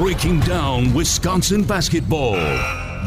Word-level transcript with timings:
breaking 0.00 0.40
down 0.40 0.94
Wisconsin 0.94 1.62
basketball. 1.62 2.32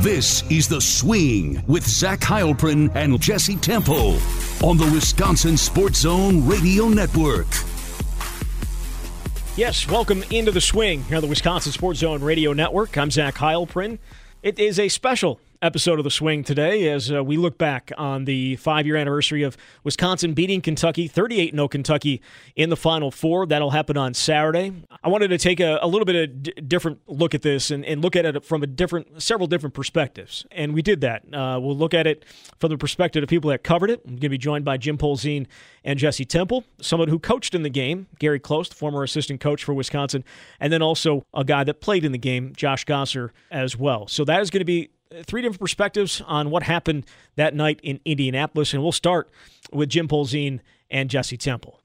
This 0.03 0.43
is 0.51 0.67
The 0.67 0.79
Swing 0.79 1.59
with 1.65 1.83
Zach 1.87 2.19
Heilprin 2.19 2.95
and 2.95 3.19
Jesse 3.19 3.55
Temple 3.55 4.19
on 4.63 4.77
the 4.77 4.87
Wisconsin 4.93 5.57
Sports 5.57 6.01
Zone 6.01 6.45
Radio 6.45 6.87
Network. 6.87 7.47
Yes, 9.57 9.89
welcome 9.89 10.23
into 10.29 10.51
The 10.51 10.61
Swing 10.61 11.03
here 11.05 11.15
on 11.15 11.23
the 11.23 11.27
Wisconsin 11.27 11.71
Sports 11.71 12.01
Zone 12.01 12.21
Radio 12.21 12.53
Network. 12.53 12.95
I'm 12.95 13.09
Zach 13.09 13.37
Heilprin. 13.37 13.97
It 14.43 14.59
is 14.59 14.77
a 14.77 14.87
special 14.87 15.39
episode 15.63 15.97
of 15.97 16.03
The 16.03 16.11
Swing 16.11 16.43
today 16.43 16.89
as 16.89 17.09
uh, 17.09 17.23
we 17.23 17.37
look 17.37 17.57
back 17.57 17.91
on 17.97 18.25
the 18.25 18.57
five 18.57 18.85
year 18.85 18.97
anniversary 18.97 19.43
of 19.43 19.55
Wisconsin 19.85 20.33
beating 20.33 20.59
Kentucky, 20.59 21.07
38 21.07 21.55
0 21.55 21.67
Kentucky 21.69 22.21
in 22.57 22.69
the 22.69 22.75
Final 22.75 23.09
Four. 23.09 23.45
That'll 23.45 23.71
happen 23.71 23.95
on 23.95 24.13
Saturday. 24.13 24.73
I 25.01 25.07
wanted 25.07 25.29
to 25.29 25.37
take 25.37 25.61
a, 25.61 25.79
a 25.81 25.87
little 25.87 26.05
bit 26.05 26.29
of 26.29 26.67
different 26.67 26.99
look 27.07 27.33
at 27.33 27.41
this 27.41 27.71
and, 27.71 27.85
and, 27.85 28.03
look 28.03 28.17
at 28.17 28.25
it 28.25 28.43
from 28.43 28.61
a 28.61 28.67
different, 28.67 29.23
several 29.23 29.47
different 29.47 29.73
perspectives. 29.73 30.45
And 30.51 30.73
we 30.73 30.81
did 30.81 30.99
that. 31.01 31.23
Uh, 31.33 31.57
we'll 31.61 31.77
look 31.77 31.93
at 31.93 32.05
it 32.05 32.25
from 32.59 32.69
the 32.69 32.77
perspective 32.77 33.23
of 33.23 33.29
people 33.29 33.49
that 33.51 33.63
covered 33.63 33.89
it. 33.89 34.01
I'm 34.03 34.11
going 34.11 34.19
to 34.21 34.29
be 34.29 34.37
joined 34.37 34.65
by 34.65 34.75
Jim 34.75 34.97
Polzin 34.97 35.47
and 35.85 35.97
Jesse 35.97 36.25
Temple, 36.25 36.65
someone 36.81 37.07
who 37.07 37.19
coached 37.19 37.55
in 37.55 37.63
the 37.63 37.69
game, 37.69 38.07
Gary 38.19 38.39
Close, 38.39 38.67
the 38.67 38.75
former 38.75 39.03
assistant 39.03 39.39
coach 39.39 39.63
for 39.63 39.73
Wisconsin, 39.73 40.25
and 40.59 40.73
then 40.73 40.81
also 40.81 41.25
a 41.33 41.45
guy 41.45 41.63
that 41.63 41.79
played 41.79 42.03
in 42.03 42.11
the 42.11 42.17
game, 42.17 42.51
Josh 42.53 42.83
Gasser, 42.83 43.31
as 43.49 43.77
well. 43.77 44.07
So 44.07 44.25
that 44.25 44.41
is 44.41 44.49
going 44.49 44.59
to 44.59 44.65
be 44.65 44.89
three 45.23 45.41
different 45.41 45.59
perspectives 45.59 46.21
on 46.21 46.49
what 46.49 46.63
happened 46.63 47.05
that 47.35 47.53
night 47.53 47.79
in 47.83 47.99
Indianapolis. 48.05 48.73
And 48.73 48.81
we'll 48.81 48.91
start 48.91 49.29
with 49.71 49.89
Jim 49.89 50.07
Polzin 50.07 50.59
and 50.89 51.09
Jesse 51.09 51.37
Temple. 51.37 51.79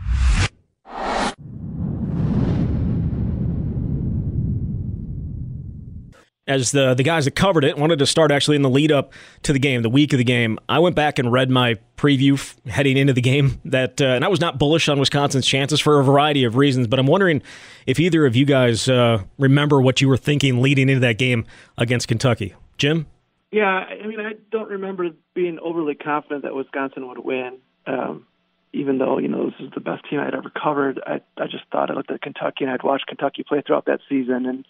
as 6.49 6.73
the 6.73 6.95
the 6.95 7.03
guys 7.03 7.27
that 7.27 7.33
covered 7.33 7.63
it 7.63 7.77
wanted 7.77 7.99
to 7.99 8.07
start 8.07 8.33
actually 8.33 8.57
in 8.57 8.63
the 8.63 8.71
lead 8.71 8.91
up 8.91 9.13
to 9.43 9.53
the 9.53 9.59
game, 9.59 9.83
the 9.83 9.91
week 9.91 10.13
of 10.13 10.19
the 10.19 10.25
game. 10.25 10.59
I 10.69 10.79
went 10.79 10.97
back 10.97 11.19
and 11.19 11.31
read 11.31 11.51
my 11.51 11.77
preview 11.97 12.35
f- 12.35 12.57
heading 12.67 12.97
into 12.97 13.13
the 13.13 13.21
game 13.21 13.61
that, 13.67 14.01
uh, 14.01 14.07
and 14.07 14.25
I 14.25 14.29
was 14.29 14.41
not 14.41 14.59
bullish 14.59 14.89
on 14.89 14.99
Wisconsin's 14.99 15.47
chances 15.47 15.79
for 15.79 16.01
a 16.01 16.05
variety 16.05 16.45
of 16.45 16.57
reasons. 16.57 16.87
But 16.87 16.99
I'm 16.99 17.07
wondering 17.07 17.43
if 17.87 18.01
either 18.01 18.27
of 18.27 18.35
you 18.35 18.47
guys 18.47 18.89
uh, 18.89 19.23
remember 19.39 19.81
what 19.81 20.01
you 20.01 20.09
were 20.09 20.17
thinking 20.17 20.63
leading 20.63 20.89
into 20.89 21.01
that 21.01 21.19
game 21.19 21.45
against 21.77 22.09
Kentucky, 22.09 22.55
Jim. 22.79 23.07
Yeah, 23.51 23.67
I 23.67 24.07
mean, 24.07 24.21
I 24.21 24.33
don't 24.51 24.69
remember 24.69 25.11
being 25.35 25.59
overly 25.61 25.95
confident 25.95 26.43
that 26.43 26.55
Wisconsin 26.55 27.09
would 27.09 27.19
win. 27.19 27.59
Um, 27.87 28.27
even 28.73 28.99
though 28.99 29.19
you 29.19 29.29
know 29.29 29.47
this 29.47 29.61
is 29.61 29.71
the 29.75 29.81
best 29.81 30.05
team 30.09 30.21
I'd 30.21 30.35
ever 30.35 30.51
covered, 30.51 31.01
I 31.07 31.21
I 31.37 31.47
just 31.47 31.65
thought 31.73 31.91
I 31.91 31.95
looked 31.95 32.11
at 32.11 32.21
Kentucky 32.21 32.65
and 32.65 32.71
I'd 32.71 32.83
watched 32.83 33.07
Kentucky 33.07 33.43
play 33.43 33.63
throughout 33.67 33.87
that 33.87 34.01
season 34.09 34.47
and 34.47 34.67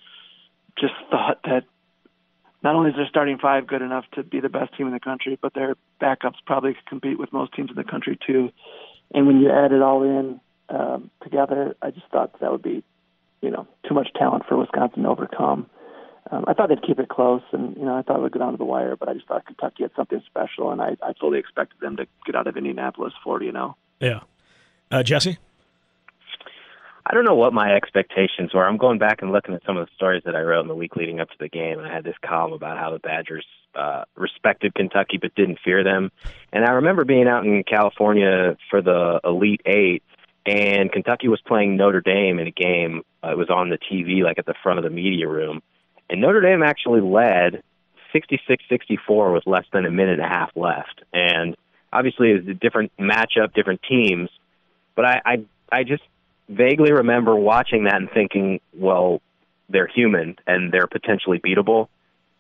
just 0.79 0.95
thought 1.11 1.41
that 1.45 1.65
not 2.63 2.77
only 2.77 2.91
is 2.91 2.97
their 2.97 3.09
starting 3.09 3.39
five 3.39 3.67
good 3.67 3.83
enough 3.83 4.05
to 4.15 4.23
be 4.23 4.41
the 4.41 4.49
best 4.49 4.77
team 4.77 4.87
in 4.87 4.93
the 4.93 5.01
country, 5.01 5.39
but 5.41 5.55
their 5.55 5.77
backups 6.01 6.37
probably 6.47 6.75
could 6.75 6.87
compete 6.87 7.19
with 7.19 7.33
most 7.33 7.53
teams 7.53 7.71
in 7.71 7.77
the 7.77 7.85
country 7.85 8.19
too. 8.25 8.51
And 9.13 9.27
when 9.27 9.41
you 9.41 9.51
add 9.51 9.73
it 9.73 9.83
all 9.83 10.03
in 10.03 10.41
um, 10.69 11.11
together, 11.23 11.77
I 11.83 11.91
just 11.91 12.07
thought 12.13 12.39
that 12.41 12.51
would 12.51 12.63
be, 12.63 12.85
you 13.41 13.51
know, 13.51 13.67
too 13.89 13.95
much 13.95 14.09
talent 14.15 14.45
for 14.49 14.57
Wisconsin 14.57 15.05
to 15.05 15.09
overcome 15.09 15.69
um, 16.31 16.45
I 16.47 16.53
thought 16.53 16.69
they'd 16.69 16.83
keep 16.83 16.99
it 16.99 17.09
close, 17.09 17.43
and 17.53 17.77
you 17.77 17.85
know 17.85 17.97
I 17.97 18.03
thought 18.03 18.19
it 18.19 18.23
would 18.23 18.33
go 18.33 18.41
down 18.41 18.53
to 18.53 18.59
the 18.59 18.65
wire. 18.65 18.97
But 18.97 19.09
I 19.09 19.15
just 19.15 19.27
thought 19.27 19.47
Kentucky 19.47 19.85
had 19.85 19.93
something 19.97 20.23
special, 20.27 20.71
and 20.71 20.81
I, 20.81 20.97
I 21.03 21.13
fully 21.19 21.39
expected 21.39 21.81
them 21.81 21.97
to 21.97 22.07
get 22.27 22.35
out 22.35 22.47
of 22.47 22.57
Indianapolis 22.57 23.13
40 23.25 23.47
you 23.47 23.53
know. 23.53 23.77
Yeah, 24.01 24.21
uh, 24.91 25.03
Jesse. 25.03 25.39
I 27.07 27.15
don't 27.15 27.25
know 27.25 27.35
what 27.35 27.55
my 27.55 27.75
expectations 27.75 28.53
were. 28.53 28.67
I'm 28.67 28.77
going 28.77 28.99
back 28.99 29.23
and 29.23 29.33
looking 29.33 29.55
at 29.55 29.63
some 29.65 29.79
of 29.79 29.87
the 29.87 29.93
stories 29.95 30.23
that 30.27 30.37
I 30.37 30.43
wrote 30.43 30.61
in 30.61 30.69
the 30.69 30.75
week 30.75 30.95
leading 30.95 31.21
up 31.21 31.31
to 31.31 31.37
the 31.41 31.49
game, 31.49 31.79
and 31.79 31.89
I 31.89 31.95
had 31.95 32.05
this 32.05 32.17
column 32.23 32.53
about 32.53 32.77
how 32.77 32.91
the 32.91 32.99
Badgers 32.99 33.47
uh, 33.75 34.05
respected 34.15 34.75
Kentucky 34.75 35.17
but 35.17 35.35
didn't 35.35 35.59
fear 35.65 35.83
them. 35.83 36.13
And 36.53 36.67
I 36.67 36.73
remember 36.73 37.07
being 37.07 37.27
out 37.27 37.47
in 37.47 37.65
California 37.65 38.59
for 38.69 38.83
the 38.83 39.21
Elite 39.25 39.63
Eight, 39.65 40.03
and 40.45 40.93
Kentucky 40.93 41.29
was 41.29 41.41
playing 41.41 41.77
Notre 41.79 42.03
Dame 42.03 42.39
in 42.39 42.47
a 42.47 42.51
game. 42.51 43.03
Uh, 43.25 43.31
it 43.31 43.39
was 43.39 43.49
on 43.49 43.71
the 43.71 43.79
TV, 43.79 44.23
like 44.23 44.39
at 44.39 44.45
the 44.45 44.55
front 44.63 44.79
of 44.79 44.85
the 44.85 44.91
media 44.91 45.27
room 45.27 45.63
and 46.11 46.21
Notre 46.21 46.41
Dame 46.41 46.63
actually 46.63 47.01
led 47.01 47.63
66-64 48.15 49.35
with 49.35 49.47
less 49.47 49.65
than 49.73 49.85
a 49.85 49.91
minute 49.91 50.19
and 50.19 50.23
a 50.23 50.29
half 50.29 50.51
left. 50.57 51.03
And 51.13 51.57
obviously, 51.93 52.31
it's 52.31 52.49
a 52.49 52.55
different 52.55 52.93
matchup, 52.99 53.55
different 53.55 53.81
teams. 53.89 54.31
But 54.95 55.05
I, 55.05 55.23
I, 55.25 55.45
I 55.71 55.85
just 55.85 56.03
vaguely 56.49 56.93
remember 56.93 57.37
watching 57.37 57.85
that 57.85 57.97
and 57.97 58.11
thinking, 58.11 58.61
well, 58.75 59.21
they're 59.69 59.87
human 59.87 60.37
and 60.47 60.73
they're 60.73 60.87
potentially 60.87 61.39
beatable. 61.39 61.89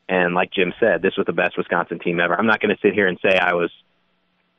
And 0.09 0.35
like 0.35 0.51
Jim 0.53 0.73
said, 0.81 1.03
this 1.03 1.17
was 1.17 1.27
the 1.27 1.35
best 1.35 1.59
Wisconsin 1.59 1.99
team 1.99 2.19
ever. 2.19 2.35
I'm 2.35 2.47
not 2.47 2.61
going 2.61 2.75
to 2.75 2.81
sit 2.81 2.95
here 2.95 3.07
and 3.07 3.19
say 3.23 3.39
I 3.39 3.53
was 3.53 3.71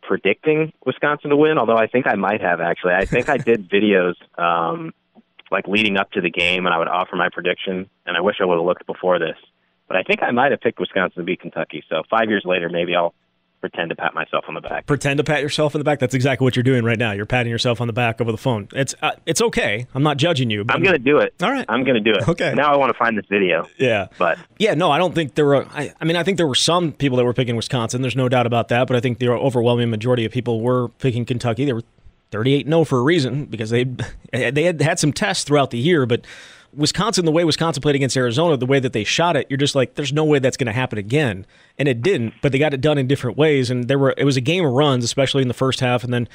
predicting 0.03 0.71
Wisconsin 0.85 1.31
to 1.31 1.35
win, 1.35 1.57
although 1.57 1.77
I 1.77 1.87
think 1.87 2.05
I 2.05 2.15
might 2.15 2.41
have 2.41 2.61
actually. 2.61 2.93
I 2.93 3.05
think 3.05 3.29
I 3.29 3.37
did 3.37 3.69
videos 3.71 4.13
um, 4.37 4.93
like 5.51 5.67
leading 5.67 5.97
up 5.97 6.11
to 6.11 6.21
the 6.21 6.29
game, 6.29 6.65
and 6.65 6.73
I 6.73 6.77
would 6.77 6.87
offer 6.87 7.15
my 7.15 7.29
prediction. 7.31 7.89
And 8.05 8.17
I 8.17 8.21
wish 8.21 8.37
I 8.41 8.45
would 8.45 8.55
have 8.55 8.65
looked 8.65 8.85
before 8.85 9.19
this, 9.19 9.37
but 9.87 9.97
I 9.97 10.03
think 10.03 10.21
I 10.23 10.31
might 10.31 10.51
have 10.51 10.61
picked 10.61 10.79
Wisconsin 10.79 11.19
to 11.19 11.23
beat 11.23 11.41
Kentucky. 11.41 11.83
So 11.89 12.03
five 12.09 12.29
years 12.29 12.43
later, 12.45 12.69
maybe 12.69 12.95
I'll 12.95 13.13
pretend 13.59 13.89
to 13.89 13.95
pat 13.95 14.13
myself 14.13 14.45
on 14.47 14.53
the 14.53 14.61
back. 14.61 14.85
Pretend 14.85 15.17
to 15.17 15.23
pat 15.23 15.41
yourself 15.41 15.75
on 15.75 15.79
the 15.79 15.83
back. 15.83 15.99
That's 15.99 16.15
exactly 16.15 16.45
what 16.45 16.55
you're 16.55 16.63
doing 16.63 16.83
right 16.83 16.97
now. 16.97 17.11
You're 17.11 17.25
patting 17.25 17.51
yourself 17.51 17.81
on 17.81 17.87
the 17.87 17.93
back 17.93 18.21
over 18.21 18.31
the 18.31 18.37
phone. 18.37 18.67
It's 18.73 18.95
uh, 19.01 19.11
it's 19.25 19.41
okay. 19.41 19.85
I'm 19.93 20.03
not 20.03 20.17
judging 20.17 20.49
you. 20.49 20.65
I'm 20.69 20.81
going 20.81 20.93
to 20.93 20.99
do 20.99 21.17
it. 21.17 21.33
All 21.41 21.51
right. 21.51 21.65
I'm 21.67 21.83
going 21.83 22.01
to 22.01 22.13
do 22.13 22.17
it. 22.17 22.27
Okay. 22.27 22.53
Now 22.55 22.73
I 22.73 22.77
want 22.77 22.91
to 22.91 22.97
find 22.97 23.17
this 23.17 23.25
video. 23.29 23.67
Yeah. 23.77 24.07
But 24.17 24.39
yeah, 24.57 24.73
no, 24.75 24.91
I 24.91 24.97
don't 24.97 25.13
think 25.13 25.35
there 25.35 25.45
were. 25.45 25.65
I, 25.73 25.93
I 25.99 26.05
mean, 26.05 26.15
I 26.15 26.23
think 26.23 26.37
there 26.37 26.47
were 26.47 26.55
some 26.55 26.91
people 26.91 27.17
that 27.17 27.25
were 27.25 27.33
picking 27.33 27.55
Wisconsin. 27.55 28.01
There's 28.01 28.15
no 28.15 28.29
doubt 28.29 28.45
about 28.45 28.69
that. 28.69 28.87
But 28.87 28.95
I 28.95 28.99
think 28.99 29.19
the 29.19 29.29
overwhelming 29.29 29.89
majority 29.89 30.25
of 30.25 30.31
people 30.31 30.61
were 30.61 30.87
picking 30.87 31.25
Kentucky. 31.25 31.65
There 31.65 31.75
were 31.75 31.83
38 32.31 32.67
0 32.67 32.83
for 32.83 32.99
a 32.99 33.03
reason 33.03 33.45
because 33.45 33.69
they 33.69 33.83
they 34.31 34.63
had 34.63 34.81
had 34.81 34.99
some 34.99 35.13
tests 35.13 35.43
throughout 35.43 35.71
the 35.71 35.79
year, 35.79 36.05
but 36.05 36.25
Wisconsin, 36.73 37.25
the 37.25 37.31
way 37.31 37.43
Wisconsin 37.43 37.81
played 37.81 37.95
against 37.95 38.15
Arizona, 38.15 38.55
the 38.55 38.65
way 38.65 38.79
that 38.79 38.93
they 38.93 39.03
shot 39.03 39.35
it, 39.35 39.47
you're 39.49 39.57
just 39.57 39.75
like, 39.75 39.95
there's 39.95 40.13
no 40.13 40.23
way 40.23 40.39
that's 40.39 40.57
going 40.57 40.67
to 40.67 40.73
happen 40.73 40.99
again, 40.99 41.45
and 41.79 41.87
it 41.87 42.01
didn't. 42.01 42.35
But 42.41 42.51
they 42.51 42.59
got 42.59 42.73
it 42.73 42.81
done 42.81 42.97
in 42.97 43.07
different 43.07 43.37
ways, 43.37 43.71
and 43.71 43.87
there 43.87 43.97
were 43.97 44.13
it 44.17 44.23
was 44.23 44.37
a 44.37 44.41
game 44.41 44.65
of 44.65 44.71
runs, 44.71 45.03
especially 45.03 45.41
in 45.41 45.47
the 45.47 45.53
first 45.53 45.79
half, 45.79 46.03
and 46.03 46.13
then 46.13 46.27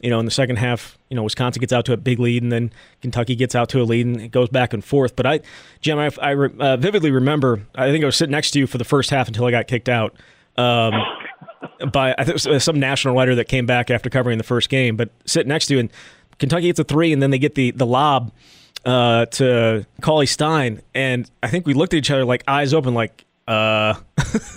you 0.00 0.08
know 0.08 0.20
in 0.20 0.24
the 0.24 0.30
second 0.30 0.56
half, 0.56 0.96
you 1.08 1.16
know 1.16 1.24
Wisconsin 1.24 1.60
gets 1.60 1.72
out 1.72 1.84
to 1.86 1.92
a 1.92 1.96
big 1.96 2.20
lead, 2.20 2.42
and 2.42 2.52
then 2.52 2.72
Kentucky 3.02 3.34
gets 3.34 3.54
out 3.54 3.68
to 3.70 3.80
a 3.80 3.84
lead, 3.84 4.06
and 4.06 4.20
it 4.20 4.30
goes 4.30 4.48
back 4.48 4.72
and 4.72 4.84
forth. 4.84 5.16
But 5.16 5.26
I, 5.26 5.40
Jim, 5.80 5.98
I, 5.98 6.10
I 6.22 6.34
uh, 6.34 6.76
vividly 6.76 7.10
remember, 7.10 7.66
I 7.74 7.90
think 7.90 8.04
I 8.04 8.06
was 8.06 8.16
sitting 8.16 8.32
next 8.32 8.52
to 8.52 8.60
you 8.60 8.66
for 8.66 8.78
the 8.78 8.84
first 8.84 9.10
half 9.10 9.26
until 9.26 9.44
I 9.44 9.50
got 9.50 9.66
kicked 9.66 9.88
out. 9.88 10.14
Um, 10.56 10.94
by 11.92 12.14
I 12.16 12.24
think 12.24 12.60
some 12.60 12.80
national 12.80 13.14
writer 13.14 13.34
that 13.34 13.48
came 13.48 13.66
back 13.66 13.90
after 13.90 14.10
covering 14.10 14.38
the 14.38 14.44
first 14.44 14.68
game, 14.68 14.96
but 14.96 15.10
sit 15.26 15.46
next 15.46 15.66
to 15.66 15.74
you 15.74 15.80
and 15.80 15.90
Kentucky 16.40 16.62
gets 16.66 16.80
a 16.80 16.84
three, 16.84 17.12
and 17.12 17.22
then 17.22 17.30
they 17.30 17.38
get 17.38 17.54
the 17.54 17.70
the 17.70 17.86
lob 17.86 18.32
uh, 18.84 19.26
to 19.26 19.86
Cauley 20.00 20.26
Stein, 20.26 20.82
and 20.94 21.30
I 21.42 21.48
think 21.48 21.66
we 21.66 21.74
looked 21.74 21.94
at 21.94 21.98
each 21.98 22.10
other 22.10 22.24
like 22.24 22.42
eyes 22.48 22.74
open, 22.74 22.94
like, 22.94 23.24
uh, 23.46 23.94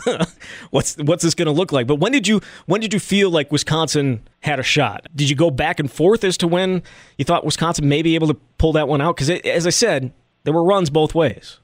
what's 0.71 0.95
what's 0.95 1.23
this 1.23 1.35
going 1.35 1.47
to 1.47 1.51
look 1.51 1.71
like? 1.71 1.85
But 1.85 1.95
when 1.95 2.11
did 2.11 2.27
you 2.27 2.41
when 2.65 2.81
did 2.81 2.93
you 2.93 2.99
feel 2.99 3.29
like 3.29 3.51
Wisconsin 3.51 4.21
had 4.39 4.59
a 4.59 4.63
shot? 4.63 5.07
Did 5.13 5.29
you 5.29 5.35
go 5.35 5.51
back 5.51 5.79
and 5.79 5.91
forth 5.91 6.23
as 6.23 6.37
to 6.37 6.47
when 6.47 6.81
you 7.17 7.25
thought 7.25 7.45
Wisconsin 7.45 7.87
may 7.87 8.01
be 8.01 8.15
able 8.15 8.27
to 8.27 8.35
pull 8.57 8.71
that 8.73 8.87
one 8.87 9.01
out? 9.01 9.17
Because 9.17 9.29
as 9.29 9.67
I 9.67 9.71
said, 9.71 10.13
there 10.45 10.53
were 10.53 10.63
runs 10.63 10.89
both 10.89 11.13
ways. 11.13 11.59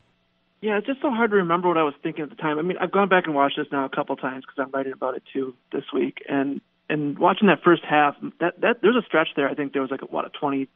Yeah, 0.61 0.77
it's 0.77 0.87
just 0.87 1.01
so 1.01 1.09
hard 1.09 1.31
to 1.31 1.37
remember 1.37 1.69
what 1.69 1.77
I 1.77 1.83
was 1.83 1.93
thinking 2.03 2.23
at 2.23 2.29
the 2.29 2.35
time. 2.35 2.59
I 2.59 2.63
mean, 2.63 2.77
I've 2.79 2.91
gone 2.91 3.07
back 3.07 3.25
and 3.25 3.35
watched 3.35 3.57
this 3.57 3.67
now 3.71 3.85
a 3.85 3.89
couple 3.89 4.15
times 4.17 4.43
because 4.45 4.61
I'm 4.61 4.71
writing 4.71 4.91
about 4.91 5.15
it 5.15 5.23
too 5.31 5.55
this 5.71 5.85
week, 5.93 6.17
and 6.27 6.59
and 6.89 7.17
watching 7.17 7.47
that 7.47 7.63
first 7.63 7.83
half, 7.89 8.15
that 8.41 8.59
that 8.59 8.81
there's 8.81 8.97
a 8.97 9.05
stretch 9.05 9.29
there. 9.35 9.47
I 9.47 9.53
think 9.53 9.71
there 9.71 9.81
was 9.81 9.91
like 9.91 10.01
what 10.11 10.25
a 10.25 10.29
20. 10.29 10.67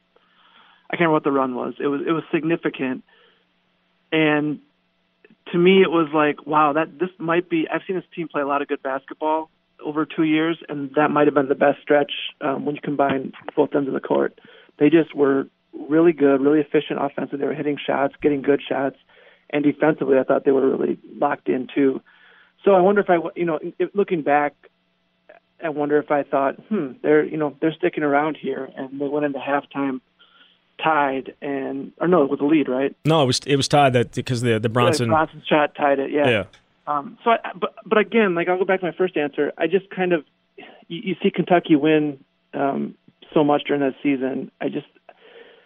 I 0.90 0.96
can't 0.96 1.00
remember 1.00 1.12
what 1.12 1.24
the 1.24 1.32
run 1.32 1.54
was. 1.54 1.74
It 1.78 1.88
was 1.88 2.00
it 2.06 2.12
was 2.12 2.22
significant, 2.32 3.04
and 4.10 4.60
to 5.52 5.58
me 5.58 5.82
it 5.82 5.90
was 5.90 6.08
like 6.14 6.46
wow 6.46 6.72
that 6.72 6.98
this 6.98 7.10
might 7.18 7.50
be. 7.50 7.66
I've 7.70 7.82
seen 7.86 7.96
this 7.96 8.06
team 8.14 8.28
play 8.28 8.40
a 8.40 8.46
lot 8.46 8.62
of 8.62 8.68
good 8.68 8.82
basketball 8.82 9.50
over 9.84 10.06
two 10.06 10.22
years, 10.22 10.56
and 10.66 10.92
that 10.96 11.10
might 11.10 11.26
have 11.26 11.34
been 11.34 11.48
the 11.48 11.54
best 11.54 11.82
stretch 11.82 12.12
um, 12.40 12.64
when 12.64 12.74
you 12.74 12.80
combine 12.82 13.32
both 13.54 13.74
ends 13.74 13.88
of 13.88 13.92
the 13.92 14.00
court. 14.00 14.40
They 14.78 14.88
just 14.88 15.14
were 15.14 15.46
really 15.74 16.12
good, 16.12 16.40
really 16.40 16.60
efficient 16.60 17.02
offensively. 17.02 17.40
They 17.40 17.46
were 17.46 17.54
hitting 17.54 17.76
shots, 17.84 18.14
getting 18.22 18.40
good 18.40 18.62
shots 18.66 18.96
and 19.50 19.64
defensively, 19.64 20.18
I 20.18 20.24
thought 20.24 20.44
they 20.44 20.50
were 20.50 20.76
really 20.76 20.98
locked 21.18 21.48
in 21.48 21.68
too. 21.74 22.00
So 22.64 22.72
I 22.72 22.80
wonder 22.80 23.00
if 23.00 23.10
I, 23.10 23.18
you 23.36 23.44
know, 23.44 23.58
if, 23.78 23.90
looking 23.94 24.22
back, 24.22 24.54
I 25.62 25.68
wonder 25.68 25.98
if 25.98 26.10
I 26.10 26.22
thought, 26.22 26.56
hmm, 26.68 26.92
they're, 27.02 27.24
you 27.24 27.36
know, 27.36 27.56
they're 27.60 27.74
sticking 27.74 28.02
around 28.02 28.36
here, 28.40 28.68
and 28.76 29.00
they 29.00 29.06
went 29.06 29.26
into 29.26 29.38
halftime 29.38 30.00
tied, 30.82 31.34
and 31.40 31.92
or 32.00 32.08
no, 32.08 32.22
it 32.22 32.30
was 32.30 32.40
a 32.40 32.44
lead, 32.44 32.68
right? 32.68 32.96
No, 33.04 33.22
it 33.22 33.26
was 33.26 33.40
it 33.46 33.56
was 33.56 33.68
tied 33.68 33.92
that 33.92 34.12
because 34.12 34.42
the 34.42 34.58
the 34.58 34.68
Bronson 34.68 35.06
yeah, 35.06 35.14
Bronson 35.14 35.42
shot 35.48 35.74
tied 35.74 35.98
it, 35.98 36.10
yeah. 36.10 36.28
Yeah. 36.28 36.44
Um, 36.86 37.18
so, 37.24 37.30
I, 37.30 37.38
but 37.54 37.74
but 37.86 37.98
again, 37.98 38.34
like 38.34 38.48
I'll 38.48 38.58
go 38.58 38.64
back 38.64 38.80
to 38.80 38.86
my 38.86 38.92
first 38.92 39.16
answer. 39.16 39.52
I 39.56 39.66
just 39.66 39.88
kind 39.90 40.12
of 40.12 40.24
you, 40.88 41.00
you 41.04 41.16
see 41.22 41.30
Kentucky 41.30 41.76
win 41.76 42.22
um, 42.52 42.94
so 43.32 43.44
much 43.44 43.64
during 43.66 43.82
that 43.82 43.94
season. 44.02 44.50
I 44.60 44.68
just 44.68 44.86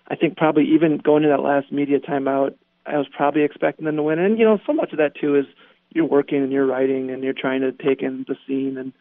I 0.08 0.16
think 0.16 0.36
probably 0.36 0.64
even 0.74 0.98
going 0.98 1.22
to 1.22 1.28
that 1.28 1.40
last 1.40 1.72
media 1.72 2.00
timeout, 2.00 2.54
I 2.88 2.98
was 2.98 3.06
probably 3.08 3.42
expecting 3.42 3.84
them 3.84 3.96
to 3.96 4.02
win. 4.02 4.18
And 4.18 4.38
you 4.38 4.44
know, 4.44 4.58
so 4.66 4.72
much 4.72 4.92
of 4.92 4.98
that 4.98 5.14
too 5.14 5.36
is 5.36 5.46
you're 5.90 6.04
working 6.04 6.42
and 6.42 6.52
you're 6.52 6.66
writing 6.66 7.10
and 7.10 7.22
you're 7.22 7.32
trying 7.32 7.60
to 7.62 7.72
take 7.72 8.02
in 8.02 8.24
the 8.28 8.36
scene. 8.46 8.76
And 8.76 8.92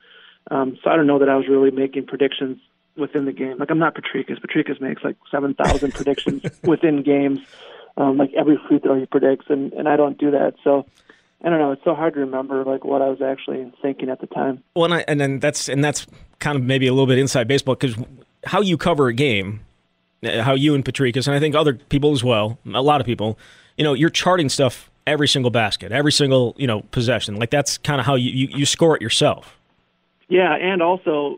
um, 0.51 0.77
so 0.83 0.89
I 0.89 0.95
don't 0.95 1.07
know 1.07 1.19
that 1.19 1.29
I 1.29 1.35
was 1.35 1.47
really 1.47 1.71
making 1.71 2.05
predictions 2.05 2.59
within 2.95 3.25
the 3.25 3.31
game. 3.31 3.57
Like 3.57 3.69
I'm 3.69 3.79
not 3.79 3.95
Potrykus. 3.95 4.39
Potrykus 4.39 4.81
makes 4.81 5.03
like 5.03 5.17
seven 5.31 5.53
thousand 5.53 5.93
predictions 5.95 6.43
within 6.63 7.03
games, 7.03 7.39
um, 7.97 8.17
like 8.17 8.33
every 8.33 8.59
free 8.67 8.79
throw 8.79 8.99
he 8.99 9.05
predicts, 9.05 9.45
and 9.49 9.73
and 9.73 9.87
I 9.87 9.95
don't 9.95 10.17
do 10.17 10.31
that. 10.31 10.55
So. 10.63 10.85
I 11.39 11.51
don't 11.51 11.59
know. 11.59 11.71
It's 11.71 11.83
so 11.83 11.93
hard 11.93 12.15
to 12.15 12.21
remember 12.21 12.63
like 12.63 12.83
what 12.83 13.03
I 13.03 13.09
was 13.09 13.21
actually 13.21 13.71
thinking 13.79 14.09
at 14.09 14.19
the 14.19 14.25
time. 14.25 14.63
Well, 14.75 14.85
and, 14.85 14.93
I, 14.95 15.05
and 15.07 15.21
then 15.21 15.39
that's 15.39 15.69
and 15.69 15.83
that's 15.83 16.07
kind 16.39 16.55
of 16.57 16.63
maybe 16.63 16.87
a 16.87 16.91
little 16.91 17.05
bit 17.05 17.19
inside 17.19 17.47
baseball 17.47 17.75
because 17.75 17.95
how 18.43 18.61
you 18.61 18.75
cover 18.75 19.07
a 19.07 19.13
game, 19.13 19.61
uh, 20.23 20.41
how 20.41 20.55
you 20.55 20.73
and 20.73 20.83
Potrykus, 20.83 21.27
and 21.27 21.35
I 21.35 21.39
think 21.39 21.53
other 21.53 21.75
people 21.75 22.11
as 22.13 22.23
well, 22.23 22.57
a 22.73 22.81
lot 22.81 23.01
of 23.01 23.05
people, 23.05 23.37
you 23.77 23.83
know, 23.83 23.93
you're 23.93 24.09
charting 24.09 24.49
stuff 24.49 24.89
every 25.05 25.27
single 25.27 25.51
basket, 25.51 25.91
every 25.91 26.11
single 26.11 26.53
you 26.57 26.67
know 26.67 26.81
possession. 26.91 27.35
Like 27.37 27.49
that's 27.49 27.77
kind 27.77 27.99
of 27.99 28.05
how 28.05 28.15
you, 28.15 28.31
you, 28.31 28.47
you 28.59 28.65
score 28.65 28.95
it 28.95 29.01
yourself. 29.01 29.57
Yeah, 30.27 30.53
and 30.55 30.81
also 30.81 31.37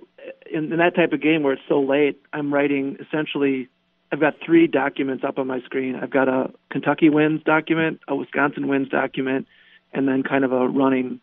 in, 0.52 0.72
in 0.72 0.78
that 0.80 0.96
type 0.96 1.14
of 1.14 1.22
game 1.22 1.44
where 1.44 1.54
it's 1.54 1.62
so 1.70 1.80
late, 1.80 2.22
I'm 2.34 2.54
writing 2.54 2.98
essentially. 3.00 3.70
I've 4.12 4.20
got 4.20 4.34
three 4.44 4.66
documents 4.66 5.24
up 5.24 5.38
on 5.38 5.46
my 5.46 5.62
screen. 5.62 5.96
I've 5.96 6.10
got 6.10 6.28
a 6.28 6.52
Kentucky 6.72 7.10
wins 7.10 7.44
document, 7.44 8.00
a 8.08 8.16
Wisconsin 8.16 8.68
wins 8.68 8.90
document, 8.90 9.46
and 9.94 10.08
then 10.08 10.24
kind 10.24 10.44
of 10.44 10.52
a 10.52 10.68
running, 10.68 11.20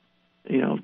you 0.48 0.60
know, 0.60 0.78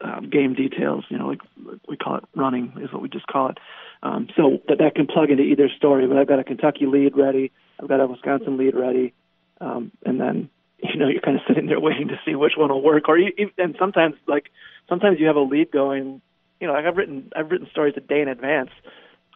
um, 0.00 0.30
game 0.30 0.54
details. 0.54 1.04
You 1.10 1.18
know, 1.18 1.26
like 1.28 1.42
we 1.86 1.98
call 1.98 2.16
it 2.16 2.24
running 2.34 2.72
is 2.80 2.90
what 2.90 3.02
we 3.02 3.10
just 3.10 3.26
call 3.26 3.50
it. 3.50 3.58
Um, 4.02 4.28
so 4.34 4.62
that 4.68 4.78
that 4.78 4.94
can 4.94 5.06
plug 5.06 5.30
into 5.30 5.42
either 5.42 5.68
story. 5.76 6.06
But 6.06 6.16
I've 6.16 6.26
got 6.26 6.38
a 6.38 6.44
Kentucky 6.44 6.86
lead 6.86 7.18
ready. 7.18 7.52
I've 7.78 7.88
got 7.88 8.00
a 8.00 8.06
Wisconsin 8.06 8.56
lead 8.56 8.74
ready, 8.74 9.12
um, 9.60 9.92
and 10.04 10.20
then 10.20 10.50
you 10.82 10.98
know 10.98 11.08
you're 11.08 11.20
kind 11.20 11.36
of 11.36 11.42
sitting 11.46 11.66
there 11.66 11.80
waiting 11.80 12.08
to 12.08 12.20
see 12.24 12.34
which 12.34 12.54
one 12.56 12.70
will 12.70 12.82
work. 12.82 13.08
Or 13.08 13.18
you, 13.18 13.32
and 13.58 13.76
sometimes 13.78 14.16
like 14.26 14.50
sometimes 14.88 15.18
you 15.20 15.26
have 15.26 15.36
a 15.36 15.40
lead 15.40 15.70
going. 15.70 16.20
You 16.60 16.68
know, 16.68 16.74
like 16.74 16.84
I've 16.84 16.96
written 16.96 17.30
I've 17.34 17.50
written 17.50 17.68
stories 17.70 17.94
a 17.96 18.00
day 18.00 18.20
in 18.20 18.28
advance, 18.28 18.70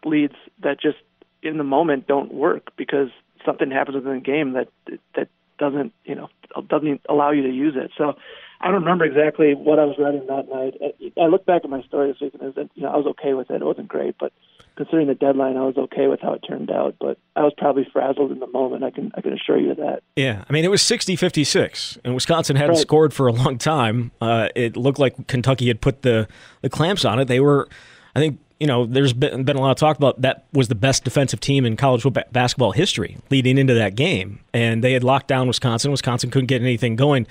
leads 0.05 0.35
that 0.63 0.79
just 0.79 0.97
in 1.43 1.57
the 1.57 1.63
moment 1.63 2.07
don't 2.07 2.33
work 2.33 2.71
because 2.77 3.09
something 3.45 3.69
happens 3.71 3.95
within 3.95 4.15
the 4.15 4.21
game 4.21 4.53
that 4.53 4.69
that 5.15 5.29
doesn't 5.59 5.93
you 6.05 6.15
know 6.15 6.29
doesn't 6.69 7.01
allow 7.09 7.31
you 7.31 7.43
to 7.43 7.49
use 7.49 7.75
it. 7.75 7.91
So 7.97 8.13
I 8.59 8.71
don't 8.71 8.81
remember 8.81 9.05
exactly 9.05 9.53
what 9.53 9.77
I 9.77 9.85
was 9.85 9.97
writing 9.99 10.25
that 10.27 10.49
night. 10.49 11.13
I 11.21 11.27
look 11.27 11.45
back 11.45 11.63
at 11.63 11.69
my 11.69 11.81
story 11.83 12.11
this 12.11 12.21
week 12.21 12.33
and 12.39 12.69
you 12.73 12.83
know 12.83 12.89
I 12.89 12.97
was 12.97 13.05
okay 13.07 13.33
with 13.33 13.51
it. 13.51 13.61
It 13.61 13.65
wasn't 13.65 13.87
great, 13.87 14.15
but 14.19 14.33
considering 14.75 15.07
the 15.07 15.15
deadline, 15.15 15.57
I 15.57 15.61
was 15.61 15.77
okay 15.77 16.07
with 16.07 16.21
how 16.21 16.33
it 16.33 16.39
turned 16.47 16.71
out. 16.71 16.95
But 16.99 17.19
I 17.35 17.41
was 17.41 17.53
probably 17.55 17.87
frazzled 17.91 18.31
in 18.31 18.39
the 18.39 18.47
moment. 18.47 18.83
I 18.83 18.89
can 18.89 19.11
I 19.15 19.21
can 19.21 19.33
assure 19.33 19.59
you 19.59 19.71
of 19.71 19.77
that. 19.77 20.01
Yeah, 20.15 20.43
I 20.49 20.53
mean 20.53 20.65
it 20.65 20.71
was 20.71 20.81
60-56, 20.81 21.99
and 22.03 22.15
Wisconsin 22.15 22.55
hadn't 22.55 22.75
right. 22.75 22.81
scored 22.81 23.13
for 23.13 23.27
a 23.27 23.33
long 23.33 23.57
time. 23.59 24.11
Uh, 24.21 24.49
it 24.55 24.75
looked 24.75 24.99
like 24.99 25.27
Kentucky 25.27 25.67
had 25.67 25.79
put 25.79 26.01
the 26.01 26.27
the 26.61 26.69
clamps 26.69 27.05
on 27.05 27.19
it. 27.19 27.25
They 27.25 27.39
were, 27.39 27.67
I 28.15 28.19
think. 28.19 28.39
You 28.59 28.65
know, 28.65 28.87
there's 28.87 29.13
been, 29.13 29.43
been 29.43 29.55
a 29.55 29.61
lot 29.61 29.69
of 29.69 29.77
talk 29.77 29.97
about 29.97 30.21
that 30.23 30.45
was 30.51 30.67
the 30.67 30.73
best 30.73 31.03
defensive 31.03 31.39
team 31.39 31.63
in 31.63 31.77
college 31.77 32.03
basketball 32.31 32.71
history 32.71 33.17
leading 33.29 33.59
into 33.59 33.75
that 33.75 33.93
game, 33.93 34.39
and 34.51 34.83
they 34.83 34.93
had 34.93 35.03
locked 35.03 35.27
down 35.27 35.47
Wisconsin. 35.47 35.91
Wisconsin 35.91 36.31
couldn't 36.31 36.47
get 36.47 36.63
anything 36.63 36.95
going. 36.95 37.27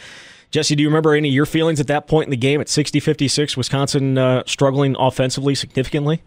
Jesse, 0.50 0.75
do 0.75 0.82
you 0.82 0.88
remember 0.88 1.14
any 1.14 1.28
of 1.28 1.34
your 1.34 1.46
feelings 1.46 1.81
at 1.81 1.87
that 1.88 2.06
point 2.06 2.26
in 2.26 2.31
the 2.31 2.37
game 2.37 2.60
at 2.60 2.69
60 2.69 3.00
56, 3.00 3.56
Wisconsin 3.56 4.19
uh, 4.19 4.43
struggling 4.46 4.96
offensively 4.98 5.54
significantly? 5.54 6.22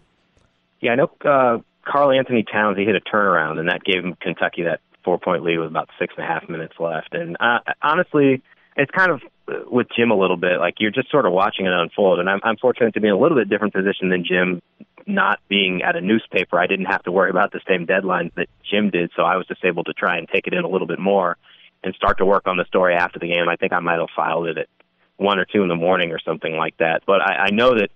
Yeah, 0.80 0.92
I 0.92 0.94
know 0.96 1.10
uh, 1.24 1.58
Karl-Anthony 1.84 2.44
Towns, 2.50 2.78
he 2.78 2.84
hit 2.84 2.96
a 2.96 3.00
turnaround, 3.00 3.58
and 3.58 3.68
that 3.68 3.82
gave 3.84 4.04
him 4.04 4.16
Kentucky 4.20 4.62
that 4.62 4.80
four 5.04 5.18
point 5.18 5.42
lead 5.42 5.58
with 5.58 5.68
about 5.68 5.88
six 5.98 6.14
and 6.16 6.24
a 6.24 6.28
half 6.28 6.48
minutes 6.48 6.74
left. 6.78 7.14
And 7.14 7.36
uh, 7.40 7.58
honestly, 7.82 8.42
it's 8.76 8.90
kind 8.90 9.10
of 9.10 9.22
uh, 9.48 9.68
with 9.70 9.88
Jim 9.96 10.10
a 10.10 10.16
little 10.16 10.36
bit 10.36 10.58
like 10.58 10.74
you're 10.78 10.90
just 10.90 11.10
sort 11.10 11.26
of 11.26 11.32
watching 11.32 11.66
it 11.66 11.72
unfold. 11.72 12.18
And 12.18 12.28
I'm, 12.28 12.40
I'm 12.44 12.56
fortunate 12.56 12.94
to 12.94 13.00
be 13.00 13.08
in 13.08 13.14
a 13.14 13.18
little 13.18 13.36
bit 13.36 13.48
different 13.48 13.74
position 13.74 14.10
than 14.10 14.24
Jim, 14.24 14.62
not 15.06 15.40
being 15.48 15.82
at 15.82 15.96
a 15.96 16.00
newspaper. 16.00 16.58
I 16.58 16.66
didn't 16.66 16.86
have 16.86 17.02
to 17.04 17.12
worry 17.12 17.30
about 17.30 17.52
the 17.52 17.60
same 17.68 17.86
deadlines 17.86 18.34
that 18.34 18.48
Jim 18.70 18.90
did, 18.90 19.10
so 19.16 19.22
I 19.22 19.36
was 19.36 19.46
just 19.46 19.64
able 19.64 19.84
to 19.84 19.92
try 19.92 20.18
and 20.18 20.28
take 20.28 20.46
it 20.46 20.54
in 20.54 20.64
a 20.64 20.68
little 20.68 20.86
bit 20.86 20.98
more 20.98 21.36
and 21.82 21.94
start 21.94 22.18
to 22.18 22.24
work 22.24 22.46
on 22.46 22.56
the 22.56 22.64
story 22.66 22.94
after 22.94 23.18
the 23.18 23.28
game. 23.28 23.48
I 23.48 23.56
think 23.56 23.72
I 23.72 23.80
might 23.80 23.98
have 23.98 24.08
filed 24.14 24.46
it 24.46 24.58
at 24.58 24.68
one 25.16 25.38
or 25.38 25.44
two 25.44 25.62
in 25.62 25.68
the 25.68 25.76
morning 25.76 26.12
or 26.12 26.18
something 26.18 26.56
like 26.56 26.76
that. 26.78 27.02
But 27.06 27.20
I, 27.20 27.46
I 27.46 27.50
know 27.50 27.74
that 27.74 27.90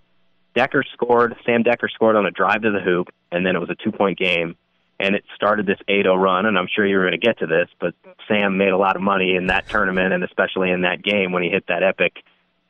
Dekker 0.57 0.83
scored, 0.93 1.37
Sam 1.45 1.65
Dekker 1.65 1.91
scored 1.91 2.17
on 2.17 2.27
a 2.27 2.31
drive 2.31 2.63
to 2.63 2.71
the 2.71 2.81
hoop, 2.81 3.09
and 3.33 3.45
then 3.45 3.57
it 3.57 3.59
was 3.59 3.71
a 3.71 3.75
two 3.75 3.93
point 3.93 4.19
game. 4.19 4.57
And 5.01 5.17
it 5.17 5.25
started 5.35 5.67
this 5.67 5.81
8 5.89 6.05
0 6.05 6.15
run, 6.15 6.47
and 6.47 6.57
I'm 6.57 6.69
sure 6.73 6.87
you 6.87 6.97
were 6.97 7.03
going 7.03 7.19
to 7.21 7.27
get 7.27 7.41
to 7.41 7.47
this, 7.47 7.69
but 7.81 7.95
Sam 8.29 8.57
made 8.57 8.69
a 8.69 8.77
lot 8.77 8.95
of 8.95 9.03
money 9.03 9.35
in 9.35 9.49
that 9.49 9.69
tournament, 9.69 10.13
and 10.13 10.23
especially 10.23 10.71
in 10.71 10.83
that 10.83 11.03
game 11.03 11.33
when 11.33 11.43
he 11.43 11.51
hit 11.51 11.67
that 11.67 11.83
epic 11.83 12.23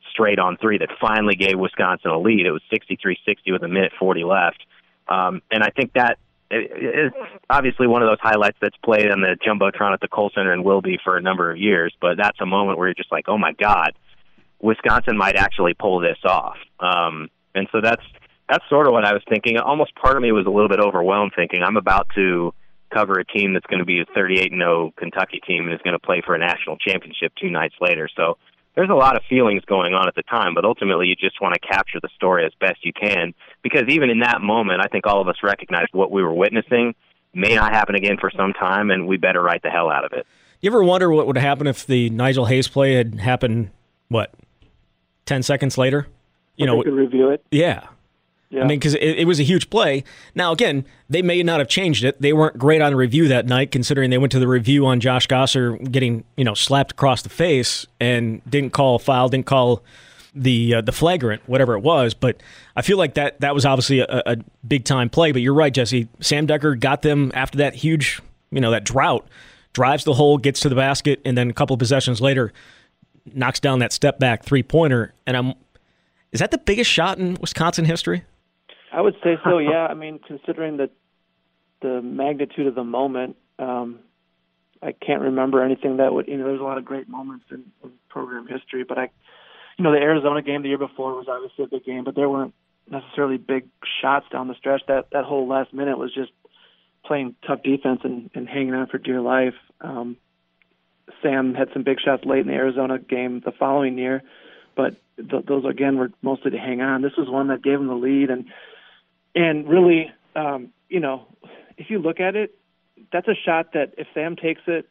straight 0.09 0.39
on 0.39 0.57
three 0.57 0.79
that 0.79 0.89
finally 0.99 1.35
gave 1.35 1.59
Wisconsin 1.59 2.09
a 2.09 2.19
lead. 2.19 2.47
It 2.47 2.51
was 2.51 2.63
63 2.71 3.19
60 3.25 3.51
with 3.51 3.61
a 3.61 3.67
minute 3.67 3.91
40 3.99 4.23
left. 4.23 4.65
Um, 5.07 5.43
and 5.51 5.63
I 5.63 5.69
think 5.69 5.93
that 5.93 6.17
it's 6.51 7.15
obviously 7.49 7.87
one 7.87 8.01
of 8.03 8.09
those 8.09 8.19
highlights 8.21 8.57
that's 8.61 8.77
played 8.83 9.09
on 9.11 9.21
the 9.21 9.37
jumbotron 9.45 9.93
at 9.93 9.99
the 9.99 10.07
Kohl 10.07 10.31
Center 10.35 10.53
and 10.53 10.63
will 10.63 10.81
be 10.81 10.99
for 11.03 11.17
a 11.17 11.21
number 11.21 11.51
of 11.51 11.57
years. 11.57 11.93
But 11.99 12.17
that's 12.17 12.39
a 12.39 12.45
moment 12.45 12.77
where 12.77 12.87
you're 12.87 12.95
just 12.95 13.11
like, 13.11 13.25
oh 13.27 13.37
my 13.37 13.53
god, 13.53 13.93
Wisconsin 14.61 15.17
might 15.17 15.35
actually 15.35 15.73
pull 15.73 15.99
this 15.99 16.17
off. 16.23 16.57
Um, 16.79 17.29
and 17.53 17.67
so 17.71 17.81
that's 17.81 18.03
that's 18.49 18.63
sort 18.69 18.87
of 18.87 18.93
what 18.93 19.05
I 19.05 19.13
was 19.13 19.23
thinking. 19.27 19.57
Almost 19.57 19.95
part 19.95 20.15
of 20.15 20.21
me 20.21 20.31
was 20.31 20.45
a 20.45 20.51
little 20.51 20.69
bit 20.69 20.79
overwhelmed, 20.79 21.33
thinking 21.35 21.63
I'm 21.63 21.77
about 21.77 22.07
to 22.15 22.53
cover 22.93 23.19
a 23.19 23.25
team 23.25 23.53
that's 23.53 23.65
going 23.65 23.79
to 23.79 23.85
be 23.85 24.01
a 24.01 24.05
38 24.13 24.51
0 24.51 24.93
Kentucky 24.97 25.41
team 25.45 25.65
and 25.65 25.73
is 25.73 25.81
going 25.83 25.97
to 25.97 25.99
play 25.99 26.21
for 26.25 26.35
a 26.35 26.39
national 26.39 26.77
championship 26.77 27.33
two 27.39 27.49
nights 27.49 27.75
later. 27.81 28.07
So 28.15 28.37
there's 28.75 28.89
a 28.89 28.95
lot 28.95 29.15
of 29.15 29.23
feelings 29.29 29.63
going 29.65 29.93
on 29.93 30.07
at 30.07 30.15
the 30.15 30.23
time, 30.23 30.53
but 30.53 30.65
ultimately 30.65 31.07
you 31.07 31.15
just 31.15 31.41
want 31.41 31.53
to 31.53 31.59
capture 31.59 31.99
the 32.01 32.09
story 32.15 32.45
as 32.45 32.51
best 32.59 32.85
you 32.85 32.93
can 32.93 33.33
because 33.63 33.83
even 33.87 34.09
in 34.09 34.19
that 34.19 34.41
moment, 34.41 34.81
I 34.81 34.87
think 34.87 35.07
all 35.07 35.21
of 35.21 35.27
us 35.27 35.37
recognized 35.43 35.89
what 35.93 36.11
we 36.11 36.21
were 36.21 36.33
witnessing 36.33 36.93
may 37.33 37.55
not 37.55 37.73
happen 37.73 37.95
again 37.95 38.17
for 38.19 38.31
some 38.31 38.53
time, 38.53 38.91
and 38.91 39.07
we 39.07 39.17
better 39.17 39.41
write 39.41 39.61
the 39.61 39.69
hell 39.69 39.89
out 39.89 40.05
of 40.05 40.13
it. 40.13 40.25
You 40.61 40.71
ever 40.71 40.83
wonder 40.83 41.11
what 41.11 41.27
would 41.27 41.37
happen 41.37 41.67
if 41.67 41.85
the 41.85 42.09
Nigel 42.09 42.45
Hayes 42.45 42.67
play 42.67 42.93
had 42.93 43.15
happened? 43.19 43.71
What, 44.07 44.33
ten 45.25 45.43
seconds 45.43 45.77
later? 45.77 46.07
You 46.55 46.65
know, 46.65 46.81
review 46.81 47.29
it. 47.29 47.43
Yeah, 47.51 47.87
yeah. 48.49 48.63
I 48.63 48.67
mean, 48.67 48.79
because 48.79 48.93
it, 48.93 49.19
it, 49.19 49.25
was 49.25 49.39
a 49.39 49.43
huge 49.43 49.69
play. 49.69 50.03
Now, 50.35 50.51
again, 50.51 50.85
they 51.09 51.21
may 51.21 51.41
not 51.41 51.59
have 51.59 51.67
changed 51.67 52.03
it. 52.03 52.21
They 52.21 52.31
weren't 52.31 52.57
great 52.57 52.81
on 52.81 52.93
review 52.93 53.27
that 53.27 53.47
night, 53.47 53.71
considering 53.71 54.11
they 54.11 54.17
went 54.17 54.31
to 54.33 54.39
the 54.39 54.47
review 54.47 54.85
on 54.85 54.99
Josh 54.99 55.27
Gasser 55.27 55.77
getting 55.77 56.23
you 56.37 56.43
know 56.43 56.53
slapped 56.53 56.91
across 56.91 57.23
the 57.23 57.29
face 57.29 57.87
and 57.99 58.41
didn't 58.49 58.71
call 58.71 58.95
a 58.95 58.99
foul, 58.99 59.29
didn't 59.29 59.47
call 59.47 59.83
the 60.35 60.75
uh, 60.75 60.81
the 60.81 60.91
flagrant, 60.91 61.41
whatever 61.47 61.75
it 61.75 61.79
was. 61.79 62.13
But 62.13 62.41
I 62.75 62.81
feel 62.81 62.97
like 62.97 63.15
that 63.15 63.39
that 63.41 63.55
was 63.55 63.65
obviously 63.65 63.99
a, 63.99 64.23
a 64.25 64.37
big 64.67 64.85
time 64.85 65.09
play. 65.09 65.31
But 65.31 65.41
you're 65.41 65.53
right, 65.53 65.73
Jesse. 65.73 66.07
Sam 66.19 66.45
Dekker 66.45 66.79
got 66.79 67.01
them 67.01 67.31
after 67.33 67.57
that 67.59 67.73
huge, 67.73 68.21
you 68.51 68.61
know, 68.61 68.71
that 68.71 68.83
drought. 68.83 69.27
Drives 69.73 70.05
the 70.05 70.13
hole, 70.13 70.37
gets 70.37 70.61
to 70.61 70.69
the 70.69 70.75
basket, 70.75 71.19
and 71.25 71.37
then 71.37 71.49
a 71.49 71.53
couple 71.53 71.73
of 71.73 71.79
possessions 71.79 72.21
later, 72.21 72.53
knocks 73.33 73.59
down 73.59 73.79
that 73.79 73.91
step 73.91 74.19
back 74.19 74.45
three 74.45 74.63
pointer. 74.63 75.13
And 75.27 75.35
I'm, 75.35 75.53
is 76.31 76.39
that 76.39 76.51
the 76.51 76.57
biggest 76.57 76.89
shot 76.89 77.17
in 77.17 77.33
Wisconsin 77.41 77.83
history? 77.83 78.23
I 78.95 79.01
would 79.01 79.15
say 79.23 79.37
so. 79.43 79.57
Yeah. 79.59 79.85
I 79.85 79.93
mean, 79.93 80.19
considering 80.25 80.77
the 80.77 80.89
the 81.81 82.01
magnitude 82.01 82.67
of 82.67 82.75
the 82.75 82.83
moment, 82.83 83.35
um, 83.59 83.99
I 84.81 84.93
can't 84.93 85.21
remember 85.21 85.63
anything 85.63 85.97
that 85.97 86.13
would. 86.13 86.27
You 86.27 86.37
know, 86.37 86.45
there's 86.45 86.61
a 86.61 86.63
lot 86.63 86.77
of 86.77 86.85
great 86.85 87.09
moments 87.09 87.45
in, 87.51 87.65
in 87.83 87.91
program 88.09 88.47
history, 88.47 88.83
but 88.83 88.97
I, 88.97 89.09
you 89.77 89.83
know, 89.83 89.91
the 89.91 89.99
Arizona 89.99 90.41
game 90.41 90.61
the 90.61 90.69
year 90.69 90.77
before 90.77 91.13
was 91.15 91.27
obviously 91.27 91.65
a 91.65 91.67
big 91.67 91.85
game, 91.85 92.03
but 92.05 92.15
there 92.15 92.29
weren't 92.29 92.53
necessarily 92.89 93.37
big 93.37 93.67
shots 94.01 94.25
down 94.31 94.47
the 94.47 94.55
stretch. 94.55 94.81
That 94.87 95.07
that 95.11 95.25
whole 95.25 95.47
last 95.47 95.73
minute 95.73 95.97
was 95.97 96.13
just 96.13 96.31
playing 97.05 97.35
tough 97.45 97.61
defense 97.63 98.01
and, 98.03 98.29
and 98.33 98.47
hanging 98.47 98.73
on 98.73 98.87
for 98.87 98.97
dear 98.97 99.21
life. 99.21 99.53
Um, 99.81 100.17
Sam 101.21 101.53
had 101.53 101.69
some 101.73 101.83
big 101.83 101.99
shots 102.03 102.23
late 102.25 102.39
in 102.39 102.47
the 102.47 102.53
Arizona 102.53 102.97
game 102.97 103.41
the 103.43 103.51
following 103.51 103.97
year, 103.97 104.23
but 104.75 104.95
th- 105.17 105.45
those 105.45 105.65
again 105.65 105.97
were 105.97 106.11
mostly 106.21 106.51
to 106.51 106.57
hang 106.57 106.81
on. 106.81 107.01
This 107.01 107.17
was 107.17 107.29
one 107.29 107.47
that 107.49 107.63
gave 107.63 107.79
him 107.79 107.87
the 107.87 107.93
lead, 107.93 108.29
and 108.29 108.45
and 109.35 109.67
really, 109.67 110.11
um, 110.35 110.69
you 110.89 110.99
know, 110.99 111.27
if 111.77 111.89
you 111.89 111.99
look 111.99 112.19
at 112.19 112.35
it, 112.35 112.57
that's 113.11 113.27
a 113.27 113.35
shot 113.35 113.73
that 113.73 113.93
if 113.97 114.07
Sam 114.13 114.35
takes 114.35 114.61
it 114.67 114.89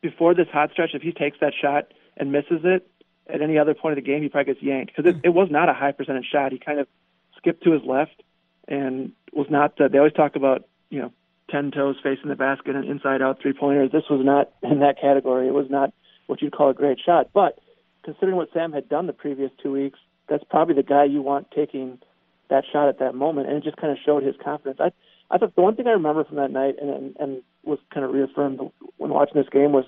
before 0.00 0.34
this 0.34 0.48
hot 0.52 0.70
stretch, 0.72 0.90
if 0.94 1.02
he 1.02 1.12
takes 1.12 1.38
that 1.40 1.54
shot 1.60 1.92
and 2.16 2.30
misses 2.30 2.60
it 2.64 2.88
at 3.26 3.40
any 3.40 3.58
other 3.58 3.74
point 3.74 3.96
of 3.96 4.04
the 4.04 4.10
game, 4.10 4.22
he 4.22 4.28
probably 4.28 4.52
gets 4.52 4.62
yanked 4.62 4.92
because 4.94 5.10
it, 5.10 5.20
it 5.24 5.30
was 5.30 5.48
not 5.50 5.68
a 5.68 5.72
high 5.72 5.92
percentage 5.92 6.26
shot. 6.30 6.52
He 6.52 6.58
kind 6.58 6.78
of 6.78 6.86
skipped 7.38 7.64
to 7.64 7.72
his 7.72 7.82
left 7.84 8.22
and 8.68 9.12
was 9.32 9.46
not. 9.48 9.80
Uh, 9.80 9.88
they 9.88 9.98
always 9.98 10.12
talk 10.12 10.36
about 10.36 10.66
you 10.90 11.00
know 11.00 11.12
ten 11.50 11.70
toes 11.70 11.96
facing 12.02 12.28
the 12.28 12.36
basket 12.36 12.76
and 12.76 12.84
inside 12.84 13.22
out 13.22 13.40
three 13.40 13.52
pointers. 13.52 13.90
This 13.90 14.04
was 14.10 14.24
not 14.24 14.50
in 14.62 14.80
that 14.80 15.00
category. 15.00 15.48
It 15.48 15.54
was 15.54 15.70
not 15.70 15.92
what 16.26 16.42
you'd 16.42 16.52
call 16.52 16.70
a 16.70 16.74
great 16.74 16.98
shot. 17.04 17.30
But 17.32 17.58
considering 18.04 18.36
what 18.36 18.48
Sam 18.52 18.72
had 18.72 18.88
done 18.88 19.06
the 19.06 19.12
previous 19.12 19.50
two 19.62 19.72
weeks, 19.72 19.98
that's 20.28 20.44
probably 20.50 20.74
the 20.74 20.82
guy 20.82 21.04
you 21.04 21.22
want 21.22 21.50
taking 21.50 21.98
that 22.50 22.64
shot 22.70 22.88
at 22.88 22.98
that 22.98 23.14
moment, 23.14 23.48
and 23.48 23.56
it 23.56 23.64
just 23.64 23.76
kind 23.76 23.92
of 23.92 23.98
showed 24.04 24.22
his 24.22 24.34
confidence. 24.42 24.78
I 24.80 24.92
I 25.30 25.38
thought 25.38 25.54
the 25.54 25.62
one 25.62 25.76
thing 25.76 25.86
I 25.86 25.92
remember 25.92 26.24
from 26.24 26.36
that 26.36 26.50
night 26.50 26.76
and 26.80 26.90
and, 26.90 27.16
and 27.18 27.42
was 27.64 27.78
kind 27.92 28.04
of 28.04 28.12
reaffirmed 28.12 28.60
when 28.96 29.10
watching 29.10 29.40
this 29.40 29.50
game 29.50 29.72
was 29.72 29.84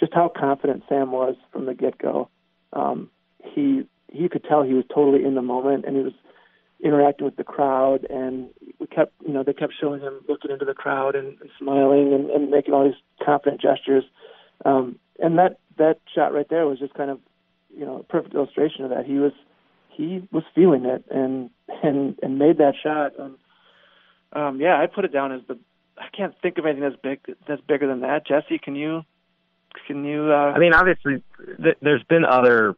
just 0.00 0.14
how 0.14 0.30
confident 0.34 0.84
Sam 0.88 1.12
was 1.12 1.36
from 1.52 1.66
the 1.66 1.74
get 1.74 1.98
go. 1.98 2.28
Um, 2.72 3.10
he 3.42 3.84
you 4.12 4.28
could 4.28 4.44
tell 4.44 4.62
he 4.62 4.74
was 4.74 4.84
totally 4.92 5.24
in 5.24 5.34
the 5.34 5.42
moment 5.42 5.84
and 5.86 5.96
he 5.96 6.02
was 6.02 6.12
interacting 6.82 7.24
with 7.24 7.36
the 7.36 7.44
crowd 7.44 8.06
and 8.08 8.48
we 8.78 8.86
kept 8.86 9.12
you 9.26 9.32
know 9.32 9.42
they 9.42 9.52
kept 9.52 9.74
showing 9.80 10.00
him 10.00 10.20
looking 10.28 10.50
into 10.50 10.64
the 10.64 10.74
crowd 10.74 11.16
and, 11.16 11.38
and 11.40 11.50
smiling 11.58 12.12
and, 12.14 12.30
and 12.30 12.50
making 12.50 12.72
all 12.72 12.84
these 12.84 13.00
confident 13.24 13.60
gestures 13.60 14.04
um 14.64 14.96
and 15.18 15.38
that 15.38 15.58
that 15.76 15.98
shot 16.14 16.32
right 16.32 16.48
there 16.48 16.66
was 16.66 16.78
just 16.78 16.94
kind 16.94 17.10
of 17.10 17.18
you 17.76 17.84
know 17.84 17.98
a 17.98 18.02
perfect 18.04 18.34
illustration 18.34 18.84
of 18.84 18.90
that 18.90 19.04
he 19.04 19.14
was 19.14 19.32
he 19.98 20.26
was 20.32 20.44
feeling 20.54 20.86
it 20.86 21.04
and 21.10 21.50
and 21.82 22.18
and 22.22 22.38
made 22.38 22.56
that 22.58 22.74
shot 22.82 23.12
and 23.18 23.34
um 24.32 24.58
yeah 24.60 24.80
i 24.80 24.86
put 24.86 25.04
it 25.04 25.12
down 25.12 25.32
as 25.32 25.40
the 25.48 25.58
i 25.98 26.06
can't 26.16 26.34
think 26.40 26.56
of 26.56 26.64
anything 26.64 26.82
that's 26.82 26.96
big 27.02 27.20
that's 27.46 27.60
bigger 27.68 27.86
than 27.86 28.00
that 28.00 28.26
jesse 28.26 28.58
can 28.58 28.74
you 28.74 29.02
can 29.86 30.04
you 30.04 30.32
uh 30.32 30.52
I 30.56 30.58
mean, 30.58 30.72
obviously, 30.72 31.22
th- 31.62 31.76
there's 31.82 32.02
been 32.04 32.24
other 32.24 32.74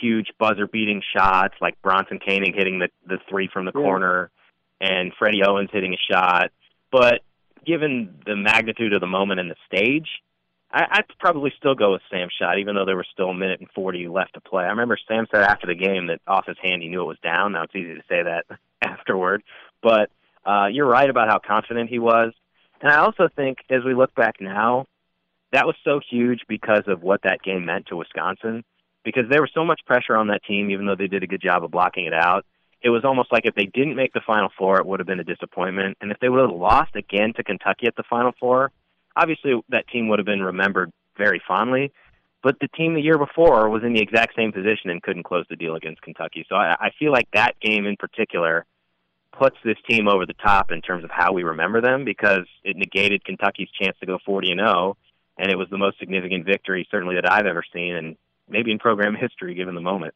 huge 0.00 0.28
buzzer 0.38 0.66
beating 0.66 1.02
shots 1.14 1.54
like 1.60 1.74
Bronson 1.82 2.18
Koenig 2.20 2.54
hitting 2.54 2.78
the 2.78 2.88
the 3.06 3.18
three 3.28 3.48
from 3.52 3.64
the 3.64 3.72
Yeah. 3.74 3.82
corner 3.82 4.30
and 4.80 5.12
Freddie 5.18 5.42
Owens 5.44 5.70
hitting 5.72 5.92
a 5.92 6.12
shot. 6.12 6.50
But 6.92 7.20
given 7.66 8.14
the 8.24 8.36
magnitude 8.36 8.92
of 8.94 9.00
the 9.00 9.06
moment 9.08 9.40
and 9.40 9.50
the 9.50 9.56
stage, 9.66 10.08
I, 10.72 10.84
I'd 10.90 11.04
probably 11.18 11.52
still 11.56 11.74
go 11.74 11.92
with 11.92 12.02
Sam's 12.10 12.32
shot, 12.38 12.58
even 12.58 12.74
though 12.74 12.84
there 12.84 12.96
was 12.96 13.06
still 13.12 13.30
a 13.30 13.34
minute 13.34 13.60
and 13.60 13.68
40 13.74 14.08
left 14.08 14.34
to 14.34 14.40
play. 14.40 14.64
I 14.64 14.68
remember 14.68 14.96
Sam 15.08 15.26
said 15.30 15.42
after 15.42 15.66
the 15.66 15.74
game 15.74 16.06
that 16.06 16.20
off 16.26 16.46
his 16.46 16.56
hand 16.62 16.82
he 16.82 16.88
knew 16.88 17.02
it 17.02 17.06
was 17.06 17.18
down. 17.22 17.52
Now 17.52 17.64
it's 17.64 17.74
easy 17.74 17.94
to 17.94 18.02
say 18.08 18.22
that 18.22 18.44
afterward. 18.82 19.42
But 19.82 20.10
uh, 20.44 20.66
you're 20.66 20.88
right 20.88 21.10
about 21.10 21.28
how 21.28 21.38
confident 21.38 21.90
he 21.90 21.98
was. 21.98 22.32
And 22.80 22.90
I 22.90 22.98
also 22.98 23.28
think 23.34 23.58
as 23.68 23.84
we 23.84 23.94
look 23.94 24.14
back 24.14 24.36
now, 24.40 24.86
that 25.52 25.66
was 25.66 25.76
so 25.84 26.00
huge 26.08 26.42
because 26.48 26.84
of 26.86 27.02
what 27.02 27.22
that 27.22 27.42
game 27.42 27.66
meant 27.66 27.86
to 27.86 27.96
Wisconsin. 27.96 28.64
Because 29.04 29.24
there 29.30 29.40
was 29.40 29.50
so 29.54 29.64
much 29.64 29.80
pressure 29.86 30.16
on 30.16 30.28
that 30.28 30.44
team, 30.44 30.70
even 30.70 30.86
though 30.86 30.94
they 30.94 31.06
did 31.06 31.22
a 31.22 31.26
good 31.26 31.42
job 31.42 31.64
of 31.64 31.70
blocking 31.70 32.06
it 32.06 32.14
out. 32.14 32.44
It 32.82 32.90
was 32.90 33.04
almost 33.04 33.32
like 33.32 33.44
if 33.44 33.54
they 33.54 33.66
didn't 33.66 33.96
make 33.96 34.12
the 34.12 34.22
Final 34.26 34.50
Four, 34.56 34.78
it 34.78 34.86
would 34.86 35.00
have 35.00 35.06
been 35.06 35.20
a 35.20 35.24
disappointment. 35.24 35.98
And 36.00 36.10
if 36.10 36.18
they 36.20 36.28
would 36.28 36.40
have 36.40 36.50
lost 36.50 36.94
again 36.94 37.32
to 37.36 37.42
Kentucky 37.42 37.86
at 37.86 37.96
the 37.96 38.04
Final 38.08 38.32
Four, 38.38 38.72
obviously 39.16 39.60
that 39.68 39.88
team 39.88 40.08
would 40.08 40.18
have 40.18 40.26
been 40.26 40.42
remembered 40.42 40.92
very 41.16 41.42
fondly. 41.46 41.92
But 42.42 42.58
the 42.60 42.68
team 42.68 42.94
the 42.94 43.02
year 43.02 43.18
before 43.18 43.68
was 43.68 43.82
in 43.84 43.92
the 43.92 44.00
exact 44.00 44.34
same 44.34 44.50
position 44.50 44.88
and 44.88 45.02
couldn't 45.02 45.24
close 45.24 45.44
the 45.50 45.56
deal 45.56 45.74
against 45.74 46.00
Kentucky. 46.00 46.46
So 46.48 46.54
I, 46.54 46.74
I 46.80 46.90
feel 46.98 47.12
like 47.12 47.28
that 47.34 47.60
game 47.60 47.84
in 47.84 47.96
particular 47.96 48.64
puts 49.38 49.56
this 49.64 49.76
team 49.88 50.08
over 50.08 50.26
the 50.26 50.34
top 50.34 50.72
in 50.72 50.80
terms 50.80 51.04
of 51.04 51.10
how 51.10 51.32
we 51.32 51.42
remember 51.42 51.80
them 51.80 52.04
because 52.04 52.46
it 52.64 52.76
negated 52.76 53.24
Kentucky's 53.24 53.68
chance 53.80 53.96
to 54.00 54.06
go 54.06 54.18
40 54.24 54.52
and 54.52 54.60
0, 54.60 54.96
and 55.38 55.50
it 55.50 55.56
was 55.56 55.68
the 55.70 55.78
most 55.78 55.98
significant 55.98 56.46
victory 56.46 56.86
certainly 56.90 57.14
that 57.16 57.30
I've 57.30 57.46
ever 57.46 57.62
seen, 57.72 57.94
and 57.94 58.16
maybe 58.48 58.72
in 58.72 58.78
program 58.78 59.14
history 59.20 59.54
given 59.54 59.74
the 59.74 59.80
moment. 59.80 60.14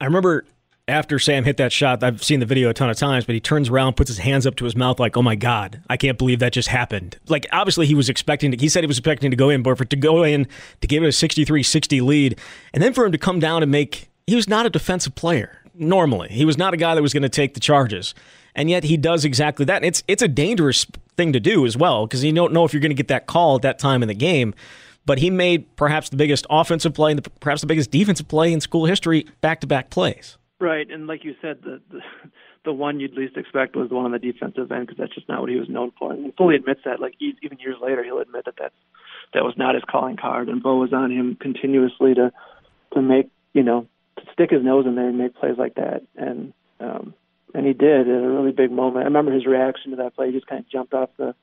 I 0.00 0.06
remember 0.06 0.44
after 0.88 1.18
Sam 1.18 1.44
hit 1.44 1.58
that 1.58 1.72
shot, 1.72 2.02
I've 2.02 2.22
seen 2.22 2.40
the 2.40 2.46
video 2.46 2.68
a 2.68 2.74
ton 2.74 2.90
of 2.90 2.96
times, 2.96 3.24
but 3.24 3.34
he 3.34 3.40
turns 3.40 3.68
around, 3.68 3.94
puts 3.94 4.08
his 4.08 4.18
hands 4.18 4.46
up 4.46 4.56
to 4.56 4.64
his 4.64 4.74
mouth, 4.74 4.98
like, 4.98 5.16
"Oh 5.16 5.22
my 5.22 5.36
god, 5.36 5.80
I 5.88 5.96
can't 5.96 6.18
believe 6.18 6.40
that 6.40 6.52
just 6.52 6.68
happened." 6.68 7.18
Like, 7.28 7.46
obviously, 7.52 7.86
he 7.86 7.94
was 7.94 8.08
expecting. 8.08 8.50
To, 8.50 8.56
he 8.56 8.68
said 8.68 8.82
he 8.82 8.88
was 8.88 8.98
expecting 8.98 9.30
to 9.30 9.36
go 9.36 9.48
in, 9.48 9.62
but 9.62 9.78
for 9.78 9.84
to 9.84 9.96
go 9.96 10.24
in 10.24 10.48
to 10.80 10.86
give 10.88 11.04
it 11.04 11.06
a 11.06 11.10
63-60 11.10 12.02
lead, 12.02 12.38
and 12.74 12.82
then 12.82 12.92
for 12.92 13.06
him 13.06 13.12
to 13.12 13.18
come 13.18 13.38
down 13.38 13.62
and 13.62 13.70
make, 13.70 14.08
he 14.26 14.34
was 14.34 14.48
not 14.48 14.66
a 14.66 14.70
defensive 14.70 15.14
player 15.14 15.60
normally. 15.74 16.28
He 16.28 16.44
was 16.44 16.58
not 16.58 16.74
a 16.74 16.76
guy 16.76 16.94
that 16.94 17.02
was 17.02 17.12
going 17.12 17.22
to 17.22 17.28
take 17.28 17.54
the 17.54 17.60
charges, 17.60 18.12
and 18.54 18.68
yet 18.68 18.84
he 18.84 18.96
does 18.96 19.24
exactly 19.24 19.64
that. 19.66 19.76
And 19.76 19.84
it's 19.84 20.02
it's 20.08 20.22
a 20.22 20.28
dangerous 20.28 20.84
thing 21.16 21.32
to 21.32 21.40
do 21.40 21.64
as 21.64 21.76
well 21.76 22.06
because 22.06 22.24
you 22.24 22.32
don't 22.32 22.52
know 22.52 22.64
if 22.64 22.72
you're 22.72 22.80
going 22.80 22.90
to 22.90 22.94
get 22.94 23.08
that 23.08 23.26
call 23.26 23.56
at 23.56 23.62
that 23.62 23.78
time 23.78 24.02
in 24.02 24.08
the 24.08 24.14
game. 24.14 24.52
But 25.04 25.18
he 25.18 25.30
made 25.30 25.74
perhaps 25.74 26.10
the 26.10 26.16
biggest 26.16 26.46
offensive 26.48 26.94
play 26.94 27.10
and 27.10 27.20
the, 27.20 27.28
perhaps 27.28 27.60
the 27.60 27.66
biggest 27.66 27.90
defensive 27.90 28.28
play 28.28 28.52
in 28.52 28.60
school 28.60 28.86
history, 28.86 29.26
back 29.40 29.60
to 29.62 29.66
back 29.66 29.90
plays. 29.90 30.38
Right, 30.62 30.88
and 30.88 31.08
like 31.08 31.24
you 31.24 31.34
said, 31.42 31.58
the, 31.64 31.80
the 31.90 31.98
the 32.64 32.72
one 32.72 33.00
you'd 33.00 33.14
least 33.14 33.36
expect 33.36 33.74
was 33.74 33.88
the 33.88 33.96
one 33.96 34.04
on 34.04 34.12
the 34.12 34.20
defensive 34.20 34.70
end 34.70 34.86
because 34.86 34.96
that's 34.96 35.12
just 35.12 35.28
not 35.28 35.40
what 35.40 35.50
he 35.50 35.56
was 35.56 35.68
known 35.68 35.90
for. 35.98 36.12
And 36.12 36.24
he 36.24 36.30
fully 36.38 36.54
admits 36.54 36.82
that. 36.84 37.00
Like 37.00 37.14
e- 37.20 37.36
even 37.42 37.58
years 37.58 37.78
later, 37.82 38.04
he'll 38.04 38.20
admit 38.20 38.44
that 38.44 38.54
that's 38.56 38.74
that 39.34 39.42
was 39.42 39.54
not 39.56 39.74
his 39.74 39.82
calling 39.90 40.16
card. 40.16 40.48
And 40.48 40.62
Bo 40.62 40.76
was 40.76 40.92
on 40.92 41.10
him 41.10 41.34
continuously 41.34 42.14
to 42.14 42.30
to 42.94 43.02
make 43.02 43.28
you 43.52 43.64
know 43.64 43.88
to 44.18 44.22
stick 44.32 44.50
his 44.50 44.62
nose 44.62 44.86
in 44.86 44.94
there 44.94 45.08
and 45.08 45.18
make 45.18 45.34
plays 45.34 45.58
like 45.58 45.74
that. 45.74 46.02
And 46.16 46.52
um, 46.78 47.12
and 47.52 47.66
he 47.66 47.72
did 47.72 48.08
at 48.08 48.22
a 48.22 48.28
really 48.28 48.52
big 48.52 48.70
moment. 48.70 49.02
I 49.02 49.06
remember 49.06 49.32
his 49.32 49.46
reaction 49.46 49.90
to 49.90 49.96
that 49.96 50.14
play. 50.14 50.28
He 50.28 50.32
just 50.32 50.46
kind 50.46 50.60
of 50.60 50.70
jumped 50.70 50.94
off 50.94 51.10
the 51.18 51.34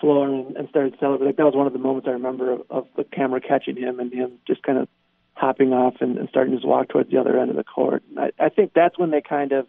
floor 0.00 0.26
and, 0.26 0.56
and 0.56 0.68
started 0.70 0.96
celebrating. 0.98 1.28
Like 1.28 1.36
that 1.36 1.46
was 1.46 1.54
one 1.54 1.68
of 1.68 1.72
the 1.72 1.78
moments 1.78 2.08
I 2.08 2.12
remember 2.12 2.50
of, 2.50 2.62
of 2.68 2.86
the 2.96 3.04
camera 3.04 3.40
catching 3.40 3.76
him 3.76 4.00
and 4.00 4.12
him 4.12 4.40
just 4.44 4.64
kind 4.64 4.78
of 4.78 4.88
hopping 5.34 5.72
off 5.72 5.94
and, 6.00 6.16
and 6.18 6.28
starting 6.28 6.54
his 6.54 6.64
walk 6.64 6.88
towards 6.88 7.10
the 7.10 7.18
other 7.18 7.38
end 7.38 7.50
of 7.50 7.56
the 7.56 7.64
court. 7.64 8.02
And 8.10 8.18
I, 8.18 8.32
I 8.38 8.48
think 8.48 8.72
that's 8.74 8.98
when 8.98 9.10
they 9.10 9.20
kind 9.20 9.52
of, 9.52 9.66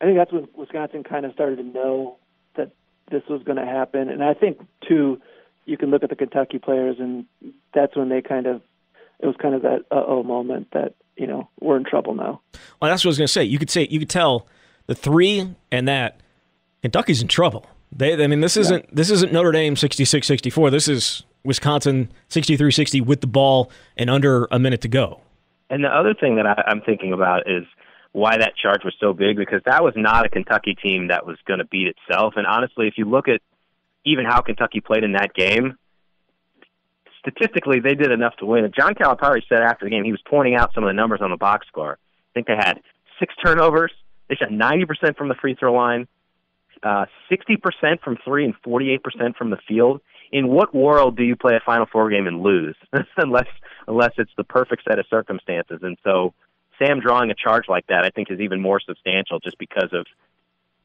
I 0.00 0.04
think 0.04 0.16
that's 0.16 0.32
when 0.32 0.48
Wisconsin 0.56 1.04
kind 1.04 1.24
of 1.24 1.32
started 1.32 1.56
to 1.56 1.62
know 1.62 2.18
that 2.56 2.72
this 3.10 3.22
was 3.28 3.42
going 3.42 3.58
to 3.58 3.66
happen. 3.66 4.08
And 4.08 4.22
I 4.22 4.34
think 4.34 4.58
too, 4.86 5.20
you 5.64 5.76
can 5.76 5.90
look 5.90 6.02
at 6.02 6.10
the 6.10 6.16
Kentucky 6.16 6.58
players, 6.58 6.96
and 6.98 7.24
that's 7.72 7.96
when 7.96 8.08
they 8.08 8.20
kind 8.20 8.46
of, 8.46 8.60
it 9.20 9.26
was 9.26 9.36
kind 9.40 9.54
of 9.54 9.62
that 9.62 9.84
uh 9.90 10.02
oh 10.06 10.22
moment 10.22 10.68
that 10.72 10.94
you 11.16 11.26
know 11.26 11.48
we're 11.60 11.76
in 11.76 11.84
trouble 11.84 12.14
now. 12.14 12.40
Well, 12.80 12.90
that's 12.90 13.04
what 13.04 13.08
I 13.08 13.10
was 13.10 13.18
going 13.18 13.26
to 13.28 13.32
say. 13.32 13.44
You 13.44 13.58
could 13.58 13.70
say 13.70 13.86
you 13.90 13.98
could 13.98 14.10
tell 14.10 14.46
the 14.86 14.94
three 14.94 15.54
and 15.70 15.88
that 15.88 16.20
Kentucky's 16.82 17.22
in 17.22 17.28
trouble. 17.28 17.66
They, 17.96 18.22
I 18.22 18.26
mean, 18.26 18.40
this 18.40 18.56
isn't 18.56 18.94
this 18.94 19.10
isn't 19.10 19.32
Notre 19.32 19.52
Dame 19.52 19.76
66-64. 19.76 20.70
This 20.70 20.88
is 20.88 21.22
Wisconsin 21.44 22.10
63-60 22.30 23.04
with 23.04 23.20
the 23.20 23.26
ball 23.26 23.70
and 23.96 24.10
under 24.10 24.46
a 24.50 24.58
minute 24.58 24.80
to 24.82 24.88
go. 24.88 25.20
And 25.70 25.84
the 25.84 25.88
other 25.88 26.14
thing 26.14 26.36
that 26.36 26.46
I, 26.46 26.64
I'm 26.66 26.80
thinking 26.80 27.12
about 27.12 27.48
is 27.48 27.64
why 28.12 28.36
that 28.38 28.54
charge 28.56 28.84
was 28.84 28.94
so 29.00 29.12
big 29.12 29.36
because 29.36 29.60
that 29.66 29.82
was 29.82 29.94
not 29.96 30.24
a 30.24 30.28
Kentucky 30.28 30.74
team 30.74 31.08
that 31.08 31.26
was 31.26 31.36
going 31.46 31.58
to 31.58 31.64
beat 31.64 31.88
itself. 31.88 32.34
And 32.36 32.46
honestly, 32.46 32.86
if 32.86 32.94
you 32.96 33.06
look 33.06 33.28
at 33.28 33.40
even 34.04 34.24
how 34.24 34.40
Kentucky 34.40 34.80
played 34.80 35.02
in 35.02 35.12
that 35.12 35.34
game, 35.34 35.76
statistically 37.18 37.80
they 37.80 37.94
did 37.94 38.10
enough 38.10 38.36
to 38.36 38.46
win. 38.46 38.64
And 38.64 38.74
John 38.74 38.94
Calipari 38.94 39.42
said 39.48 39.62
after 39.62 39.86
the 39.86 39.90
game 39.90 40.04
he 40.04 40.12
was 40.12 40.22
pointing 40.28 40.54
out 40.54 40.72
some 40.74 40.84
of 40.84 40.88
the 40.88 40.94
numbers 40.94 41.20
on 41.22 41.30
the 41.30 41.36
box 41.36 41.66
score. 41.66 41.92
I 41.92 42.30
think 42.34 42.46
they 42.46 42.56
had 42.56 42.80
six 43.18 43.34
turnovers. 43.44 43.92
They 44.28 44.36
shot 44.36 44.50
90% 44.50 45.16
from 45.16 45.28
the 45.28 45.34
free 45.34 45.54
throw 45.54 45.72
line, 45.72 46.06
uh, 46.82 47.06
60% 47.30 48.00
from 48.00 48.16
three, 48.24 48.44
and 48.44 48.54
48% 48.62 49.36
from 49.36 49.50
the 49.50 49.58
field. 49.68 50.00
In 50.34 50.48
what 50.48 50.74
world 50.74 51.16
do 51.16 51.22
you 51.22 51.36
play 51.36 51.54
a 51.54 51.60
Final 51.64 51.86
Four 51.86 52.10
game 52.10 52.26
and 52.26 52.42
lose 52.42 52.74
unless 53.16 53.46
unless 53.86 54.10
it's 54.18 54.32
the 54.36 54.42
perfect 54.42 54.82
set 54.82 54.98
of 54.98 55.06
circumstances? 55.08 55.78
And 55.82 55.96
so 56.02 56.34
Sam 56.76 56.98
drawing 56.98 57.30
a 57.30 57.34
charge 57.34 57.66
like 57.68 57.86
that, 57.86 58.04
I 58.04 58.10
think, 58.10 58.32
is 58.32 58.40
even 58.40 58.60
more 58.60 58.80
substantial 58.80 59.38
just 59.38 59.56
because 59.58 59.90
of 59.92 60.06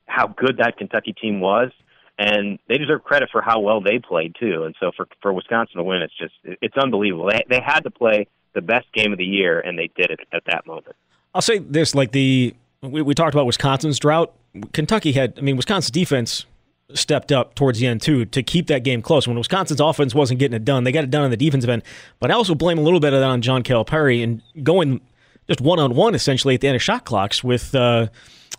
how 0.06 0.28
good 0.28 0.58
that 0.58 0.78
Kentucky 0.78 1.14
team 1.14 1.40
was, 1.40 1.72
and 2.20 2.60
they 2.68 2.78
deserve 2.78 3.04
credit 3.04 3.30
for 3.32 3.42
how 3.42 3.60
well 3.60 3.82
they 3.82 3.98
played 3.98 4.36
too. 4.40 4.66
And 4.66 4.76
so 4.80 4.92
for 4.96 5.08
for 5.20 5.34
Wisconsin 5.34 5.78
to 5.78 5.84
win, 5.84 6.04
it's 6.04 6.16
just 6.16 6.36
it's 6.44 6.78
unbelievable. 6.78 7.32
They 7.32 7.44
they 7.50 7.60
had 7.60 7.80
to 7.82 7.90
play 7.90 8.28
the 8.54 8.62
best 8.62 8.86
game 8.94 9.12
of 9.12 9.18
the 9.18 9.26
year, 9.26 9.60
and 9.60 9.80
they 9.80 9.90
did 9.98 10.12
it 10.12 10.20
at 10.32 10.44
that 10.46 10.68
moment. 10.68 10.96
I'll 11.34 11.42
say 11.42 11.58
this: 11.58 11.96
like 11.96 12.12
the 12.12 12.54
we, 12.84 13.02
we 13.02 13.16
talked 13.16 13.34
about 13.34 13.48
Wisconsin's 13.48 13.98
drought. 13.98 14.32
Kentucky 14.74 15.12
had, 15.12 15.34
I 15.38 15.42
mean, 15.42 15.58
Wisconsin's 15.58 15.92
defense 15.92 16.46
stepped 16.94 17.32
up 17.32 17.56
towards 17.56 17.80
the 17.80 17.88
end 17.88 18.02
too 18.02 18.26
to 18.26 18.42
keep 18.44 18.68
that 18.68 18.84
game 18.84 19.02
close. 19.02 19.28
When 19.28 19.38
Wisconsin's 19.38 19.80
offense 19.80 20.16
wasn't 20.16 20.40
getting 20.40 20.56
it 20.56 20.66
done, 20.66 20.84
they 20.84 20.92
got 20.92 21.04
it 21.04 21.12
done 21.12 21.24
on 21.24 21.32
the 21.32 21.38
defensive 21.38 21.70
end. 21.70 21.84
But 22.20 22.32
I 22.32 22.34
also 22.34 22.56
blame 22.56 22.78
a 22.78 22.82
little 22.82 23.00
bit 23.00 23.14
of 23.14 23.20
that 23.20 23.30
on 23.30 23.42
John 23.42 23.64
Calipari 23.64 24.24
and 24.24 24.42
going 24.64 25.02
just 25.48 25.62
one 25.62 25.80
on 25.80 25.96
one 25.96 26.16
essentially 26.16 26.56
at 26.56 26.62
the 26.62 26.68
end 26.68 26.76
of 26.76 26.82
shot 26.82 27.06
clocks 27.06 27.44
with. 27.44 27.74
Uh, 27.76 28.08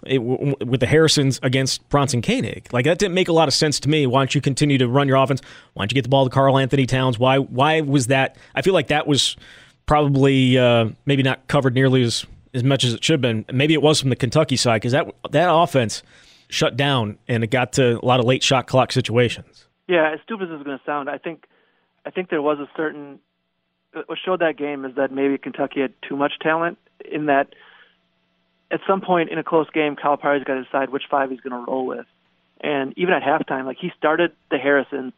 it, 0.06 0.18
with 0.18 0.80
the 0.80 0.86
Harrisons 0.86 1.38
against 1.42 1.86
Bronson 1.90 2.22
Koenig. 2.22 2.72
Like 2.72 2.86
that 2.86 2.98
didn't 2.98 3.14
make 3.14 3.28
a 3.28 3.34
lot 3.34 3.48
of 3.48 3.54
sense 3.54 3.78
to 3.80 3.88
me. 3.88 4.06
Why 4.06 4.20
don't 4.20 4.34
you 4.34 4.40
continue 4.40 4.78
to 4.78 4.88
run 4.88 5.08
your 5.08 5.18
offense? 5.18 5.42
Why 5.74 5.82
don't 5.82 5.92
you 5.92 5.94
get 5.94 6.04
the 6.04 6.08
ball 6.08 6.24
to 6.24 6.30
Karl 6.30 6.56
Anthony 6.56 6.86
Towns? 6.86 7.18
Why 7.18 7.38
why 7.38 7.82
was 7.82 8.06
that? 8.06 8.36
I 8.54 8.62
feel 8.62 8.72
like 8.72 8.88
that 8.88 9.06
was 9.06 9.36
probably 9.84 10.56
uh, 10.56 10.88
maybe 11.04 11.22
not 11.22 11.46
covered 11.48 11.74
nearly 11.74 12.02
as 12.02 12.24
as 12.54 12.64
much 12.64 12.84
as 12.84 12.94
it 12.94 13.04
should 13.04 13.14
have 13.14 13.20
been. 13.20 13.44
Maybe 13.52 13.74
it 13.74 13.82
was 13.82 14.00
from 14.00 14.10
the 14.10 14.16
Kentucky 14.16 14.56
side 14.56 14.80
because 14.80 14.92
that 14.92 15.12
that 15.32 15.52
offense 15.52 16.02
shut 16.50 16.76
down 16.76 17.18
and 17.28 17.42
it 17.44 17.50
got 17.50 17.72
to 17.74 17.98
a 17.98 18.04
lot 18.04 18.20
of 18.20 18.26
late 18.26 18.42
shot 18.42 18.66
clock 18.66 18.92
situations. 18.92 19.66
Yeah, 19.88 20.12
as 20.12 20.20
stupid 20.22 20.50
as 20.50 20.56
it's 20.56 20.64
going 20.64 20.78
to 20.78 20.84
sound, 20.84 21.08
I 21.08 21.18
think 21.18 21.46
I 22.04 22.10
think 22.10 22.30
there 22.30 22.42
was 22.42 22.58
a 22.58 22.68
certain 22.76 23.20
what 23.92 24.18
showed 24.24 24.40
that 24.40 24.56
game 24.56 24.84
is 24.84 24.94
that 24.96 25.10
maybe 25.10 25.36
Kentucky 25.38 25.80
had 25.80 25.92
too 26.08 26.16
much 26.16 26.34
talent 26.40 26.78
in 27.10 27.26
that 27.26 27.54
at 28.70 28.80
some 28.86 29.00
point 29.00 29.30
in 29.30 29.38
a 29.38 29.42
close 29.42 29.68
game, 29.70 29.96
Calipari's 29.96 30.44
got 30.44 30.54
to 30.54 30.64
decide 30.64 30.90
which 30.90 31.04
five 31.10 31.30
he's 31.30 31.40
going 31.40 31.52
to 31.52 31.70
roll 31.70 31.86
with. 31.86 32.06
And 32.60 32.92
even 32.96 33.14
at 33.14 33.22
halftime, 33.22 33.64
like 33.64 33.78
he 33.80 33.90
started 33.98 34.32
the 34.50 34.58
Harrison 34.58 35.12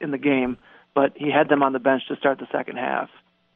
in 0.00 0.10
the 0.10 0.18
game, 0.18 0.58
but 0.94 1.12
he 1.16 1.30
had 1.30 1.48
them 1.48 1.62
on 1.62 1.72
the 1.72 1.78
bench 1.78 2.02
to 2.08 2.16
start 2.16 2.38
the 2.38 2.48
second 2.52 2.76
half 2.76 3.08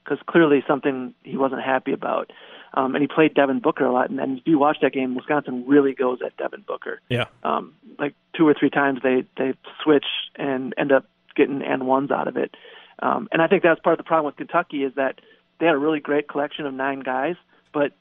because 0.02 0.18
clearly 0.26 0.64
something 0.66 1.14
he 1.24 1.36
wasn't 1.36 1.62
happy 1.62 1.92
about. 1.92 2.32
Um, 2.74 2.94
and 2.94 3.02
he 3.02 3.08
played 3.08 3.34
Devin 3.34 3.60
Booker 3.60 3.84
a 3.84 3.92
lot. 3.92 4.10
And 4.10 4.18
then 4.18 4.38
if 4.38 4.46
you 4.46 4.58
watch 4.58 4.78
that 4.82 4.92
game, 4.92 5.14
Wisconsin 5.14 5.64
really 5.66 5.94
goes 5.94 6.18
at 6.24 6.36
Devin 6.36 6.64
Booker. 6.66 7.00
Yeah. 7.08 7.24
Um, 7.42 7.74
like 7.98 8.14
two 8.36 8.46
or 8.46 8.54
three 8.54 8.70
times 8.70 9.00
they 9.02 9.24
they 9.36 9.54
switch 9.82 10.06
and 10.36 10.74
end 10.76 10.92
up 10.92 11.06
getting 11.34 11.62
and 11.62 11.86
ones 11.86 12.10
out 12.10 12.28
of 12.28 12.36
it. 12.36 12.54
Um, 13.00 13.28
and 13.32 13.40
I 13.40 13.46
think 13.46 13.62
that's 13.62 13.80
part 13.80 13.94
of 13.94 13.98
the 13.98 14.08
problem 14.08 14.26
with 14.26 14.36
Kentucky 14.36 14.84
is 14.84 14.94
that 14.96 15.20
they 15.58 15.66
had 15.66 15.74
a 15.74 15.78
really 15.78 16.00
great 16.00 16.28
collection 16.28 16.66
of 16.66 16.74
nine 16.74 17.00
guys, 17.00 17.36
but 17.72 17.92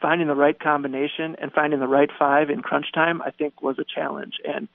finding 0.00 0.28
the 0.28 0.34
right 0.34 0.58
combination 0.58 1.36
and 1.38 1.52
finding 1.52 1.78
the 1.78 1.88
right 1.88 2.10
five 2.18 2.50
in 2.50 2.62
crunch 2.62 2.92
time, 2.92 3.20
I 3.22 3.30
think, 3.30 3.62
was 3.62 3.78
a 3.78 3.84
challenge. 3.84 4.34
And 4.44 4.68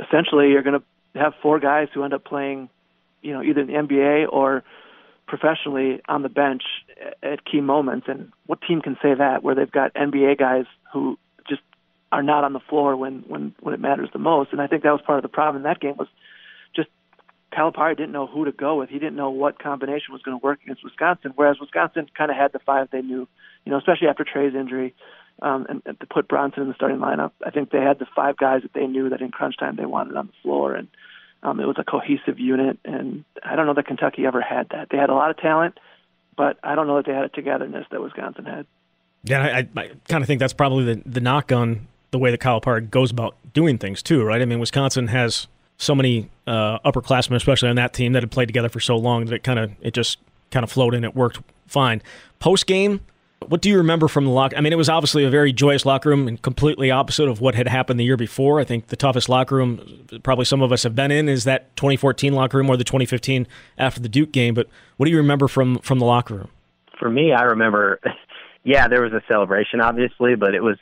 essentially, 0.00 0.50
you're 0.50 0.62
going 0.62 0.80
to 0.80 1.18
have 1.18 1.34
four 1.40 1.60
guys 1.60 1.88
who 1.94 2.02
end 2.02 2.14
up 2.14 2.24
playing, 2.24 2.68
you 3.22 3.32
know, 3.32 3.42
either 3.42 3.60
in 3.60 3.66
the 3.68 3.74
NBA 3.74 4.26
or 4.28 4.64
professionally 5.26 6.00
on 6.08 6.22
the 6.22 6.28
bench 6.28 6.62
at 7.22 7.44
key 7.44 7.60
moments. 7.60 8.06
And 8.08 8.32
what 8.46 8.60
team 8.62 8.80
can 8.80 8.96
say 9.02 9.14
that 9.14 9.42
where 9.42 9.54
they've 9.54 9.70
got 9.70 9.94
NBA 9.94 10.38
guys 10.38 10.64
who 10.92 11.18
just 11.48 11.62
are 12.12 12.22
not 12.22 12.44
on 12.44 12.52
the 12.52 12.60
floor 12.60 12.96
when 12.96 13.24
when 13.26 13.54
when 13.60 13.74
it 13.74 13.80
matters 13.80 14.08
the 14.12 14.18
most? 14.18 14.52
And 14.52 14.60
I 14.60 14.66
think 14.66 14.82
that 14.82 14.92
was 14.92 15.02
part 15.02 15.18
of 15.18 15.22
the 15.22 15.28
problem 15.28 15.56
in 15.56 15.62
that 15.64 15.80
game 15.80 15.96
was 15.98 16.08
just 16.74 16.88
Calipari 17.52 17.96
didn't 17.96 18.12
know 18.12 18.26
who 18.26 18.44
to 18.44 18.52
go 18.52 18.76
with. 18.76 18.90
He 18.90 18.98
didn't 18.98 19.16
know 19.16 19.30
what 19.30 19.58
combination 19.58 20.12
was 20.12 20.22
going 20.22 20.38
to 20.38 20.44
work 20.44 20.60
against 20.62 20.84
Wisconsin. 20.84 21.32
Whereas 21.34 21.58
Wisconsin 21.60 22.06
kind 22.16 22.30
of 22.30 22.36
had 22.36 22.52
the 22.52 22.60
five 22.60 22.88
they 22.90 23.02
knew, 23.02 23.26
you 23.64 23.72
know, 23.72 23.78
especially 23.78 24.08
after 24.08 24.24
Trae's 24.24 24.54
injury. 24.54 24.94
Um, 25.42 25.66
and, 25.68 25.82
and 25.84 26.00
to 26.00 26.06
put 26.06 26.28
Bronson 26.28 26.62
in 26.62 26.68
the 26.68 26.74
starting 26.74 26.98
lineup, 26.98 27.32
I 27.44 27.50
think 27.50 27.70
they 27.70 27.82
had 27.82 27.98
the 27.98 28.06
five 28.16 28.38
guys 28.38 28.62
that 28.62 28.72
they 28.72 28.86
knew 28.86 29.10
that 29.10 29.20
in 29.20 29.30
crunch 29.30 29.58
time 29.58 29.76
they 29.76 29.84
wanted 29.84 30.16
on 30.16 30.28
the 30.28 30.32
floor, 30.42 30.74
and 30.74 30.88
um, 31.42 31.60
it 31.60 31.66
was 31.66 31.76
a 31.78 31.84
cohesive 31.84 32.38
unit, 32.38 32.78
and 32.84 33.24
I 33.42 33.56
don't 33.56 33.66
know 33.66 33.74
that 33.74 33.86
Kentucky 33.86 34.26
ever 34.26 34.40
had 34.40 34.68
that. 34.70 34.88
They 34.90 34.96
had 34.96 35.10
a 35.10 35.14
lot 35.14 35.30
of 35.30 35.36
talent, 35.36 35.78
but 36.36 36.58
I 36.62 36.74
don't 36.74 36.86
know 36.86 36.96
that 36.96 37.06
they 37.06 37.12
had 37.12 37.24
a 37.24 37.28
togetherness 37.28 37.86
that 37.90 38.02
Wisconsin 38.02 38.44
had. 38.44 38.66
Yeah, 39.24 39.42
I, 39.42 39.68
I 39.80 39.90
kind 40.08 40.22
of 40.22 40.26
think 40.26 40.40
that's 40.40 40.52
probably 40.52 40.94
the, 40.94 41.02
the 41.04 41.20
knock 41.20 41.52
on 41.52 41.88
the 42.10 42.18
way 42.18 42.30
that 42.30 42.38
Kyle 42.38 42.60
Calipari 42.60 42.88
goes 42.88 43.10
about 43.10 43.36
doing 43.52 43.78
things 43.78 44.02
too, 44.02 44.24
right? 44.24 44.40
I 44.40 44.44
mean, 44.44 44.58
Wisconsin 44.60 45.08
has 45.08 45.48
so 45.78 45.94
many 45.94 46.30
uh, 46.46 46.78
upperclassmen, 46.80 47.36
especially 47.36 47.68
on 47.68 47.76
that 47.76 47.92
team, 47.92 48.12
that 48.12 48.22
had 48.22 48.30
played 48.30 48.46
together 48.46 48.68
for 48.68 48.80
so 48.80 48.96
long 48.96 49.26
that 49.26 49.34
it 49.34 49.42
kind 49.42 49.58
of 49.58 49.72
it 49.80 49.94
just 49.94 50.18
kind 50.50 50.64
of 50.64 50.70
flowed 50.70 50.94
and 50.94 51.04
it 51.04 51.14
worked 51.14 51.40
fine. 51.66 52.02
Post 52.38 52.66
game, 52.66 53.00
what 53.48 53.60
do 53.60 53.68
you 53.68 53.76
remember 53.78 54.08
from 54.08 54.24
the 54.24 54.30
locker? 54.30 54.56
I 54.56 54.60
mean, 54.60 54.72
it 54.72 54.76
was 54.76 54.88
obviously 54.88 55.24
a 55.24 55.30
very 55.30 55.52
joyous 55.52 55.84
locker 55.84 56.08
room 56.08 56.26
and 56.26 56.40
completely 56.40 56.90
opposite 56.90 57.28
of 57.28 57.40
what 57.40 57.54
had 57.54 57.68
happened 57.68 58.00
the 58.00 58.04
year 58.04 58.16
before. 58.16 58.60
I 58.60 58.64
think 58.64 58.88
the 58.88 58.96
toughest 58.96 59.28
locker 59.28 59.56
room 59.56 60.06
probably 60.22 60.44
some 60.44 60.62
of 60.62 60.72
us 60.72 60.82
have 60.82 60.94
been 60.94 61.10
in 61.10 61.28
is 61.28 61.44
that 61.44 61.74
2014 61.76 62.32
locker 62.32 62.56
room 62.58 62.68
or 62.68 62.76
the 62.76 62.84
2015 62.84 63.46
after 63.78 64.00
the 64.00 64.08
Duke 64.08 64.32
game. 64.32 64.54
But 64.54 64.68
what 64.96 65.06
do 65.06 65.12
you 65.12 65.18
remember 65.18 65.48
from 65.48 65.78
from 65.78 65.98
the 65.98 66.06
locker 66.06 66.34
room? 66.34 66.48
For 66.98 67.10
me, 67.10 67.32
I 67.32 67.42
remember, 67.42 68.00
yeah, 68.64 68.88
there 68.88 69.02
was 69.02 69.12
a 69.12 69.22
celebration, 69.28 69.80
obviously, 69.80 70.34
but 70.34 70.54
it 70.54 70.62
was 70.62 70.78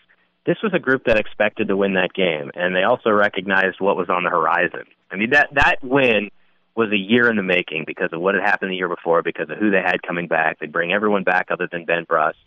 this 0.46 0.56
was 0.62 0.72
a 0.74 0.78
group 0.78 1.04
that 1.06 1.18
expected 1.18 1.68
to 1.68 1.76
win 1.76 1.94
that 1.94 2.12
game, 2.14 2.50
and 2.54 2.74
they 2.74 2.82
also 2.82 3.10
recognized 3.10 3.80
what 3.80 3.96
was 3.96 4.08
on 4.08 4.24
the 4.24 4.30
horizon. 4.30 4.84
I 5.10 5.16
mean, 5.16 5.30
that 5.30 5.48
that 5.54 5.76
win 5.82 6.30
was 6.76 6.90
a 6.90 6.96
year 6.96 7.30
in 7.30 7.36
the 7.36 7.42
making 7.42 7.84
because 7.86 8.10
of 8.12 8.20
what 8.20 8.34
had 8.34 8.42
happened 8.42 8.72
the 8.72 8.76
year 8.76 8.88
before, 8.88 9.22
because 9.22 9.48
of 9.48 9.58
who 9.58 9.70
they 9.70 9.80
had 9.80 10.02
coming 10.02 10.26
back. 10.26 10.58
They'd 10.58 10.72
bring 10.72 10.92
everyone 10.92 11.22
back 11.22 11.48
other 11.50 11.68
than 11.70 11.84
Ben 11.84 12.04
Brust. 12.04 12.38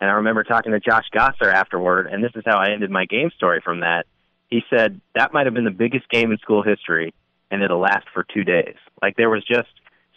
And 0.00 0.10
I 0.10 0.14
remember 0.14 0.44
talking 0.44 0.72
to 0.72 0.80
Josh 0.80 1.06
Gasser 1.10 1.50
afterward, 1.50 2.06
and 2.06 2.22
this 2.22 2.32
is 2.34 2.42
how 2.44 2.58
I 2.58 2.70
ended 2.70 2.90
my 2.90 3.06
game 3.06 3.30
story 3.34 3.60
from 3.64 3.80
that. 3.80 4.06
He 4.48 4.62
said 4.70 5.00
that 5.14 5.32
might 5.32 5.46
have 5.46 5.54
been 5.54 5.64
the 5.64 5.70
biggest 5.70 6.08
game 6.08 6.30
in 6.30 6.38
school 6.38 6.62
history, 6.62 7.14
and 7.50 7.62
it'll 7.62 7.80
last 7.80 8.06
for 8.12 8.24
two 8.24 8.44
days. 8.44 8.76
Like 9.02 9.16
there 9.16 9.30
was 9.30 9.44
just 9.44 9.68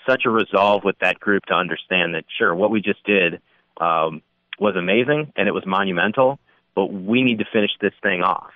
such 0.07 0.23
a 0.25 0.29
resolve 0.29 0.83
with 0.83 0.97
that 0.99 1.19
group 1.19 1.45
to 1.45 1.53
understand 1.53 2.15
that 2.15 2.25
sure, 2.37 2.53
what 2.53 2.71
we 2.71 2.81
just 2.81 3.03
did 3.05 3.41
um, 3.79 4.21
was 4.59 4.75
amazing 4.75 5.31
and 5.35 5.47
it 5.47 5.53
was 5.53 5.65
monumental, 5.65 6.39
but 6.75 6.87
we 6.87 7.23
need 7.23 7.39
to 7.39 7.45
finish 7.51 7.71
this 7.81 7.93
thing 8.03 8.21
off. 8.21 8.51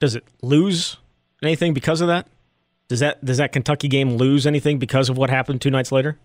Does 0.00 0.14
it 0.14 0.24
lose 0.42 0.96
anything 1.42 1.74
because 1.74 2.00
of 2.00 2.08
that? 2.08 2.26
Does 2.88 3.00
that 3.00 3.24
does 3.24 3.38
that 3.38 3.52
Kentucky 3.52 3.88
game 3.88 4.16
lose 4.16 4.46
anything 4.46 4.78
because 4.78 5.08
of 5.08 5.16
what 5.16 5.30
happened 5.30 5.60
two 5.60 5.70
nights 5.70 5.90
later? 5.90 6.18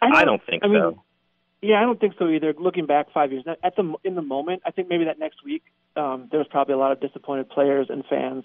I 0.00 0.06
don't, 0.06 0.16
I 0.16 0.24
don't 0.24 0.42
think 0.46 0.64
I 0.64 0.68
mean, 0.68 0.80
so. 0.80 1.02
Yeah, 1.62 1.80
I 1.80 1.82
don't 1.82 2.00
think 2.00 2.14
so 2.18 2.28
either. 2.28 2.54
Looking 2.58 2.86
back 2.86 3.12
five 3.12 3.32
years, 3.32 3.44
at 3.62 3.76
the 3.76 3.94
in 4.04 4.14
the 4.14 4.22
moment, 4.22 4.62
I 4.64 4.70
think 4.70 4.88
maybe 4.88 5.04
that 5.04 5.18
next 5.18 5.44
week 5.44 5.62
um, 5.96 6.28
there 6.30 6.38
was 6.38 6.46
probably 6.48 6.74
a 6.74 6.78
lot 6.78 6.92
of 6.92 7.00
disappointed 7.00 7.50
players 7.50 7.88
and 7.90 8.04
fans 8.08 8.44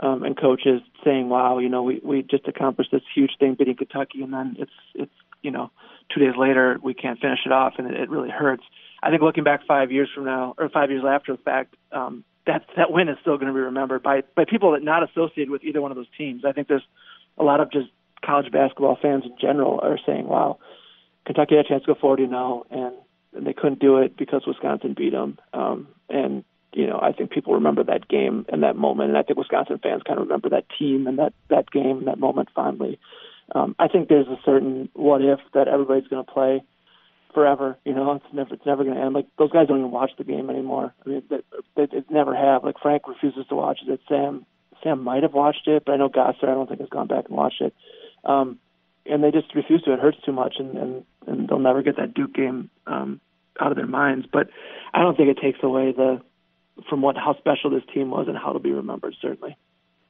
um, 0.00 0.24
and 0.24 0.36
coaches 0.36 0.80
saying, 1.04 1.28
"Wow, 1.28 1.58
you 1.58 1.68
know, 1.68 1.82
we 1.82 2.00
we 2.02 2.22
just 2.22 2.48
accomplished 2.48 2.90
this 2.90 3.02
huge 3.14 3.32
thing 3.38 3.54
beating 3.54 3.76
Kentucky, 3.76 4.22
and 4.22 4.32
then 4.32 4.56
it's 4.58 4.72
it's 4.94 5.12
you 5.42 5.50
know 5.50 5.70
two 6.12 6.20
days 6.20 6.34
later 6.36 6.78
we 6.82 6.94
can't 6.94 7.20
finish 7.20 7.40
it 7.46 7.52
off, 7.52 7.74
and 7.78 7.88
it, 7.88 8.00
it 8.00 8.10
really 8.10 8.30
hurts." 8.30 8.64
I 9.02 9.10
think 9.10 9.22
looking 9.22 9.44
back 9.44 9.66
five 9.66 9.92
years 9.92 10.08
from 10.12 10.24
now, 10.24 10.54
or 10.58 10.68
five 10.70 10.90
years 10.90 11.04
after 11.06 11.32
the 11.32 11.42
fact, 11.42 11.76
um, 11.92 12.24
that 12.46 12.64
that 12.76 12.90
win 12.90 13.08
is 13.08 13.16
still 13.20 13.36
going 13.36 13.48
to 13.48 13.54
be 13.54 13.60
remembered 13.60 14.02
by 14.02 14.22
by 14.36 14.44
people 14.44 14.72
that 14.72 14.82
not 14.82 15.02
associated 15.08 15.50
with 15.50 15.64
either 15.64 15.80
one 15.80 15.90
of 15.90 15.96
those 15.96 16.10
teams. 16.16 16.44
I 16.44 16.52
think 16.52 16.68
there's 16.68 16.86
a 17.38 17.44
lot 17.44 17.60
of 17.60 17.70
just 17.72 17.88
college 18.24 18.50
basketball 18.52 18.98
fans 19.00 19.24
in 19.24 19.34
general 19.40 19.80
are 19.82 19.98
saying, 20.06 20.26
"Wow." 20.26 20.58
Kentucky 21.26 21.56
had 21.56 21.64
a 21.64 21.68
chance 21.68 21.82
to 21.84 21.94
go 21.94 21.98
40 22.00 22.26
now, 22.26 22.64
and, 22.70 22.94
and 23.34 23.46
they 23.46 23.52
couldn't 23.52 23.80
do 23.80 23.98
it 23.98 24.16
because 24.16 24.42
Wisconsin 24.46 24.94
beat 24.96 25.12
them. 25.12 25.38
Um, 25.52 25.88
and 26.08 26.44
you 26.72 26.86
know, 26.86 26.98
I 27.00 27.12
think 27.12 27.30
people 27.30 27.54
remember 27.54 27.84
that 27.84 28.08
game 28.08 28.44
and 28.48 28.62
that 28.62 28.76
moment, 28.76 29.10
and 29.10 29.18
I 29.18 29.22
think 29.22 29.38
Wisconsin 29.38 29.78
fans 29.82 30.02
kind 30.04 30.18
of 30.18 30.26
remember 30.26 30.48
that 30.50 30.66
team 30.76 31.06
and 31.06 31.18
that 31.18 31.32
that 31.48 31.70
game 31.70 31.98
and 31.98 32.06
that 32.08 32.18
moment 32.18 32.48
fondly. 32.54 32.98
Um, 33.54 33.76
I 33.78 33.88
think 33.88 34.08
there's 34.08 34.26
a 34.26 34.38
certain 34.44 34.88
what 34.94 35.22
if 35.22 35.38
that 35.52 35.68
everybody's 35.68 36.08
going 36.08 36.24
to 36.24 36.30
play 36.30 36.62
forever. 37.34 37.76
You 37.84 37.94
know, 37.94 38.12
it's 38.12 38.24
never 38.32 38.54
it's 38.54 38.66
never 38.66 38.84
going 38.84 38.96
to 38.96 39.02
end. 39.02 39.14
Like 39.14 39.26
those 39.38 39.50
guys 39.50 39.68
don't 39.68 39.80
even 39.80 39.90
watch 39.90 40.12
the 40.16 40.24
game 40.24 40.48
anymore. 40.48 40.94
I 41.04 41.08
mean, 41.08 41.22
they, 41.28 41.38
they, 41.76 41.86
they 41.86 42.04
never 42.10 42.34
have. 42.34 42.64
Like 42.64 42.76
Frank 42.80 43.06
refuses 43.08 43.46
to 43.48 43.54
watch 43.54 43.80
it. 43.86 44.00
Sam 44.08 44.46
Sam 44.82 45.02
might 45.02 45.22
have 45.22 45.34
watched 45.34 45.66
it, 45.66 45.84
but 45.84 45.92
I 45.92 45.96
know 45.96 46.08
Gasser 46.08 46.48
I 46.48 46.54
don't 46.54 46.68
think 46.68 46.80
has 46.80 46.88
gone 46.88 47.08
back 47.08 47.26
and 47.28 47.36
watched 47.36 47.60
it. 47.60 47.74
Um, 48.24 48.58
and 49.06 49.22
they 49.22 49.30
just 49.30 49.54
refuse 49.54 49.82
to. 49.82 49.92
It 49.92 50.00
hurts 50.00 50.18
too 50.24 50.32
much, 50.32 50.54
and 50.58 50.76
and, 50.76 51.04
and 51.26 51.48
they'll 51.48 51.58
never 51.58 51.82
get 51.82 51.96
that 51.96 52.14
Duke 52.14 52.34
game 52.34 52.70
um, 52.86 53.20
out 53.60 53.70
of 53.70 53.76
their 53.76 53.86
minds. 53.86 54.26
But 54.32 54.48
I 54.92 55.00
don't 55.00 55.16
think 55.16 55.28
it 55.28 55.40
takes 55.42 55.58
away 55.62 55.92
the 55.92 56.20
from 56.88 57.02
what 57.02 57.16
how 57.16 57.36
special 57.38 57.70
this 57.70 57.82
team 57.92 58.10
was 58.10 58.26
and 58.28 58.36
how 58.36 58.52
to 58.52 58.58
be 58.58 58.72
remembered. 58.72 59.14
Certainly. 59.20 59.56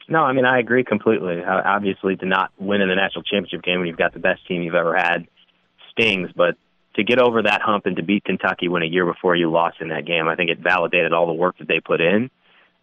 No, 0.08 0.20
I 0.20 0.32
mean 0.32 0.44
I 0.44 0.58
agree 0.58 0.84
completely. 0.84 1.42
Obviously, 1.42 2.16
to 2.16 2.26
not 2.26 2.52
win 2.58 2.82
in 2.82 2.88
the 2.88 2.94
national 2.94 3.22
championship 3.22 3.62
game 3.62 3.78
when 3.78 3.88
you've 3.88 3.96
got 3.96 4.12
the 4.12 4.20
best 4.20 4.46
team 4.46 4.62
you've 4.62 4.74
ever 4.74 4.94
had 4.94 5.26
stings, 5.92 6.30
but 6.37 6.56
to 6.94 7.04
get 7.04 7.18
over 7.18 7.42
that 7.42 7.61
hump 7.62 7.87
and 7.87 7.96
to 7.96 8.02
beat 8.02 8.24
Kentucky 8.24 8.68
when 8.68 8.83
a 8.83 8.87
year 8.87 9.04
before 9.04 9.35
you 9.35 9.50
lost 9.50 9.78
in 9.80 9.88
that 9.88 10.07
game, 10.07 10.28
I 10.28 10.37
think 10.37 10.50
it 10.50 10.59
validated 10.59 11.12
all 11.12 11.26
the 11.26 11.33
work 11.33 11.59
that 11.59 11.68
they 11.68 11.80
put 11.80 12.00
in. 12.00 12.30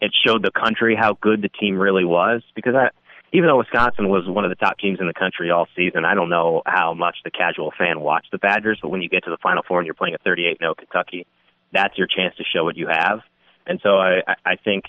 It 0.01 0.11
showed 0.25 0.43
the 0.43 0.51
country 0.51 0.95
how 0.95 1.17
good 1.21 1.41
the 1.41 1.49
team 1.49 1.77
really 1.77 2.05
was 2.05 2.41
because 2.55 2.75
I 2.75 2.89
even 3.33 3.47
though 3.47 3.59
Wisconsin 3.59 4.09
was 4.09 4.27
one 4.27 4.43
of 4.43 4.49
the 4.49 4.55
top 4.55 4.77
teams 4.77 4.99
in 4.99 5.07
the 5.07 5.13
country 5.13 5.51
all 5.51 5.67
season, 5.75 6.03
I 6.03 6.15
don't 6.15 6.29
know 6.29 6.61
how 6.65 6.93
much 6.93 7.17
the 7.23 7.31
casual 7.31 7.71
fan 7.77 8.01
watched 8.01 8.31
the 8.31 8.37
Badgers, 8.37 8.79
but 8.81 8.89
when 8.89 9.01
you 9.01 9.07
get 9.07 9.23
to 9.23 9.29
the 9.29 9.37
Final 9.41 9.63
Four 9.65 9.79
and 9.79 9.85
you're 9.85 9.93
playing 9.93 10.15
a 10.15 10.27
38-0 10.27 10.75
Kentucky, 10.75 11.25
that's 11.71 11.97
your 11.97 12.07
chance 12.07 12.35
to 12.35 12.43
show 12.43 12.65
what 12.65 12.75
you 12.75 12.87
have. 12.87 13.21
And 13.65 13.79
so 13.81 13.97
I, 13.97 14.21
I 14.45 14.55
think, 14.57 14.85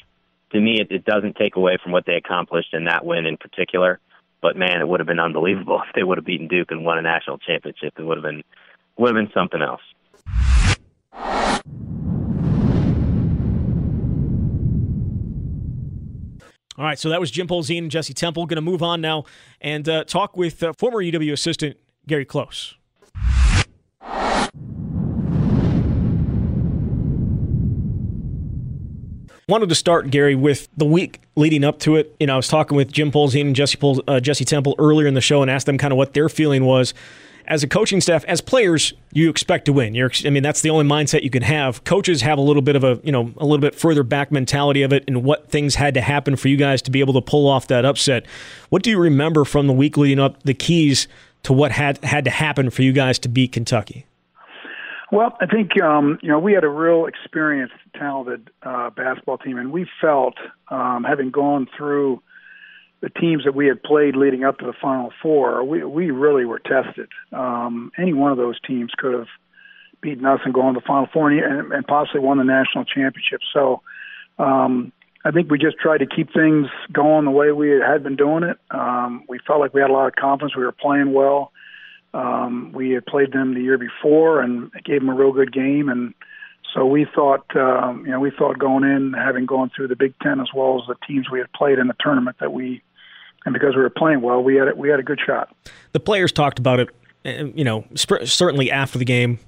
to 0.51 0.61
me, 0.61 0.81
it, 0.81 0.91
it 0.91 1.05
doesn't 1.05 1.37
take 1.37 1.55
away 1.55 1.79
from 1.81 1.93
what 1.93 2.05
they 2.05 2.15
accomplished 2.15 2.75
in 2.75 2.87
that 2.87 3.05
win 3.05 3.27
in 3.27 3.37
particular. 3.37 4.01
But 4.41 4.57
man, 4.57 4.81
it 4.81 4.89
would 4.89 4.99
have 4.99 5.07
been 5.07 5.21
unbelievable 5.21 5.81
if 5.89 5.95
they 5.95 6.03
would 6.03 6.19
have 6.19 6.25
beaten 6.25 6.49
Duke 6.49 6.73
and 6.73 6.85
won 6.85 6.99
a 6.99 7.03
national 7.03 7.39
championship. 7.39 7.95
It 7.97 8.03
would 8.03 8.19
have 8.19 8.25
been 8.25 8.43
have 8.99 9.17
something 9.35 9.63
else. 9.63 9.81
All 16.79 16.87
right, 16.87 16.99
so 16.99 17.11
that 17.11 17.21
was 17.21 17.31
Jim 17.31 17.47
Polzin 17.47 17.79
and 17.79 17.91
Jesse 17.91 18.15
Temple. 18.15 18.47
Going 18.47 18.57
to 18.57 18.63
move 18.63 18.83
on 18.83 19.01
now 19.03 19.25
and 19.61 19.87
uh, 19.89 20.05
talk 20.05 20.37
with 20.37 20.63
uh, 20.63 20.73
former 20.73 21.03
UW 21.03 21.33
assistant 21.33 21.77
Gary 22.07 22.25
Close. 22.25 22.75
Wanted 29.49 29.69
to 29.69 29.75
start, 29.75 30.11
Gary, 30.11 30.35
with 30.35 30.69
the 30.77 30.87
week 30.87 31.21
leading 31.37 31.63
up 31.63 31.79
to 31.81 31.97
it. 31.97 32.17
You 32.19 32.27
know, 32.27 32.35
I 32.35 32.37
was 32.37 32.49
talking 32.49 32.75
with 32.75 32.91
Jim 32.91 33.13
Polzin 33.13 33.43
and 33.43 33.57
Jesse, 33.57 33.77
Pol- 33.77 34.03
uh, 34.09 34.19
Jesse 34.19 34.47
Temple 34.47 34.75
earlier 34.79 35.07
in 35.07 35.13
the 35.13 35.21
show 35.21 35.43
and 35.43 35.51
asked 35.51 35.67
them 35.67 35.77
kind 35.77 35.93
of 35.93 35.99
what 35.99 36.15
their 36.15 36.31
feeling 36.31 36.65
was 36.65 36.95
as 37.47 37.63
a 37.63 37.69
coaching 37.69 38.01
staff, 38.01 38.25
as 38.25 38.41
players, 38.41 38.93
you 39.13 39.29
expect 39.29 39.65
to 39.67 39.73
win. 39.73 39.95
You're, 39.95 40.11
I 40.25 40.31
mean, 40.31 40.43
that's 40.43 40.61
the 40.61 40.71
only 40.71 40.85
mindset 40.85 41.23
you 41.23 41.31
can 41.31 41.43
have. 41.43 41.85
Coaches 41.85 42.23
have 42.23 42.39
a 42.39 42.43
little 42.43 42.63
bit 42.63 42.77
of 42.77 42.85
a, 42.85 43.01
you 43.03 43.13
know, 43.13 43.33
a 43.37 43.45
little 43.45 43.59
bit 43.59 43.75
further 43.75 44.03
back 44.03 44.31
mentality 44.31 44.83
of 44.83 44.93
it 44.93 45.05
and 45.07 45.25
what 45.25 45.51
things 45.51 45.75
had 45.75 45.95
to 45.95 46.01
happen 46.01 46.37
for 46.37 46.49
you 46.49 46.57
guys 46.57 46.83
to 46.83 46.91
be 46.91 47.01
able 47.01 47.15
to 47.15 47.21
pull 47.21 47.49
off 47.49 47.67
that 47.69 47.85
upset. 47.85 48.27
What 48.69 48.83
do 48.83 48.91
you 48.91 48.99
remember 48.99 49.45
from 49.45 49.67
the 49.67 49.73
week 49.73 49.97
leading 49.97 50.21
up, 50.21 50.43
the 50.43 50.55
keys 50.55 51.09
to 51.43 51.53
what 51.53 51.73
had 51.73 52.03
had 52.05 52.25
to 52.25 52.31
happen 52.31 52.71
for 52.71 52.83
you 52.83 52.93
guys 52.93 53.19
to 53.21 53.29
beat 53.29 53.53
Kentucky? 53.53 54.07
Well, 55.11 55.37
I 55.41 55.47
think 55.47 55.81
um, 55.83 56.19
you 56.23 56.29
know 56.29 56.39
we 56.39 56.55
had 56.55 56.65
a 56.65 56.69
real 56.69 57.07
experienced, 57.07 57.75
talented 57.95 58.51
uh, 58.63 58.91
basketball 58.91 59.39
team, 59.39 59.59
and 59.59 59.71
we 59.71 59.87
felt, 60.01 60.35
um, 60.69 61.05
having 61.05 61.31
gone 61.31 61.69
through 61.77 62.23
the 63.03 63.11
teams 63.11 63.45
that 63.45 63.55
we 63.55 63.67
had 63.67 63.83
played 63.83 64.17
leading 64.17 64.45
up 64.45 64.59
to 64.59 64.65
the 64.65 64.73
Final 64.81 65.13
Four, 65.21 65.65
we 65.65 65.85
we 65.85 66.11
really 66.11 66.45
were 66.45 66.61
tested. 66.61 67.09
Um, 67.33 67.91
any 67.99 68.13
one 68.13 68.31
of 68.31 68.39
those 68.39 68.59
teams 68.61 68.93
could 68.97 69.13
have 69.13 69.27
beaten 70.01 70.25
us 70.25 70.41
and 70.45 70.55
going 70.55 70.75
to 70.75 70.81
the 70.81 70.87
Final 70.87 71.09
Four 71.13 71.31
and, 71.31 71.73
and 71.73 71.87
possibly 71.87 72.21
won 72.21 72.39
the 72.39 72.45
national 72.45 72.85
championship. 72.85 73.41
So 73.53 73.83
um, 74.39 74.93
I 75.25 75.33
think 75.33 75.51
we 75.51 75.59
just 75.59 75.79
tried 75.79 75.99
to 75.99 76.07
keep 76.07 76.33
things 76.33 76.69
going 76.93 77.25
the 77.25 77.31
way 77.31 77.53
we 77.53 77.71
had 77.71 78.03
been 78.03 78.17
doing 78.17 78.45
it. 78.45 78.59
Um, 78.71 79.25
we 79.29 79.39
felt 79.47 79.61
like 79.61 79.75
we 79.75 79.81
had 79.81 79.91
a 79.91 79.93
lot 79.93 80.07
of 80.07 80.15
confidence. 80.15 80.57
We 80.57 80.65
were 80.65 80.73
playing 80.73 81.13
well. 81.13 81.53
Um, 82.15 82.73
we 82.73 82.91
had 82.91 83.07
played 83.07 83.33
them 83.33 83.55
the 83.55 83.63
year 83.63 83.79
before 83.79 84.43
and 84.43 84.71
gave 84.85 85.01
them 85.01 85.09
a 85.09 85.15
real 85.15 85.33
good 85.33 85.53
game, 85.53 85.89
and 85.89 86.15
so 86.75 86.87
we 86.87 87.07
thought, 87.15 87.45
um, 87.57 88.05
you 88.07 88.13
know, 88.13 88.21
we 88.21 88.31
thought 88.31 88.59
going 88.59 88.85
in, 88.85 89.13
having 89.13 89.47
gone 89.47 89.71
through 89.75 89.89
the 89.89 89.97
Big 89.97 90.15
Ten 90.23 90.41
as 90.41 90.49
well 90.55 90.81
as 90.81 90.87
the 90.87 90.95
teams 91.07 91.31
we 91.31 91.39
had 91.39 91.53
played 91.53 91.79
in 91.79 91.87
the 91.87 91.97
tournament, 92.01 92.37
that 92.41 92.53
we, 92.53 92.83
and 93.45 93.53
because 93.53 93.75
we 93.75 93.83
were 93.83 93.91
playing 93.91 94.23
well, 94.23 94.43
we 94.43 94.57
had 94.57 94.77
we 94.77 94.89
had 94.89 95.01
a 95.01 95.03
good 95.03 95.21
shot. 95.25 95.55
The 95.93 96.01
players 96.01 96.33
talked 96.33 96.59
about 96.59 96.81
it, 96.81 96.89
eh, 97.25 97.45
you 97.55 97.65
know, 97.65 97.85
certainly 97.95 98.71
after 98.71 98.99
the 98.99 99.05
game. 99.05 99.39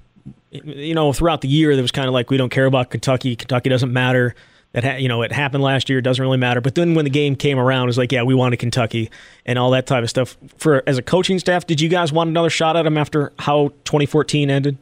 You 0.51 0.95
know, 0.95 1.11
throughout 1.11 1.41
the 1.41 1.49
year, 1.49 1.75
there 1.75 1.81
was 1.81 1.91
kind 1.91 2.07
of 2.07 2.13
like 2.13 2.29
we 2.29 2.37
don't 2.37 2.49
care 2.49 2.65
about 2.65 2.89
Kentucky. 2.89 3.35
Kentucky 3.35 3.69
doesn't 3.69 3.91
matter 3.91 4.35
that 4.75 4.83
ha- 4.83 4.97
you 4.97 5.07
know 5.07 5.21
it 5.21 5.31
happened 5.31 5.63
last 5.63 5.89
year. 5.89 5.99
It 5.99 6.03
doesn't 6.03 6.21
really 6.21 6.37
matter. 6.37 6.61
But 6.61 6.75
then 6.75 6.95
when 6.95 7.05
the 7.05 7.11
game 7.11 7.35
came 7.35 7.57
around, 7.57 7.83
it 7.83 7.87
was 7.87 7.97
like, 7.97 8.11
yeah, 8.11 8.23
we 8.23 8.35
wanted 8.35 8.57
Kentucky 8.57 9.09
and 9.45 9.57
all 9.57 9.71
that 9.71 9.87
type 9.87 10.03
of 10.03 10.09
stuff. 10.09 10.37
For 10.57 10.83
as 10.85 10.97
a 10.97 11.01
coaching 11.01 11.39
staff, 11.39 11.65
did 11.65 11.79
you 11.79 11.89
guys 11.89 12.11
want 12.11 12.29
another 12.29 12.49
shot 12.49 12.75
at 12.75 12.83
them 12.83 12.97
after 12.97 13.31
how 13.39 13.69
2014 13.85 14.49
ended? 14.49 14.77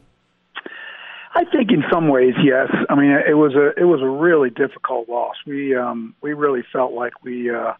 I 1.36 1.44
think 1.44 1.70
in 1.70 1.84
some 1.92 2.08
ways, 2.08 2.34
yes. 2.42 2.68
I 2.88 2.94
mean, 2.94 3.10
it 3.10 3.34
was 3.34 3.54
a 3.54 3.72
it 3.80 3.84
was 3.84 4.00
a 4.02 4.08
really 4.08 4.50
difficult 4.50 5.08
loss. 5.08 5.36
We 5.46 5.76
um, 5.76 6.14
we 6.20 6.32
really 6.32 6.64
felt 6.72 6.92
like 6.92 7.22
we 7.22 7.50
uh, 7.54 7.74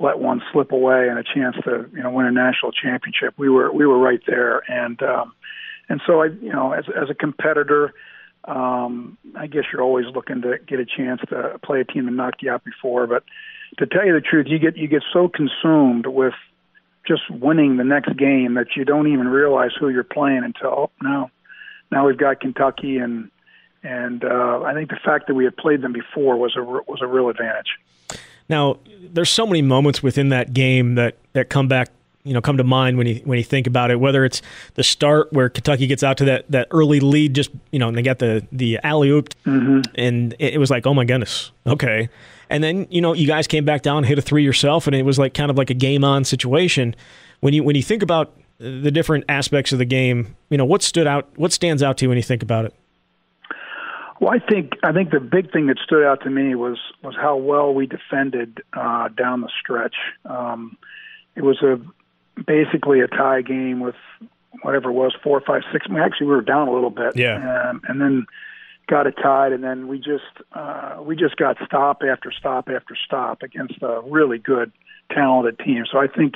let 0.00 0.18
one 0.18 0.42
slip 0.50 0.72
away 0.72 1.08
and 1.08 1.18
a 1.18 1.22
chance 1.22 1.56
to 1.64 1.88
you 1.92 2.02
know 2.02 2.10
win 2.10 2.26
a 2.26 2.32
national 2.32 2.72
championship. 2.72 3.34
We 3.36 3.48
were 3.48 3.70
we 3.70 3.86
were 3.86 3.98
right 3.98 4.20
there, 4.26 4.62
and 4.68 5.00
um, 5.02 5.34
and 5.88 6.00
so 6.06 6.22
I 6.22 6.26
you 6.26 6.52
know 6.52 6.72
as 6.72 6.86
as 6.88 7.10
a 7.10 7.14
competitor, 7.14 7.92
um, 8.46 9.18
I 9.36 9.46
guess 9.46 9.64
you're 9.72 9.82
always 9.82 10.06
looking 10.14 10.42
to 10.42 10.58
get 10.66 10.80
a 10.80 10.86
chance 10.86 11.20
to 11.28 11.60
play 11.62 11.80
a 11.80 11.84
team 11.84 12.06
that 12.06 12.12
knocked 12.12 12.42
you 12.42 12.50
out 12.50 12.64
before. 12.64 13.06
But 13.06 13.24
to 13.78 13.86
tell 13.86 14.04
you 14.04 14.14
the 14.14 14.22
truth, 14.22 14.46
you 14.48 14.58
get 14.58 14.76
you 14.76 14.88
get 14.88 15.02
so 15.12 15.28
consumed 15.28 16.06
with 16.06 16.34
just 17.06 17.30
winning 17.30 17.76
the 17.76 17.84
next 17.84 18.16
game 18.16 18.54
that 18.54 18.76
you 18.76 18.84
don't 18.84 19.12
even 19.12 19.28
realize 19.28 19.70
who 19.78 19.88
you're 19.88 20.04
playing 20.04 20.44
until 20.44 20.70
oh, 20.70 20.90
now 21.02 21.30
now 21.92 22.06
we've 22.06 22.18
got 22.18 22.40
Kentucky 22.40 22.96
and 22.98 23.30
and 23.82 24.24
uh, 24.24 24.62
I 24.62 24.74
think 24.74 24.90
the 24.90 24.98
fact 25.02 25.26
that 25.28 25.34
we 25.34 25.44
had 25.44 25.56
played 25.56 25.82
them 25.82 25.92
before 25.92 26.36
was 26.36 26.56
a 26.56 26.62
was 26.62 27.00
a 27.02 27.06
real 27.06 27.28
advantage. 27.28 27.78
Now, 28.50 28.78
there's 29.00 29.30
so 29.30 29.46
many 29.46 29.62
moments 29.62 30.02
within 30.02 30.28
that 30.28 30.52
game 30.52 30.96
that 30.96 31.16
that 31.32 31.48
come 31.48 31.68
back 31.68 31.88
you 32.24 32.34
know 32.34 32.40
come 32.40 32.58
to 32.58 32.64
mind 32.64 32.98
when 32.98 33.06
you 33.06 33.22
when 33.24 33.38
you 33.38 33.44
think 33.44 33.66
about 33.66 33.90
it. 33.90 33.98
Whether 33.98 34.24
it's 34.24 34.42
the 34.74 34.82
start 34.82 35.32
where 35.32 35.48
Kentucky 35.48 35.86
gets 35.86 36.02
out 36.02 36.18
to 36.18 36.24
that, 36.26 36.50
that 36.50 36.68
early 36.70 37.00
lead, 37.00 37.34
just 37.34 37.50
you 37.70 37.78
know, 37.78 37.88
and 37.88 37.96
they 37.96 38.02
got 38.02 38.18
the 38.18 38.46
the 38.52 38.78
alley 38.82 39.08
oop, 39.08 39.30
mm-hmm. 39.44 39.80
and 39.94 40.34
it, 40.38 40.58
was 40.58 40.70
like, 40.70 40.86
oh 40.86 40.92
my 40.92 41.04
goodness, 41.04 41.52
okay. 41.66 42.08
And 42.50 42.62
then 42.62 42.86
you 42.90 43.00
know, 43.00 43.14
you 43.14 43.26
guys 43.26 43.46
came 43.46 43.64
back 43.64 43.82
down, 43.82 44.04
hit 44.04 44.18
a 44.18 44.22
three 44.22 44.42
yourself, 44.42 44.86
and 44.86 44.94
it 44.94 45.04
was 45.04 45.18
like 45.18 45.32
kind 45.32 45.50
of 45.50 45.56
like 45.56 45.70
a 45.70 45.74
game 45.74 46.04
on 46.04 46.24
situation. 46.24 46.94
When 47.40 47.54
you 47.54 47.62
when 47.62 47.76
you 47.76 47.82
think 47.82 48.02
about 48.02 48.36
the 48.58 48.90
different 48.90 49.24
aspects 49.28 49.72
of 49.72 49.78
the 49.78 49.86
game, 49.86 50.36
you 50.50 50.58
know, 50.58 50.66
what 50.66 50.82
stood 50.82 51.06
out, 51.06 51.28
what 51.36 51.52
stands 51.52 51.82
out 51.82 51.96
to 51.98 52.04
you 52.04 52.08
when 52.10 52.18
you 52.18 52.22
think 52.22 52.42
about 52.42 52.66
it? 52.66 52.74
Well, 54.20 54.32
I 54.34 54.38
think 54.38 54.74
I 54.82 54.92
think 54.92 55.10
the 55.10 55.18
big 55.18 55.50
thing 55.50 55.66
that 55.68 55.78
stood 55.82 56.04
out 56.04 56.22
to 56.24 56.30
me 56.30 56.54
was 56.54 56.78
was 57.02 57.16
how 57.16 57.36
well 57.36 57.72
we 57.72 57.86
defended 57.86 58.62
uh, 58.74 59.08
down 59.08 59.40
the 59.40 59.50
stretch. 59.58 59.96
Um, 60.26 60.76
it 61.34 61.42
was 61.42 61.62
a 61.62 61.80
basically 62.42 63.00
a 63.00 63.08
tie 63.08 63.40
game 63.40 63.80
with 63.80 63.94
whatever 64.62 64.90
it 64.90 64.92
was 64.92 65.16
four, 65.22 65.40
five, 65.40 65.62
six. 65.72 65.86
I 65.88 65.92
mean, 65.92 66.02
actually, 66.02 66.26
we 66.26 66.34
were 66.34 66.42
down 66.42 66.68
a 66.68 66.72
little 66.72 66.90
bit. 66.90 67.16
Yeah. 67.16 67.70
Um, 67.70 67.80
and 67.88 67.98
then 67.98 68.26
got 68.88 69.06
it 69.06 69.14
tied, 69.22 69.52
and 69.52 69.64
then 69.64 69.88
we 69.88 69.98
just 69.98 70.24
uh, 70.52 70.96
we 71.00 71.16
just 71.16 71.36
got 71.36 71.56
stop 71.64 72.02
after 72.02 72.30
stop 72.30 72.68
after 72.68 72.94
stop 73.02 73.42
against 73.42 73.80
a 73.80 74.02
really 74.04 74.38
good, 74.38 74.70
talented 75.10 75.58
team. 75.60 75.84
So 75.90 75.98
I 75.98 76.08
think, 76.08 76.34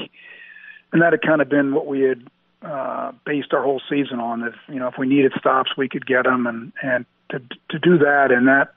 and 0.92 1.02
that 1.02 1.12
had 1.12 1.20
kind 1.20 1.42
of 1.42 1.50
been 1.50 1.74
what 1.74 1.86
we 1.86 2.00
had 2.00 2.26
uh, 2.62 3.12
based 3.26 3.52
our 3.52 3.62
whole 3.62 3.82
season 3.90 4.20
on. 4.20 4.42
If 4.42 4.54
you 4.68 4.76
know, 4.76 4.88
if 4.88 4.94
we 4.96 5.06
needed 5.06 5.32
stops, 5.38 5.72
we 5.76 5.86
could 5.86 6.06
get 6.06 6.24
them, 6.24 6.46
and 6.46 6.72
and 6.82 7.04
to 7.30 7.40
to 7.70 7.78
do 7.78 7.98
that 7.98 8.30
in 8.30 8.46
that 8.46 8.74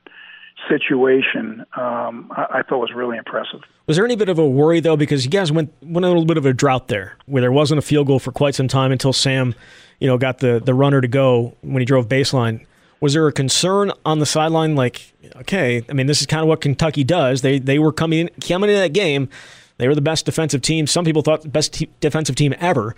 situation, 0.67 1.65
um, 1.75 2.31
I, 2.35 2.47
I, 2.55 2.63
thought 2.63 2.79
was 2.79 2.91
really 2.93 3.17
impressive. 3.17 3.61
Was 3.85 3.95
there 3.95 4.05
any 4.05 4.15
bit 4.15 4.29
of 4.29 4.39
a 4.39 4.47
worry 4.47 4.79
though, 4.79 4.97
because 4.97 5.23
you 5.23 5.31
guys 5.31 5.51
went 5.51 5.71
went 5.81 6.05
a 6.05 6.07
little 6.07 6.25
bit 6.25 6.37
of 6.37 6.45
a 6.45 6.53
drought 6.53 6.87
there, 6.87 7.17
where 7.25 7.41
there 7.41 7.51
wasn't 7.51 7.79
a 7.79 7.81
field 7.81 8.07
goal 8.07 8.19
for 8.19 8.31
quite 8.31 8.55
some 8.55 8.67
time 8.67 8.91
until 8.91 9.13
Sam, 9.13 9.55
you 9.99 10.07
know, 10.07 10.17
got 10.17 10.39
the 10.39 10.61
the 10.63 10.73
runner 10.73 11.01
to 11.01 11.07
go 11.07 11.55
when 11.61 11.81
he 11.81 11.85
drove 11.85 12.07
baseline. 12.07 12.65
Was 12.99 13.13
there 13.13 13.27
a 13.27 13.31
concern 13.31 13.91
on 14.05 14.17
the 14.17 14.25
sideline, 14.25 14.75
like, 14.75 15.13
okay, 15.35 15.85
I 15.87 15.93
mean, 15.93 16.07
this 16.07 16.19
is 16.19 16.25
kind 16.25 16.41
of 16.41 16.47
what 16.47 16.61
Kentucky 16.61 17.03
does. 17.03 17.41
They 17.41 17.59
they 17.59 17.79
were 17.79 17.93
coming 17.93 18.19
in, 18.21 18.29
coming 18.41 18.69
into 18.69 18.81
that 18.81 18.93
game, 18.93 19.29
they 19.77 19.87
were 19.87 19.95
the 19.95 20.01
best 20.01 20.25
defensive 20.25 20.61
team. 20.61 20.87
Some 20.87 21.05
people 21.05 21.21
thought 21.21 21.43
the 21.43 21.49
best 21.49 21.73
te- 21.73 21.89
defensive 21.99 22.35
team 22.35 22.53
ever. 22.59 22.95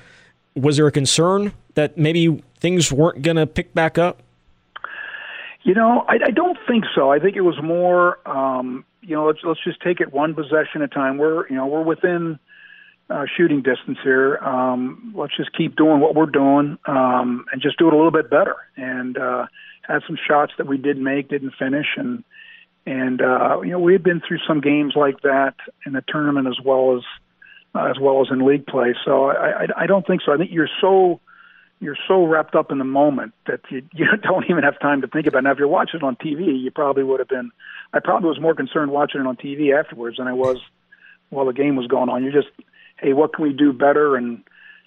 Was 0.55 0.77
there 0.77 0.87
a 0.87 0.91
concern 0.91 1.53
that 1.75 1.97
maybe 1.97 2.43
things 2.59 2.91
weren't 2.91 3.21
going 3.21 3.37
to 3.37 3.45
pick 3.45 3.73
back 3.73 3.97
up? 3.97 4.21
You 5.63 5.73
know, 5.73 6.05
I, 6.07 6.15
I 6.27 6.31
don't 6.31 6.57
think 6.67 6.85
so. 6.95 7.11
I 7.11 7.19
think 7.19 7.35
it 7.35 7.41
was 7.41 7.61
more, 7.61 8.17
um, 8.27 8.85
you 9.01 9.15
know, 9.15 9.27
let's 9.27 9.39
let's 9.43 9.63
just 9.63 9.81
take 9.81 9.99
it 9.99 10.13
one 10.13 10.33
possession 10.33 10.81
at 10.81 10.83
a 10.83 10.87
time. 10.87 11.17
We're 11.17 11.47
you 11.49 11.55
know 11.55 11.67
we're 11.67 11.83
within 11.83 12.39
uh, 13.09 13.25
shooting 13.35 13.61
distance 13.61 13.97
here. 14.03 14.37
Um, 14.37 15.13
let's 15.15 15.35
just 15.35 15.55
keep 15.57 15.75
doing 15.75 15.99
what 15.99 16.15
we're 16.15 16.27
doing 16.27 16.77
um, 16.85 17.45
and 17.51 17.61
just 17.61 17.77
do 17.77 17.87
it 17.87 17.93
a 17.93 17.95
little 17.95 18.11
bit 18.11 18.29
better. 18.29 18.55
And 18.77 19.17
uh, 19.17 19.47
had 19.81 20.01
some 20.07 20.17
shots 20.27 20.53
that 20.57 20.67
we 20.67 20.77
did 20.77 20.97
make, 20.97 21.29
didn't 21.29 21.53
finish, 21.59 21.87
and 21.97 22.23
and 22.85 23.21
uh, 23.21 23.61
you 23.61 23.71
know 23.71 23.79
we 23.79 23.93
had 23.93 24.03
been 24.03 24.21
through 24.25 24.39
some 24.47 24.61
games 24.61 24.93
like 24.95 25.21
that 25.23 25.55
in 25.85 25.93
the 25.93 26.03
tournament 26.07 26.47
as 26.47 26.57
well 26.63 26.95
as 26.97 27.03
uh, 27.75 27.89
as 27.89 27.99
well 27.99 28.21
as 28.21 28.27
in 28.31 28.45
league 28.45 28.65
play. 28.65 28.93
So 29.03 29.25
I, 29.25 29.63
I 29.63 29.65
I 29.83 29.85
don't 29.87 30.05
think 30.07 30.21
so. 30.25 30.31
I 30.31 30.37
think 30.37 30.51
you're 30.51 30.69
so 30.79 31.19
you're 31.79 31.97
so 32.07 32.25
wrapped 32.25 32.55
up 32.55 32.71
in 32.71 32.77
the 32.77 32.83
moment 32.83 33.33
that 33.47 33.61
you, 33.69 33.83
you 33.93 34.05
don't 34.21 34.45
even 34.49 34.63
have 34.63 34.79
time 34.79 35.01
to 35.01 35.07
think 35.07 35.27
about 35.27 35.39
it. 35.39 35.43
Now, 35.43 35.51
if 35.51 35.57
you're 35.57 35.67
watching 35.67 35.99
it 36.01 36.03
on 36.03 36.15
TV, 36.15 36.61
you 36.61 36.71
probably 36.71 37.03
would 37.03 37.19
have 37.19 37.29
been. 37.29 37.51
I 37.93 37.99
probably 37.99 38.29
was 38.29 38.39
more 38.39 38.53
concerned 38.53 38.91
watching 38.91 39.21
it 39.21 39.27
on 39.27 39.35
TV 39.35 39.77
afterwards 39.77 40.17
than 40.17 40.27
I 40.27 40.33
was 40.33 40.57
while 41.29 41.45
the 41.45 41.53
game 41.53 41.75
was 41.75 41.87
going 41.87 42.09
on. 42.09 42.23
You're 42.23 42.33
just, 42.33 42.53
hey, 42.97 43.13
what 43.13 43.33
can 43.33 43.43
we 43.43 43.53
do 43.53 43.73
better 43.73 44.15
and 44.15 44.43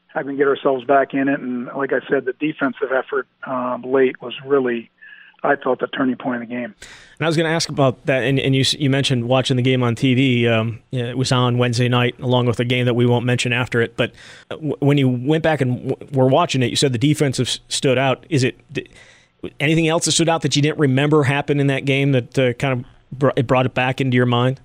how 0.08 0.20
can 0.20 0.32
we 0.32 0.36
get 0.36 0.46
ourselves 0.46 0.84
back 0.84 1.14
in 1.14 1.28
it? 1.28 1.40
And 1.40 1.66
like 1.76 1.92
I 1.92 2.00
said, 2.08 2.26
the 2.26 2.34
defensive 2.34 2.92
effort 2.92 3.26
um, 3.46 3.82
late 3.82 4.20
was 4.20 4.34
really 4.44 4.90
I 5.44 5.56
thought 5.56 5.80
the 5.80 5.88
turning 5.88 6.16
point 6.16 6.42
of 6.42 6.48
the 6.48 6.54
game. 6.54 6.74
And 7.18 7.20
I 7.20 7.26
was 7.26 7.36
going 7.36 7.48
to 7.48 7.54
ask 7.54 7.68
about 7.68 8.06
that, 8.06 8.22
and, 8.22 8.38
and 8.38 8.54
you 8.54 8.64
you 8.78 8.88
mentioned 8.88 9.28
watching 9.28 9.56
the 9.56 9.62
game 9.62 9.82
on 9.82 9.96
TV. 9.96 10.48
Um, 10.48 10.80
it 10.92 11.16
was 11.16 11.32
on 11.32 11.58
Wednesday 11.58 11.88
night, 11.88 12.18
along 12.20 12.46
with 12.46 12.60
a 12.60 12.64
game 12.64 12.86
that 12.86 12.94
we 12.94 13.06
won't 13.06 13.24
mention 13.24 13.52
after 13.52 13.80
it. 13.80 13.96
But 13.96 14.12
uh, 14.50 14.56
when 14.56 14.98
you 14.98 15.08
went 15.08 15.42
back 15.42 15.60
and 15.60 15.88
w- 15.88 16.10
were 16.12 16.28
watching 16.28 16.62
it, 16.62 16.70
you 16.70 16.76
said 16.76 16.92
the 16.92 16.98
defensive 16.98 17.48
stood 17.68 17.98
out. 17.98 18.24
Is 18.28 18.44
it 18.44 18.58
anything 19.58 19.88
else 19.88 20.04
that 20.04 20.12
stood 20.12 20.28
out 20.28 20.42
that 20.42 20.54
you 20.54 20.62
didn't 20.62 20.78
remember 20.78 21.24
happened 21.24 21.60
in 21.60 21.66
that 21.66 21.84
game 21.84 22.12
that 22.12 22.38
uh, 22.38 22.52
kind 22.54 22.80
of 22.80 23.18
brought 23.18 23.38
it, 23.38 23.46
brought 23.46 23.66
it 23.66 23.74
back 23.74 24.00
into 24.00 24.16
your 24.16 24.26
mind? 24.26 24.60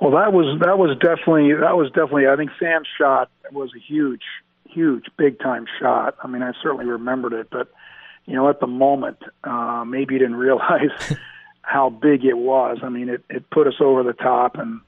Well, 0.00 0.12
that 0.12 0.32
was 0.32 0.58
that 0.60 0.78
was 0.78 0.96
definitely 0.98 1.54
that 1.54 1.76
was 1.76 1.88
definitely. 1.88 2.28
I 2.28 2.36
think 2.36 2.50
Sam's 2.58 2.88
shot 2.98 3.30
was 3.52 3.70
a 3.76 3.80
huge, 3.80 4.22
huge, 4.68 5.04
big 5.16 5.38
time 5.38 5.66
shot. 5.80 6.16
I 6.22 6.26
mean, 6.28 6.42
I 6.42 6.52
certainly 6.62 6.86
remembered 6.86 7.32
it, 7.32 7.48
but 7.50 7.68
you 8.26 8.34
know, 8.34 8.48
at 8.48 8.60
the 8.60 8.66
moment, 8.66 9.18
uh, 9.44 9.84
maybe 9.86 10.14
you 10.14 10.20
didn't 10.20 10.36
realize 10.36 10.90
how 11.62 11.90
big 11.90 12.24
it 12.24 12.38
was. 12.38 12.78
I 12.82 12.88
mean, 12.88 13.08
it, 13.08 13.24
it 13.28 13.48
put 13.50 13.66
us 13.66 13.74
over 13.80 14.02
the 14.02 14.12
top, 14.12 14.56
and 14.56 14.80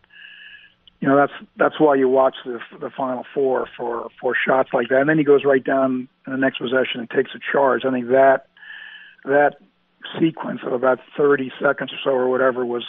you 1.00 1.08
know 1.08 1.16
that's 1.16 1.32
that's 1.56 1.78
why 1.78 1.94
you 1.94 2.08
watch 2.08 2.36
the 2.44 2.58
the 2.80 2.90
final 2.90 3.24
four 3.34 3.68
for 3.76 4.08
for 4.20 4.34
shots 4.34 4.70
like 4.72 4.88
that. 4.88 5.00
And 5.00 5.08
then 5.08 5.18
he 5.18 5.24
goes 5.24 5.44
right 5.44 5.62
down 5.62 6.08
in 6.26 6.32
the 6.32 6.38
next 6.38 6.58
possession 6.58 7.00
and 7.00 7.10
takes 7.10 7.32
a 7.34 7.38
charge. 7.52 7.84
I 7.84 7.90
think 7.90 8.08
that 8.08 8.46
that 9.24 9.56
sequence 10.20 10.60
of 10.64 10.72
about 10.72 11.00
30 11.16 11.50
seconds 11.60 11.92
or 11.92 11.98
so 12.04 12.10
or 12.10 12.28
whatever 12.28 12.64
was 12.64 12.84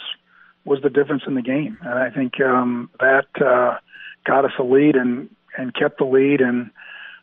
was 0.64 0.80
the 0.82 0.90
difference 0.90 1.22
in 1.26 1.34
the 1.34 1.42
game. 1.42 1.78
And 1.82 1.98
I 1.98 2.10
think 2.10 2.40
um, 2.40 2.90
that 3.00 3.26
uh, 3.44 3.78
got 4.24 4.44
us 4.44 4.52
a 4.58 4.62
lead 4.62 4.96
and 4.96 5.28
and 5.56 5.74
kept 5.74 5.98
the 5.98 6.04
lead 6.04 6.40
and 6.40 6.70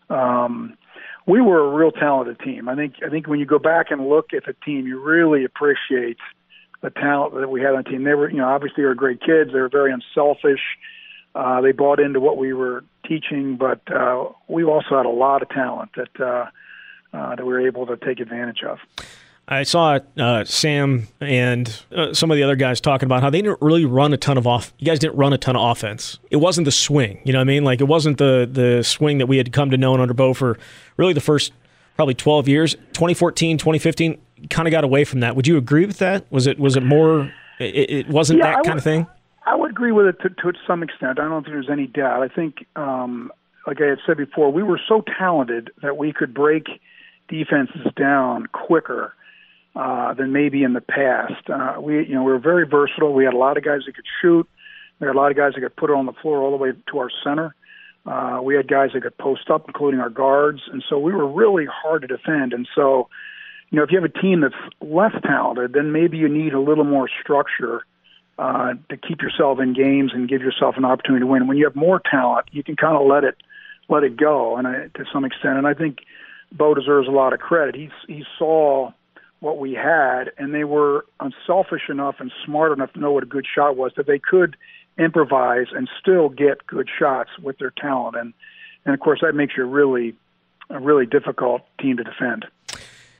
um, 0.09 0.77
we 1.25 1.41
were 1.41 1.65
a 1.65 1.75
real 1.75 1.91
talented 1.91 2.39
team. 2.39 2.69
I 2.69 2.75
think 2.75 2.95
I 3.05 3.09
think 3.09 3.27
when 3.27 3.39
you 3.39 3.45
go 3.45 3.59
back 3.59 3.91
and 3.91 4.07
look 4.07 4.33
at 4.33 4.45
the 4.45 4.53
team, 4.65 4.85
you 4.85 4.99
really 5.01 5.43
appreciate 5.43 6.17
the 6.81 6.89
talent 6.91 7.33
that 7.35 7.49
we 7.49 7.61
had 7.61 7.73
on 7.73 7.83
the 7.83 7.89
team. 7.89 8.03
They 8.03 8.13
were, 8.13 8.29
you 8.29 8.37
know, 8.37 8.47
obviously 8.47 8.83
they 8.83 8.87
were 8.87 8.95
great 8.95 9.21
kids. 9.21 9.51
They 9.51 9.59
were 9.59 9.69
very 9.69 9.91
unselfish. 9.91 10.61
Uh, 11.33 11.61
they 11.61 11.71
bought 11.71 11.99
into 11.99 12.19
what 12.19 12.37
we 12.37 12.53
were 12.53 12.83
teaching, 13.07 13.57
but 13.57 13.81
uh, 13.91 14.29
we 14.47 14.63
also 14.63 14.97
had 14.97 15.05
a 15.05 15.09
lot 15.09 15.41
of 15.41 15.49
talent 15.49 15.91
that 15.95 16.19
uh, 16.19 16.45
uh, 17.15 17.35
that 17.35 17.45
we 17.45 17.53
were 17.53 17.65
able 17.65 17.85
to 17.87 17.97
take 17.97 18.19
advantage 18.19 18.63
of. 18.63 18.79
I 19.47 19.63
saw 19.63 19.99
uh, 20.17 20.43
Sam 20.43 21.07
and 21.21 21.83
uh, 21.95 22.13
some 22.13 22.31
of 22.31 22.37
the 22.37 22.43
other 22.43 22.55
guys 22.55 22.81
talking 22.81 23.05
about 23.05 23.21
how 23.21 23.29
they 23.29 23.41
didn't 23.41 23.61
really 23.61 23.85
run 23.85 24.11
a 24.11 24.17
ton 24.17 24.37
of 24.37 24.47
off. 24.47 24.73
You 24.79 24.85
guys 24.85 24.97
didn't 24.97 25.17
run 25.17 25.33
a 25.33 25.37
ton 25.37 25.55
of 25.55 25.61
offense. 25.61 26.17
It 26.31 26.37
wasn't 26.37 26.65
the 26.65 26.71
swing, 26.71 27.19
you 27.23 27.31
know 27.31 27.39
what 27.39 27.43
I 27.43 27.45
mean? 27.45 27.63
Like 27.63 27.79
it 27.79 27.85
wasn't 27.85 28.17
the 28.17 28.49
the 28.51 28.83
swing 28.83 29.19
that 29.19 29.27
we 29.27 29.37
had 29.37 29.53
come 29.53 29.69
to 29.69 29.77
know 29.77 29.93
under 29.93 30.13
Bo 30.13 30.33
for 30.33 30.57
really 30.97 31.13
the 31.13 31.21
first 31.21 31.53
probably 31.95 32.15
12 32.15 32.47
years. 32.47 32.73
2014, 32.93 33.57
2015, 33.57 34.17
kind 34.49 34.67
of 34.67 34.71
got 34.71 34.83
away 34.83 35.03
from 35.03 35.19
that. 35.19 35.35
Would 35.35 35.45
you 35.47 35.57
agree 35.57 35.85
with 35.85 35.99
that? 35.99 36.25
Was 36.31 36.47
it 36.47 36.59
was 36.59 36.75
it 36.75 36.83
more? 36.83 37.31
It, 37.59 37.89
it 37.89 38.09
wasn't 38.09 38.39
Yeah, 38.39 38.55
that 38.55 38.63
kind 38.65 38.77
of 38.79 38.83
thing. 38.83 39.05
I 39.45 39.55
would 39.55 39.69
agree 39.69 39.91
with 39.91 40.07
it 40.07 40.19
to, 40.21 40.29
to 40.29 40.57
some 40.65 40.81
extent. 40.81 41.19
I 41.19 41.29
don't 41.29 41.43
think 41.43 41.53
there's 41.53 41.69
any 41.69 41.85
doubt. 41.85 42.23
I 42.23 42.27
think, 42.29 42.65
um, 42.75 43.31
like 43.67 43.79
I 43.79 43.85
had 43.85 43.99
said 44.05 44.17
before, 44.17 44.51
we 44.51 44.63
were 44.63 44.81
so 44.87 45.03
talented 45.19 45.69
that 45.83 45.97
we 45.97 46.11
could 46.11 46.33
break 46.33 46.65
defenses 47.27 47.85
down 47.95 48.47
quicker 48.47 49.13
uh, 49.75 50.13
than 50.13 50.31
maybe 50.31 50.63
in 50.63 50.73
the 50.73 50.81
past. 50.81 51.49
Uh, 51.49 51.75
we, 51.79 52.05
you 52.05 52.15
know, 52.15 52.23
we 52.23 52.31
were 52.31 52.39
very 52.39 52.65
versatile. 52.65 53.13
We 53.13 53.25
had 53.25 53.33
a 53.33 53.37
lot 53.37 53.57
of 53.57 53.63
guys 53.63 53.81
that 53.85 53.95
could 53.95 54.05
shoot. 54.21 54.47
We 54.99 55.07
had 55.07 55.15
a 55.15 55.19
lot 55.19 55.31
of 55.31 55.37
guys 55.37 55.53
that 55.53 55.61
could 55.61 55.75
put 55.75 55.89
it 55.89 55.93
on 55.93 56.05
the 56.05 56.13
floor 56.13 56.41
all 56.41 56.51
the 56.51 56.57
way 56.57 56.71
to 56.91 56.97
our 56.99 57.09
center. 57.23 57.53
Uh, 58.05 58.39
we 58.41 58.55
had 58.55 58.67
guys 58.67 58.91
that 58.93 59.01
could 59.01 59.17
post 59.17 59.49
up, 59.49 59.65
including 59.67 59.99
our 59.99 60.09
guards, 60.09 60.61
and 60.71 60.83
so 60.87 60.99
we 60.99 61.11
were 61.11 61.27
really 61.27 61.65
hard 61.65 62.03
to 62.03 62.07
defend. 62.07 62.53
And 62.53 62.67
so, 62.75 63.09
you 63.71 63.77
know, 63.77 63.83
if 63.83 63.91
you 63.91 63.99
have 63.99 64.09
a 64.09 64.21
team 64.21 64.41
that's 64.41 64.55
less 64.79 65.13
talented, 65.25 65.73
then 65.73 65.91
maybe 65.91 66.17
you 66.17 66.29
need 66.29 66.53
a 66.53 66.59
little 66.59 66.83
more 66.83 67.09
structure 67.21 67.83
uh, 68.37 68.75
to 68.89 68.97
keep 68.97 69.21
yourself 69.21 69.59
in 69.59 69.73
games 69.73 70.11
and 70.13 70.29
give 70.29 70.41
yourself 70.41 70.75
an 70.77 70.85
opportunity 70.85 71.21
to 71.21 71.27
win. 71.27 71.47
When 71.47 71.57
you 71.57 71.65
have 71.65 71.75
more 71.75 71.99
talent, 71.99 72.47
you 72.51 72.63
can 72.63 72.75
kind 72.75 72.95
of 72.95 73.07
let 73.07 73.23
it 73.23 73.35
let 73.87 74.03
it 74.03 74.17
go, 74.17 74.55
and 74.57 74.67
I, 74.67 74.87
to 74.95 75.05
some 75.11 75.25
extent. 75.25 75.57
And 75.57 75.67
I 75.67 75.73
think 75.73 75.99
Bo 76.51 76.73
deserves 76.73 77.07
a 77.07 77.11
lot 77.11 77.33
of 77.33 77.39
credit. 77.39 77.75
He 77.75 77.89
he 78.07 78.23
saw 78.37 78.91
what 79.45 79.59
we 79.59 79.73
had, 79.73 80.31
and 80.39 80.55
they 80.55 80.63
were 80.63 81.05
unselfish 81.19 81.83
enough 81.87 82.15
and 82.19 82.31
smart 82.43 82.71
enough 82.71 82.91
to 82.93 82.99
know 82.99 83.11
what 83.11 83.21
a 83.21 83.27
good 83.27 83.45
shot 83.45 83.77
was 83.77 83.91
that 83.95 84.07
they 84.07 84.17
could 84.17 84.57
improvise 84.97 85.67
and 85.71 85.87
still 86.01 86.29
get 86.29 86.65
good 86.65 86.89
shots 86.97 87.29
with 87.41 87.59
their 87.59 87.69
talent. 87.69 88.17
And 88.17 88.33
and 88.85 88.93
of 88.93 88.99
course, 88.99 89.19
that 89.21 89.33
makes 89.33 89.55
you 89.55 89.63
a 89.63 89.67
really 89.67 90.15
a 90.71 90.79
really 90.79 91.05
difficult 91.05 91.61
team 91.79 91.97
to 91.97 92.03
defend. 92.03 92.47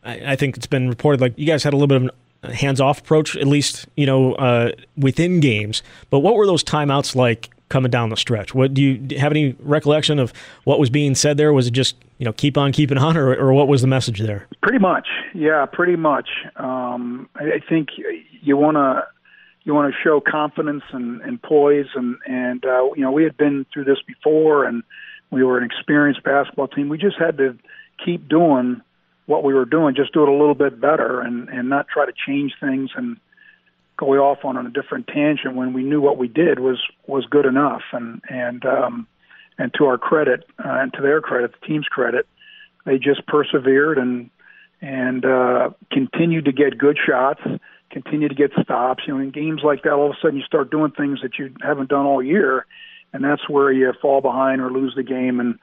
I, 0.04 0.32
I 0.34 0.36
think 0.36 0.58
it's 0.58 0.66
been 0.66 0.90
reported 0.90 1.22
like 1.22 1.38
you 1.38 1.46
guys 1.46 1.64
had 1.64 1.74
a 1.74 1.78
little 1.78 1.88
bit 1.88 2.02
of 2.02 2.50
a 2.50 2.56
hands-off 2.56 3.02
approach, 3.02 3.38
at 3.38 3.48
least 3.48 3.88
you 3.96 4.08
know 4.08 4.34
uh, 4.34 4.72
within 4.98 5.40
games. 5.40 5.84
But 6.10 6.20
what 6.20 6.34
were 6.36 6.48
those 6.48 6.64
timeouts 6.64 7.16
like 7.16 7.52
coming 7.70 7.92
down 7.92 8.10
the 8.10 8.18
stretch? 8.18 8.54
What 8.54 8.74
do 8.74 8.82
you 8.82 9.18
have 9.18 9.32
any 9.32 9.56
recollection 9.60 10.20
of 10.20 10.34
what 10.64 10.80
was 10.80 10.90
being 10.90 11.16
said 11.16 11.38
there? 11.38 11.54
Was 11.54 11.68
it 11.68 11.72
just 11.72 11.96
you 12.18 12.26
know 12.26 12.34
keep 12.34 12.58
on 12.58 12.72
keeping 12.72 12.98
on, 12.98 13.18
or, 13.18 13.34
or 13.34 13.54
what 13.54 13.68
was 13.68 13.82
the 13.82 13.88
message 13.88 14.20
there? 14.20 14.48
Pretty 14.62 14.80
much, 14.80 15.08
yeah, 15.34 15.66
pretty 15.66 15.96
much. 15.96 16.30
Um, 16.56 17.30
I, 17.36 17.44
I 17.44 17.60
think 17.68 17.90
you 18.42 18.58
want 18.58 18.76
to 18.76 19.04
you 19.64 19.74
want 19.74 19.94
to 19.94 20.00
show 20.04 20.22
confidence 20.22 20.84
and, 20.92 21.22
and 21.22 21.42
poise, 21.42 21.88
and 21.96 22.18
and 22.28 22.64
uh, 22.66 22.84
you 22.96 23.02
know 23.02 23.12
we 23.12 23.24
had 23.24 23.38
been 23.38 23.66
through 23.74 23.86
this 23.86 24.00
before, 24.08 24.66
and 24.66 24.84
we 25.32 25.44
were 25.44 25.58
an 25.58 25.64
experienced 25.64 26.24
basketball 26.24 26.68
team. 26.68 26.90
We 26.90 26.98
just 26.98 27.18
had 27.18 27.38
to 27.38 27.58
keep 28.04 28.30
doing 28.30 28.82
what 29.26 29.44
we 29.44 29.56
were 29.56 29.66
doing, 29.66 29.96
just 29.96 30.14
do 30.14 30.22
it 30.22 30.30
a 30.30 30.32
little 30.32 30.56
bit 30.56 30.80
better, 30.80 31.20
and 31.20 31.50
and 31.50 31.70
not 31.70 31.88
try 31.88 32.06
to 32.06 32.14
change 32.28 32.54
things 32.60 32.92
and 32.96 33.18
go 33.98 34.14
off 34.16 34.40
on 34.44 34.58
a 34.58 34.70
different 34.70 35.08
tangent 35.08 35.56
when 35.56 35.74
we 35.74 35.84
knew 35.84 36.02
what 36.02 36.18
we 36.18 36.28
did 36.28 36.60
was 36.60 36.82
was 37.08 37.26
good 37.26 37.46
enough, 37.46 37.82
and 37.92 38.22
and 38.30 38.66
um, 38.66 39.08
and 39.58 39.74
to 39.78 39.86
our 39.86 39.98
credit 39.98 40.46
uh, 40.64 40.80
and 40.80 40.94
to 40.94 41.02
their 41.02 41.22
credit, 41.22 41.54
the 41.60 41.68
team's 41.68 41.88
credit, 41.88 42.28
they 42.86 42.98
just 42.98 43.26
persevered 43.28 43.98
and 43.98 44.30
and 44.82 45.26
uh, 45.26 45.70
continued 45.92 46.46
to 46.46 46.52
get 46.52 46.78
good 46.78 46.98
shots, 47.04 47.42
continued 47.90 48.30
to 48.30 48.36
get 48.36 48.52
stops. 48.62 49.04
You 49.08 49.14
know, 49.14 49.20
in 49.20 49.32
games 49.32 49.62
like 49.64 49.84
that, 49.84 49.94
all 49.94 50.08
of 50.08 50.12
a 50.12 50.20
sudden 50.22 50.38
you 50.38 50.44
start 50.44 50.72
doing 50.72 50.92
things 50.92 51.20
that 51.22 51.40
you 51.40 51.54
haven't 51.62 51.90
done 51.90 52.06
all 52.06 52.22
year, 52.22 52.66
and 53.14 53.24
that's 53.24 53.48
where 53.50 53.72
you 53.72 53.92
fall 54.02 54.22
behind 54.22 54.62
or 54.62 54.72
lose 54.72 54.94
the 54.96 55.04
game. 55.04 55.40
And 55.40 55.58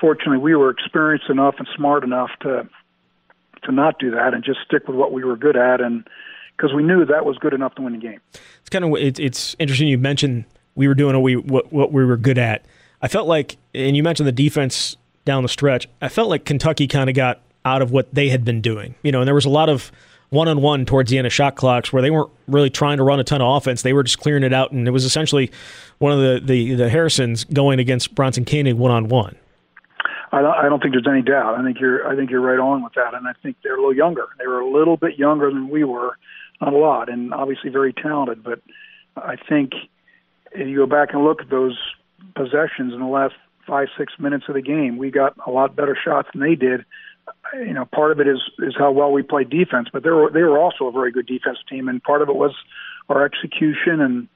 fortunately, 0.00 0.38
we 0.38 0.54
were 0.54 0.70
experienced 0.70 1.28
enough 1.28 1.56
and 1.58 1.68
smart 1.76 2.04
enough 2.04 2.30
to 2.42 2.68
to 3.64 3.72
not 3.72 3.98
do 3.98 4.12
that 4.12 4.34
and 4.34 4.44
just 4.44 4.60
stick 4.64 4.86
with 4.86 4.96
what 4.96 5.12
we 5.12 5.24
were 5.24 5.36
good 5.36 5.56
at, 5.56 5.80
and 5.80 6.06
because 6.58 6.74
we 6.74 6.82
knew 6.82 7.04
that 7.04 7.24
was 7.24 7.38
good 7.38 7.54
enough 7.54 7.74
to 7.76 7.82
win 7.82 7.92
the 7.92 7.98
game. 7.98 8.20
It's 8.60 8.68
kind 8.70 8.84
of 8.84 8.92
it, 8.94 9.18
it's 9.18 9.56
interesting. 9.58 9.88
You 9.88 9.98
mentioned 9.98 10.44
we 10.74 10.88
were 10.88 10.94
doing 10.94 11.14
what 11.14 11.22
we 11.22 11.36
what, 11.36 11.72
what 11.72 11.92
we 11.92 12.04
were 12.04 12.16
good 12.16 12.38
at. 12.38 12.64
I 13.00 13.08
felt 13.08 13.28
like, 13.28 13.56
and 13.74 13.96
you 13.96 14.02
mentioned 14.02 14.26
the 14.26 14.32
defense 14.32 14.96
down 15.24 15.42
the 15.42 15.48
stretch. 15.48 15.88
I 16.02 16.08
felt 16.08 16.28
like 16.28 16.44
Kentucky 16.44 16.88
kind 16.88 17.08
of 17.08 17.14
got 17.14 17.40
out 17.64 17.80
of 17.80 17.92
what 17.92 18.12
they 18.12 18.28
had 18.28 18.44
been 18.44 18.60
doing. 18.60 18.96
You 19.02 19.12
know, 19.12 19.20
and 19.20 19.28
there 19.28 19.34
was 19.34 19.44
a 19.44 19.50
lot 19.50 19.68
of 19.68 19.92
one 20.30 20.48
on 20.48 20.60
one 20.60 20.84
towards 20.84 21.10
the 21.10 21.18
end 21.18 21.26
of 21.26 21.32
shot 21.32 21.56
clocks 21.56 21.92
where 21.92 22.02
they 22.02 22.10
weren't 22.10 22.30
really 22.48 22.70
trying 22.70 22.98
to 22.98 23.02
run 23.02 23.20
a 23.20 23.24
ton 23.24 23.40
of 23.40 23.56
offense. 23.56 23.82
They 23.82 23.92
were 23.92 24.02
just 24.02 24.18
clearing 24.18 24.42
it 24.42 24.52
out, 24.52 24.72
and 24.72 24.86
it 24.86 24.90
was 24.90 25.04
essentially 25.04 25.50
one 25.98 26.12
of 26.12 26.18
the 26.18 26.40
the, 26.44 26.74
the 26.74 26.88
Harrisons 26.88 27.44
going 27.44 27.78
against 27.78 28.14
Bronson 28.14 28.44
Koenig 28.44 28.74
one 28.74 28.90
on 28.90 29.08
one. 29.08 29.36
I 30.30 30.42
don't, 30.42 30.54
I 30.54 30.68
don't 30.68 30.80
think 30.82 30.92
there's 30.92 31.06
any 31.08 31.22
doubt. 31.22 31.58
I 31.58 31.64
think 31.64 31.80
you're 31.80 32.06
I 32.06 32.14
think 32.14 32.30
you're 32.30 32.40
right 32.40 32.58
on 32.58 32.82
with 32.82 32.92
that, 32.94 33.14
and 33.14 33.26
I 33.26 33.32
think 33.42 33.56
they're 33.62 33.74
a 33.74 33.78
little 33.78 33.96
younger. 33.96 34.26
They 34.38 34.46
were 34.46 34.60
a 34.60 34.70
little 34.70 34.96
bit 34.96 35.18
younger 35.18 35.50
than 35.50 35.68
we 35.70 35.84
were, 35.84 36.18
not 36.60 36.72
a 36.72 36.76
lot, 36.76 37.08
and 37.08 37.32
obviously 37.32 37.70
very 37.70 37.92
talented. 37.92 38.42
But 38.42 38.60
I 39.16 39.36
think 39.36 39.72
if 40.52 40.66
you 40.66 40.76
go 40.76 40.86
back 40.86 41.12
and 41.12 41.24
look 41.24 41.42
at 41.42 41.50
those 41.50 41.78
possessions 42.34 42.92
in 42.92 43.00
the 43.00 43.06
last 43.06 43.34
five 43.66 43.88
six 43.96 44.14
minutes 44.18 44.44
of 44.48 44.54
the 44.54 44.62
game, 44.62 44.96
we 44.96 45.10
got 45.10 45.34
a 45.46 45.50
lot 45.50 45.76
better 45.76 45.96
shots 45.96 46.28
than 46.32 46.42
they 46.42 46.54
did. 46.54 46.84
You 47.54 47.74
know, 47.74 47.84
part 47.84 48.12
of 48.12 48.20
it 48.20 48.26
is 48.26 48.40
is 48.58 48.74
how 48.76 48.90
well 48.90 49.12
we 49.12 49.22
played 49.22 49.50
defense, 49.50 49.88
but 49.92 50.02
they 50.02 50.10
were 50.10 50.30
they 50.30 50.42
were 50.42 50.58
also 50.58 50.86
a 50.86 50.92
very 50.92 51.12
good 51.12 51.26
defense 51.26 51.58
team, 51.68 51.88
and 51.88 52.02
part 52.02 52.22
of 52.22 52.28
it 52.28 52.34
was 52.36 52.54
our 53.08 53.24
execution 53.24 54.00
and 54.00 54.28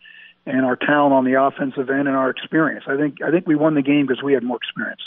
and 0.44 0.64
our 0.66 0.76
talent 0.76 1.14
on 1.14 1.24
the 1.24 1.40
offensive 1.40 1.88
end 1.88 2.08
and 2.08 2.16
our 2.16 2.30
experience. 2.30 2.85
I 2.87 2.96
think 2.96 3.22
I 3.22 3.30
think 3.30 3.46
we 3.46 3.56
won 3.56 3.74
the 3.74 3.82
game 3.82 4.06
because 4.06 4.22
we 4.22 4.35
had 4.35 4.42
more 4.42 4.58
experience. 4.58 5.00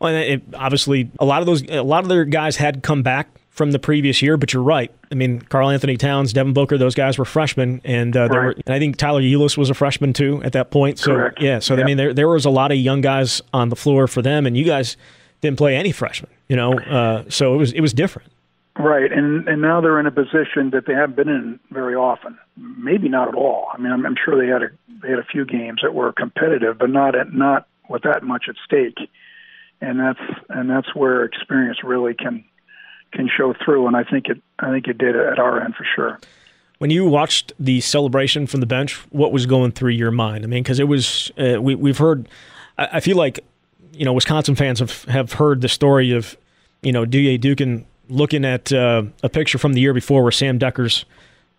Well, 0.00 0.14
and 0.14 0.24
it, 0.24 0.42
obviously, 0.54 1.10
a 1.18 1.24
lot 1.24 1.40
of 1.42 1.46
those, 1.46 1.62
a 1.68 1.82
lot 1.82 2.02
of 2.04 2.08
their 2.08 2.24
guys 2.24 2.56
had 2.56 2.82
come 2.82 3.02
back 3.02 3.28
from 3.50 3.72
the 3.72 3.78
previous 3.78 4.22
year. 4.22 4.36
But 4.36 4.52
you're 4.54 4.62
right. 4.62 4.90
I 5.12 5.14
mean, 5.14 5.40
Karl 5.42 5.68
Anthony 5.70 5.96
Towns, 5.96 6.32
Devin 6.32 6.52
Booker, 6.54 6.78
those 6.78 6.94
guys 6.94 7.18
were 7.18 7.24
freshmen, 7.24 7.80
and 7.84 8.16
uh, 8.16 8.28
there 8.28 8.40
Right. 8.40 8.56
were, 8.56 8.62
and 8.66 8.74
I 8.74 8.78
think 8.78 8.96
Tyler 8.96 9.20
Ulis 9.20 9.58
was 9.58 9.68
a 9.70 9.74
freshman 9.74 10.12
too 10.12 10.42
at 10.42 10.52
that 10.52 10.70
point. 10.70 10.98
So 10.98 11.14
Correct. 11.14 11.42
yeah, 11.42 11.58
so 11.58 11.76
I 11.76 11.84
mean, 11.84 11.96
there 11.96 12.14
there 12.14 12.28
was 12.28 12.44
a 12.46 12.50
lot 12.50 12.72
of 12.72 12.78
young 12.78 13.00
guys 13.02 13.42
on 13.52 13.68
the 13.68 13.76
floor 13.76 14.06
for 14.06 14.22
them, 14.22 14.46
and 14.46 14.56
you 14.56 14.64
guys 14.64 14.96
didn't 15.42 15.58
play 15.58 15.76
any 15.76 15.92
freshmen. 15.92 16.30
You 16.48 16.56
know, 16.56 16.72
uh, 16.78 17.24
so 17.28 17.54
it 17.54 17.58
was 17.58 17.72
it 17.72 17.80
was 17.80 17.92
different. 17.92 18.30
Right, 18.78 19.12
and 19.12 19.46
and 19.48 19.60
now 19.60 19.82
they're 19.82 20.00
in 20.00 20.06
a 20.06 20.10
position 20.12 20.70
that 20.70 20.86
they 20.86 20.94
haven't 20.94 21.16
been 21.16 21.28
in 21.28 21.60
very 21.70 21.94
often. 21.94 22.38
Maybe 22.56 23.08
not 23.10 23.28
at 23.28 23.34
all. 23.34 23.68
I 23.74 23.78
mean, 23.78 23.92
I'm, 23.92 24.06
I'm 24.06 24.16
sure 24.24 24.40
they 24.40 24.50
had 24.50 24.62
a 24.62 24.68
they 25.02 25.10
had 25.10 25.18
a 25.18 25.24
few 25.24 25.44
games 25.44 25.80
that 25.82 25.92
were 25.92 26.12
competitive, 26.12 26.78
but 26.78 26.88
not 26.88 27.14
at 27.14 27.34
not 27.34 27.66
with 27.90 28.02
that 28.04 28.22
much 28.22 28.44
at 28.48 28.54
stake. 28.64 29.10
And 29.80 29.98
that's 29.98 30.20
and 30.48 30.68
that's 30.68 30.94
where 30.94 31.24
experience 31.24 31.78
really 31.82 32.14
can 32.14 32.44
can 33.12 33.28
show 33.34 33.54
through. 33.64 33.86
And 33.86 33.96
I 33.96 34.04
think 34.04 34.26
it 34.28 34.40
I 34.58 34.70
think 34.70 34.88
it 34.88 34.98
did 34.98 35.16
at 35.16 35.38
our 35.38 35.62
end 35.62 35.74
for 35.74 35.86
sure. 35.94 36.20
When 36.78 36.90
you 36.90 37.04
watched 37.04 37.52
the 37.58 37.80
celebration 37.82 38.46
from 38.46 38.60
the 38.60 38.66
bench, 38.66 38.94
what 39.10 39.32
was 39.32 39.44
going 39.44 39.72
through 39.72 39.90
your 39.90 40.10
mind? 40.10 40.44
I 40.44 40.46
mean, 40.46 40.62
because 40.62 40.78
it 40.78 40.88
was 40.88 41.30
uh, 41.38 41.60
we 41.60 41.74
we've 41.74 41.98
heard. 41.98 42.28
I, 42.78 42.88
I 42.94 43.00
feel 43.00 43.16
like 43.16 43.40
you 43.92 44.04
know 44.04 44.12
Wisconsin 44.12 44.54
fans 44.54 44.78
have 44.78 45.04
have 45.04 45.32
heard 45.34 45.60
the 45.60 45.68
story 45.68 46.12
of 46.12 46.36
you 46.82 46.92
know 46.92 47.04
Duje 47.04 47.38
Dukan 47.38 47.84
looking 48.08 48.44
at 48.44 48.72
uh, 48.72 49.02
a 49.22 49.28
picture 49.28 49.58
from 49.58 49.74
the 49.74 49.80
year 49.80 49.94
before 49.94 50.22
where 50.22 50.32
Sam 50.32 50.58
Dekker's 50.58 51.04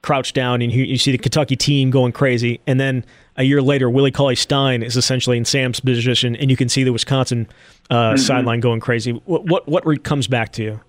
crouched 0.01 0.34
down 0.34 0.62
and 0.62 0.71
you, 0.71 0.84
you 0.84 0.97
see 0.97 1.12
the 1.12 1.17
Kentucky 1.17 1.55
team 1.55 1.91
going 1.91 2.12
crazy, 2.12 2.60
and 2.65 2.79
then 2.79 3.05
a 3.38 3.43
year 3.43 3.62
later 3.62 3.89
Willie 3.89 4.12
Cauley 4.12 4.36
Stein 4.36 4.81
is 4.84 4.97
essentially 4.97 5.38
in 5.38 5.45
Sam's 5.45 5.79
position, 5.79 6.36
and 6.36 6.49
you 6.49 6.57
can 6.57 6.67
see 6.67 6.84
the 6.84 6.91
Wisconsin 6.91 7.47
uh, 7.91 8.17
sideline 8.17 8.62
going 8.62 8.80
crazy. 8.80 9.12
What 9.12 9.45
what 9.45 9.67
what 9.67 9.86
re- 9.86 9.97
comes 9.97 10.27
back 10.27 10.54
to 10.54 10.63
you? 10.63 10.82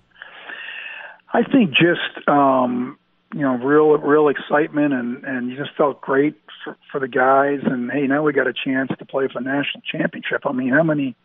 I 1.33 1.43
think 1.43 1.71
just 1.71 2.27
um, 2.27 2.97
you 3.33 3.41
know 3.41 3.55
real 3.57 3.97
real 3.97 4.29
excitement 4.29 4.93
and 4.93 5.23
and 5.23 5.49
you 5.49 5.57
just 5.57 5.75
felt 5.75 5.99
great 6.01 6.35
for, 6.63 6.77
for 6.91 6.99
the 6.99 7.07
guys 7.07 7.59
and 7.63 7.91
hey 7.91 8.07
now 8.07 8.23
we 8.23 8.31
got 8.31 8.47
a 8.47 8.53
chance 8.53 8.89
to 8.97 9.05
play 9.05 9.27
for 9.31 9.39
a 9.39 9.43
national 9.43 9.81
championship. 9.91 10.41
I 10.45 10.53
mean 10.53 10.69
how 10.69 10.83
many 10.83 11.15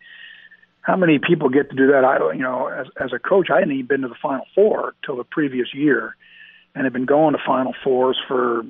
how 0.81 0.95
many 0.95 1.19
people 1.19 1.49
get 1.49 1.69
to 1.69 1.75
do 1.75 1.87
that? 1.87 2.03
I 2.03 2.17
don't 2.17 2.35
you 2.35 2.43
know 2.43 2.67
as 2.67 2.87
as 2.99 3.13
a 3.13 3.19
coach 3.19 3.49
I 3.49 3.59
hadn't 3.59 3.71
even 3.71 3.85
been 3.85 4.01
to 4.01 4.07
the 4.09 4.15
Final 4.21 4.45
Four 4.53 4.95
till 5.05 5.15
the 5.15 5.23
previous 5.23 5.73
year 5.73 6.15
and 6.75 6.83
had 6.83 6.93
been 6.93 7.05
going 7.05 7.33
to 7.33 7.39
Final 7.45 7.73
Fours 7.83 8.19
for 8.27 8.63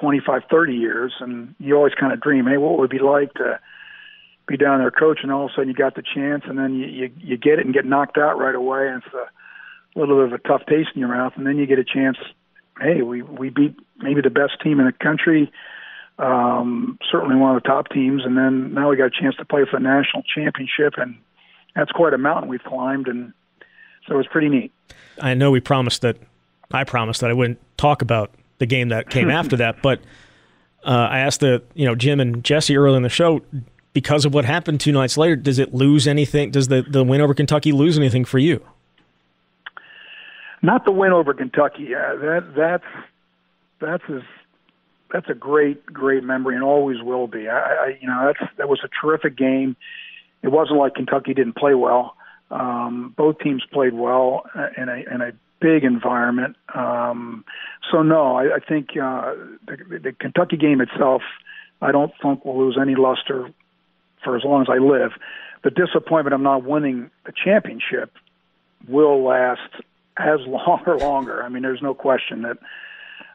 25 0.00 0.42
30 0.50 0.74
years 0.74 1.12
and 1.20 1.54
you 1.58 1.74
always 1.74 1.94
kind 1.94 2.12
of 2.12 2.20
dream 2.20 2.46
hey 2.46 2.56
what 2.56 2.78
would 2.78 2.92
it 2.92 2.98
be 2.98 3.04
like 3.04 3.32
to 3.34 3.58
be 4.46 4.56
down 4.56 4.78
there 4.78 4.90
coaching 4.90 5.24
and 5.24 5.32
all 5.32 5.46
of 5.46 5.50
a 5.50 5.54
sudden 5.54 5.68
you 5.68 5.74
got 5.74 5.94
the 5.96 6.02
chance 6.02 6.44
and 6.46 6.58
then 6.58 6.74
you 6.74 6.86
you, 6.86 7.10
you 7.18 7.36
get 7.36 7.58
it 7.58 7.64
and 7.64 7.74
get 7.74 7.84
knocked 7.84 8.16
out 8.16 8.38
right 8.38 8.54
away 8.54 8.88
and 8.88 9.02
it's 9.02 9.14
a 9.14 9.26
little 9.98 10.16
bit 10.16 10.32
of 10.32 10.32
a 10.32 10.48
tough 10.48 10.66
taste 10.66 10.90
in 10.94 11.00
your 11.00 11.08
mouth, 11.08 11.32
and 11.36 11.46
then 11.46 11.56
you 11.56 11.66
get 11.66 11.78
a 11.78 11.84
chance. 11.84 12.18
Hey, 12.80 13.02
we 13.02 13.22
we 13.22 13.48
beat 13.48 13.74
maybe 13.98 14.20
the 14.20 14.30
best 14.30 14.60
team 14.62 14.78
in 14.78 14.86
the 14.86 14.92
country, 14.92 15.50
um, 16.18 16.98
certainly 17.10 17.36
one 17.36 17.56
of 17.56 17.62
the 17.62 17.66
top 17.66 17.88
teams, 17.88 18.24
and 18.24 18.36
then 18.36 18.74
now 18.74 18.90
we 18.90 18.96
got 18.96 19.06
a 19.06 19.20
chance 19.20 19.34
to 19.36 19.44
play 19.44 19.64
for 19.68 19.80
the 19.80 19.84
national 19.84 20.22
championship, 20.22 20.94
and 20.98 21.16
that's 21.74 21.90
quite 21.90 22.12
a 22.12 22.18
mountain 22.18 22.48
we've 22.48 22.62
climbed, 22.62 23.08
and 23.08 23.32
so 24.06 24.14
it 24.14 24.18
was 24.18 24.26
pretty 24.26 24.48
neat. 24.48 24.72
I 25.20 25.34
know 25.34 25.50
we 25.50 25.60
promised 25.60 26.02
that 26.02 26.18
I 26.70 26.84
promised 26.84 27.22
that 27.22 27.30
I 27.30 27.32
wouldn't 27.32 27.58
talk 27.78 28.02
about 28.02 28.30
the 28.58 28.66
game 28.66 28.90
that 28.90 29.08
came 29.08 29.30
after 29.40 29.56
that, 29.56 29.80
but 29.80 30.00
uh, 30.84 31.08
I 31.10 31.20
asked 31.20 31.40
the 31.40 31.62
you 31.74 31.86
know 31.86 31.94
Jim 31.94 32.20
and 32.20 32.44
Jesse 32.44 32.76
early 32.76 32.98
in 32.98 33.02
the 33.02 33.08
show 33.08 33.40
because 33.96 34.26
of 34.26 34.34
what 34.34 34.44
happened 34.44 34.78
two 34.78 34.92
nights 34.92 35.16
later. 35.16 35.36
Does 35.36 35.58
it 35.58 35.72
lose 35.72 36.06
anything? 36.06 36.50
Does 36.50 36.68
the 36.68 36.82
the 36.82 37.02
win 37.02 37.22
over 37.22 37.32
Kentucky 37.32 37.72
lose 37.72 37.96
anything 37.98 38.26
for 38.26 38.38
you? 38.38 38.62
not 40.62 40.84
the 40.84 40.92
win 40.92 41.12
over 41.12 41.32
Kentucky. 41.32 41.94
Uh, 41.94 42.16
that 42.16 42.52
that's 42.54 43.06
that's 43.80 44.02
as 44.10 44.22
that's 45.12 45.30
a 45.30 45.34
great 45.34 45.86
great 45.86 46.24
memory 46.24 46.56
and 46.56 46.64
always 46.64 47.00
will 47.00 47.26
be. 47.26 47.48
I, 47.48 47.58
I 47.58 47.98
you 48.00 48.08
know 48.08 48.26
that's 48.26 48.52
that 48.58 48.68
was 48.68 48.80
a 48.84 48.88
terrific 49.00 49.36
game. 49.36 49.76
It 50.42 50.48
wasn't 50.48 50.78
like 50.78 50.94
Kentucky 50.94 51.32
didn't 51.32 51.56
play 51.56 51.74
well. 51.74 52.16
Um, 52.50 53.14
both 53.16 53.38
teams 53.38 53.64
played 53.72 53.94
well 53.94 54.44
in 54.76 54.88
a 54.88 55.14
in 55.14 55.22
a 55.22 55.32
big 55.60 55.84
environment. 55.84 56.56
Um, 56.74 57.44
so 57.90 58.02
no, 58.02 58.36
I, 58.36 58.56
I 58.56 58.58
think 58.58 58.90
uh, 58.90 59.34
the, 59.66 60.00
the 60.02 60.12
Kentucky 60.12 60.56
game 60.56 60.80
itself, 60.80 61.22
I 61.80 61.92
don't 61.92 62.12
think 62.22 62.44
will 62.44 62.58
lose 62.58 62.76
any 62.80 62.94
luster 62.94 63.50
for 64.26 64.36
as 64.36 64.44
long 64.44 64.60
as 64.60 64.68
I 64.68 64.78
live. 64.78 65.12
The 65.62 65.70
disappointment 65.70 66.34
of 66.34 66.40
not 66.40 66.64
winning 66.64 67.10
the 67.24 67.32
championship 67.32 68.12
will 68.88 69.24
last 69.24 69.70
as 70.18 70.40
long 70.46 70.82
or 70.86 70.98
longer. 70.98 71.42
I 71.42 71.48
mean, 71.48 71.62
there's 71.62 71.80
no 71.80 71.94
question 71.94 72.42
that 72.42 72.58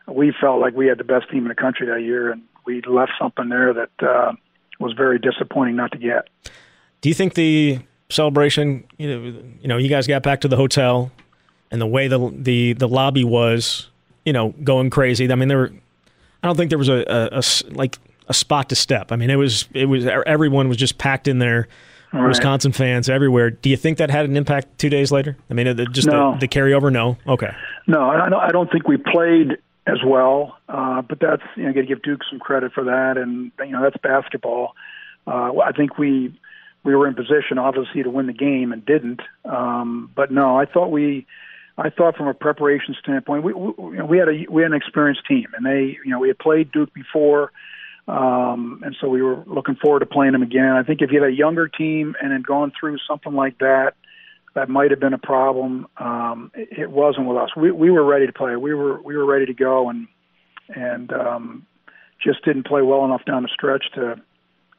we 0.07 0.33
felt 0.39 0.59
like 0.59 0.75
we 0.75 0.87
had 0.87 0.97
the 0.97 1.03
best 1.03 1.31
team 1.31 1.43
in 1.43 1.47
the 1.47 1.55
country 1.55 1.87
that 1.87 2.01
year, 2.01 2.31
and 2.31 2.41
we 2.65 2.81
left 2.81 3.13
something 3.19 3.49
there 3.49 3.73
that 3.73 4.07
uh, 4.07 4.33
was 4.79 4.93
very 4.93 5.17
disappointing 5.17 5.75
not 5.75 5.91
to 5.93 5.97
get. 5.97 6.27
Do 6.99 7.09
you 7.09 7.15
think 7.15 7.35
the 7.35 7.79
celebration, 8.09 8.83
you 8.97 9.07
know, 9.07 9.41
you 9.61 9.67
know, 9.67 9.77
you 9.77 9.87
guys 9.87 10.07
got 10.07 10.23
back 10.23 10.41
to 10.41 10.47
the 10.47 10.57
hotel, 10.57 11.11
and 11.71 11.79
the 11.79 11.87
way 11.87 12.07
the 12.07 12.33
the 12.35 12.73
the 12.73 12.87
lobby 12.87 13.23
was, 13.23 13.89
you 14.25 14.33
know, 14.33 14.49
going 14.63 14.89
crazy. 14.89 15.31
I 15.31 15.35
mean, 15.35 15.47
there 15.47 15.57
were, 15.57 15.71
I 16.43 16.47
don't 16.47 16.57
think 16.57 16.69
there 16.69 16.77
was 16.77 16.89
a, 16.89 17.05
a, 17.07 17.39
a 17.39 17.43
like 17.73 17.97
a 18.31 18.33
spot 18.33 18.69
to 18.69 18.75
step. 18.75 19.11
I 19.11 19.15
mean, 19.15 19.29
it 19.29 19.35
was 19.35 19.67
it 19.73 19.85
was 19.85 20.07
everyone 20.07 20.67
was 20.67 20.77
just 20.77 20.97
packed 20.97 21.27
in 21.27 21.39
there. 21.39 21.67
Right. 22.13 22.27
Wisconsin 22.27 22.73
fans 22.73 23.07
everywhere. 23.07 23.51
Do 23.51 23.69
you 23.69 23.77
think 23.77 23.97
that 23.99 24.09
had 24.09 24.25
an 24.25 24.35
impact 24.35 24.77
two 24.77 24.89
days 24.89 25.13
later? 25.13 25.37
I 25.49 25.53
mean, 25.53 25.73
just 25.93 26.09
no. 26.09 26.33
the, 26.33 26.39
the 26.39 26.47
carryover? 26.49 26.91
No. 26.91 27.17
Okay. 27.25 27.51
No, 27.87 28.09
I 28.09 28.27
don't, 28.27 28.41
I 28.41 28.49
don't 28.49 28.69
think 28.69 28.85
we 28.85 28.97
played 28.97 29.57
as 29.87 29.99
well. 30.05 30.57
Uh, 30.67 31.01
but 31.01 31.19
that's 31.21 31.43
you 31.55 31.63
know, 31.63 31.73
got 31.73 31.81
to 31.81 31.87
give 31.87 32.01
Duke 32.01 32.21
some 32.29 32.39
credit 32.39 32.73
for 32.73 32.83
that, 32.83 33.17
and 33.17 33.51
you 33.59 33.71
know 33.71 33.81
that's 33.81 33.97
basketball. 34.03 34.75
Uh, 35.25 35.57
I 35.59 35.71
think 35.71 35.97
we 35.97 36.33
we 36.83 36.95
were 36.95 37.07
in 37.07 37.13
position, 37.13 37.57
obviously, 37.57 38.03
to 38.03 38.09
win 38.09 38.27
the 38.27 38.33
game 38.33 38.71
and 38.71 38.85
didn't. 38.85 39.21
Um, 39.45 40.09
but 40.15 40.31
no, 40.31 40.57
I 40.57 40.65
thought 40.65 40.89
we, 40.89 41.27
I 41.77 41.89
thought 41.89 42.15
from 42.15 42.27
a 42.27 42.33
preparation 42.33 42.95
standpoint, 42.99 43.43
we 43.43 43.53
we, 43.53 44.01
we 44.01 44.17
had 44.17 44.29
a 44.29 44.45
we 44.49 44.63
had 44.63 44.71
an 44.71 44.77
experienced 44.77 45.25
team, 45.27 45.47
and 45.55 45.65
they 45.65 45.97
you 46.03 46.11
know 46.11 46.19
we 46.19 46.27
had 46.27 46.39
played 46.39 46.71
Duke 46.71 46.93
before. 46.93 47.51
Um, 48.11 48.81
and 48.83 48.93
so 48.99 49.07
we 49.07 49.21
were 49.21 49.41
looking 49.47 49.75
forward 49.75 50.01
to 50.01 50.05
playing 50.05 50.33
them 50.33 50.43
again. 50.43 50.71
I 50.71 50.83
think 50.83 51.01
if 51.01 51.11
you 51.11 51.21
had 51.21 51.31
a 51.31 51.33
younger 51.33 51.69
team 51.69 52.13
and 52.21 52.33
had 52.33 52.45
gone 52.45 52.73
through 52.77 52.97
something 53.07 53.33
like 53.33 53.57
that, 53.59 53.93
that 54.53 54.67
might 54.67 54.91
have 54.91 54.99
been 54.99 55.13
a 55.13 55.17
problem. 55.17 55.87
Um, 55.95 56.51
it, 56.53 56.79
it 56.79 56.91
wasn't 56.91 57.27
with 57.27 57.37
us. 57.37 57.55
We 57.55 57.71
we 57.71 57.89
were 57.89 58.03
ready 58.03 58.27
to 58.27 58.33
play. 58.33 58.57
We 58.57 58.73
were 58.73 59.01
we 59.01 59.15
were 59.15 59.25
ready 59.25 59.45
to 59.45 59.53
go, 59.53 59.89
and 59.89 60.09
and 60.75 61.13
um, 61.13 61.65
just 62.21 62.43
didn't 62.43 62.65
play 62.65 62.81
well 62.81 63.05
enough 63.05 63.23
down 63.23 63.43
the 63.43 63.49
stretch 63.49 63.85
to 63.95 64.21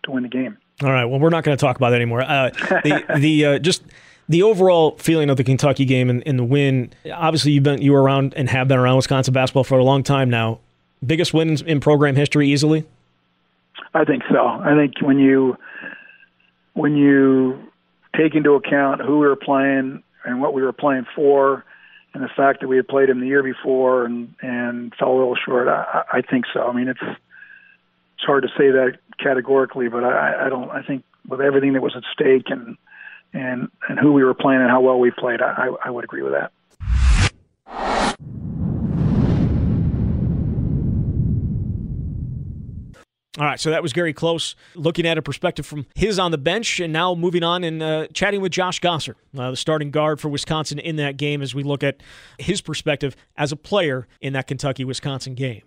to 0.03 0.11
win 0.11 0.25
the 0.25 0.29
game. 0.29 0.59
All 0.83 0.90
right. 0.90 1.07
Well, 1.07 1.18
we're 1.18 1.31
not 1.31 1.42
going 1.42 1.57
to 1.57 1.61
talk 1.61 1.77
about 1.77 1.90
that 1.90 1.97
anymore. 1.97 2.21
Uh, 2.21 2.51
the 2.51 3.05
the 3.18 3.47
uh, 3.47 3.59
just 3.61 3.83
the 4.29 4.42
overall 4.42 4.99
feeling 4.99 5.31
of 5.31 5.38
the 5.38 5.45
Kentucky 5.45 5.87
game 5.87 6.11
and, 6.11 6.23
and, 6.27 6.38
the 6.38 6.45
win. 6.45 6.92
Obviously, 7.11 7.53
you've 7.53 7.64
been 7.64 7.81
you 7.81 7.92
were 7.92 8.03
around 8.03 8.35
and 8.35 8.51
have 8.51 8.68
been 8.68 8.79
around 8.79 8.97
Wisconsin 8.97 9.33
basketball 9.33 9.64
for 9.64 9.79
a 9.79 9.85
long 9.85 10.03
time 10.03 10.29
now. 10.29 10.61
Biggest 11.05 11.33
wins 11.33 11.62
in 11.62 11.81
program 11.81 12.14
history, 12.14 12.49
easily. 12.53 12.85
I 13.95 14.05
think 14.05 14.23
so. 14.31 14.45
I 14.45 14.75
think 14.77 15.01
when 15.01 15.18
you 15.18 15.57
when 16.75 16.97
you 16.97 17.59
take 18.16 18.35
into 18.35 18.53
account 18.53 19.01
who 19.01 19.18
we 19.18 19.27
were 19.27 19.37
playing 19.37 20.03
and 20.25 20.40
what 20.40 20.55
we 20.55 20.62
were 20.62 20.73
playing 20.73 21.07
for, 21.14 21.64
and 22.14 22.23
the 22.23 22.29
fact 22.37 22.61
that 22.61 22.68
we 22.68 22.77
had 22.77 22.88
played 22.88 23.09
him 23.09 23.21
the 23.21 23.27
year 23.27 23.42
before 23.42 24.05
and 24.05 24.35
and 24.42 24.95
fell 24.99 25.12
a 25.12 25.16
little 25.18 25.37
short. 25.37 25.68
I, 25.68 26.03
I 26.12 26.21
think 26.23 26.45
so. 26.53 26.66
I 26.66 26.73
mean, 26.73 26.88
it's 26.88 27.01
it's 27.03 28.25
hard 28.25 28.42
to 28.42 28.49
say 28.51 28.71
that 28.71 28.99
categorically, 29.18 29.88
but 29.88 30.05
I, 30.05 30.47
I 30.47 30.49
don't. 30.49 30.71
I 30.71 30.83
think 30.83 31.05
with 31.27 31.40
everything 31.40 31.73
that 31.75 31.83
was 31.83 31.95
at 31.97 32.03
stake 32.12 32.47
and 32.51 32.77
and 33.33 33.71
and 33.88 33.99
who 33.99 34.12
we 34.12 34.25
were 34.25 34.35
playing 34.35 34.61
and 34.61 34.71
how 34.71 34.81
well 34.81 34.99
we 34.99 35.11
played, 35.11 35.40
I, 35.40 35.68
I 35.85 35.90
would 35.90 36.05
agree 36.05 36.23
with 36.23 36.33
that. 36.33 36.53
All 43.38 43.47
right, 43.47 43.59
so 43.59 43.71
that 43.71 43.83
was 43.83 43.95
Gary 43.95 44.12
Close 44.12 44.55
looking 44.75 45.07
at 45.07 45.16
a 45.16 45.23
perspective 45.23 45.64
from 45.64 45.87
his 45.95 46.18
on 46.18 46.33
the 46.33 46.38
bench, 46.38 46.81
and 46.81 46.92
now 46.92 47.14
moving 47.14 47.42
on 47.42 47.64
and 47.64 47.83
uh, 47.83 48.07
chatting 48.09 48.42
with 48.42 48.53
Josh 48.53 48.79
Gasser, 48.79 49.16
uh, 49.38 49.53
the 49.53 49.57
starting 49.57 49.90
guard 49.90 50.21
for 50.21 50.29
Wisconsin 50.29 50.79
in 50.79 50.97
that 50.97 51.16
game, 51.16 51.40
as 51.40 51.55
we 51.55 51.62
look 51.62 51.83
at 51.83 52.03
his 52.37 52.61
perspective 52.61 53.16
as 53.38 53.51
a 53.51 53.57
player 53.57 54.07
in 54.21 54.35
that 54.35 54.47
Kentucky 54.47 54.85
Wisconsin 54.85 55.35
game. 55.35 55.62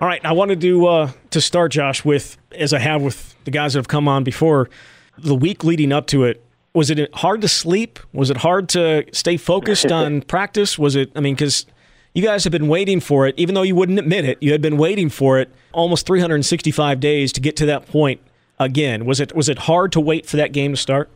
All 0.00 0.08
right, 0.08 0.24
I 0.24 0.32
wanted 0.32 0.62
to 0.62 0.86
uh, 0.86 1.10
to 1.28 1.42
start, 1.42 1.72
Josh, 1.72 2.06
with 2.06 2.38
as 2.52 2.72
I 2.72 2.78
have 2.78 3.02
with 3.02 3.34
the 3.44 3.50
guys 3.50 3.74
that 3.74 3.80
have 3.80 3.88
come 3.88 4.08
on 4.08 4.24
before, 4.24 4.70
the 5.18 5.34
week 5.34 5.62
leading 5.62 5.92
up 5.92 6.06
to 6.06 6.24
it 6.24 6.42
was 6.74 6.90
it 6.90 7.14
hard 7.14 7.40
to 7.42 7.48
sleep? 7.48 7.98
Was 8.12 8.30
it 8.30 8.38
hard 8.38 8.68
to 8.70 9.04
stay 9.12 9.36
focused 9.36 9.86
on 9.92 10.22
practice? 10.22 10.78
Was 10.78 10.96
it? 10.96 11.12
I 11.14 11.20
mean, 11.20 11.34
because 11.34 11.66
you 12.14 12.22
guys 12.22 12.44
have 12.44 12.50
been 12.50 12.68
waiting 12.68 13.00
for 13.00 13.26
it, 13.26 13.34
even 13.38 13.54
though 13.54 13.62
you 13.62 13.74
wouldn't 13.74 13.98
admit 13.98 14.24
it. 14.24 14.38
You 14.40 14.52
had 14.52 14.62
been 14.62 14.76
waiting 14.76 15.08
for 15.08 15.38
it 15.38 15.50
almost 15.72 16.06
365 16.06 17.00
days 17.00 17.32
to 17.32 17.40
get 17.40 17.56
to 17.56 17.66
that 17.66 17.86
point 17.86 18.20
again. 18.58 19.04
Was 19.04 19.20
it? 19.20 19.34
Was 19.34 19.48
it 19.48 19.60
hard 19.60 19.92
to 19.92 20.00
wait 20.00 20.26
for 20.26 20.36
that 20.36 20.52
game 20.52 20.72
to 20.72 20.76
start? 20.76 21.10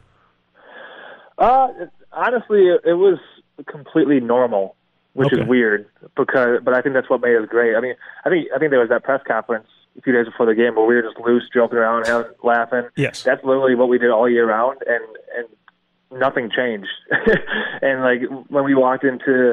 Uh, 1.38 1.68
honestly, 2.12 2.68
it 2.68 2.96
was 2.96 3.18
completely 3.66 4.20
normal, 4.20 4.74
which 5.14 5.32
okay. 5.32 5.42
is 5.42 5.48
weird 5.48 5.88
because. 6.16 6.60
But 6.62 6.74
I 6.74 6.82
think 6.82 6.94
that's 6.94 7.08
what 7.08 7.20
made 7.20 7.32
it 7.32 7.48
great. 7.48 7.76
I 7.76 7.80
mean, 7.80 7.94
I 8.24 8.30
think 8.30 8.48
I 8.54 8.58
think 8.58 8.70
there 8.70 8.80
was 8.80 8.90
that 8.90 9.04
press 9.04 9.22
conference 9.26 9.68
a 9.96 10.00
few 10.02 10.12
days 10.12 10.26
before 10.26 10.46
the 10.46 10.54
game 10.54 10.74
where 10.74 10.86
we 10.86 10.94
were 10.94 11.02
just 11.02 11.18
loose, 11.18 11.44
joking 11.52 11.78
around, 11.78 12.06
having, 12.06 12.32
laughing. 12.42 12.88
Yes, 12.96 13.22
that's 13.22 13.44
literally 13.44 13.74
what 13.74 13.88
we 13.88 13.98
did 13.98 14.10
all 14.10 14.28
year 14.28 14.46
round, 14.46 14.78
and 14.86 15.04
and 15.36 16.20
nothing 16.20 16.50
changed. 16.54 16.88
and 17.82 18.02
like 18.02 18.20
when 18.48 18.64
we 18.64 18.74
walked 18.74 19.04
into 19.04 19.52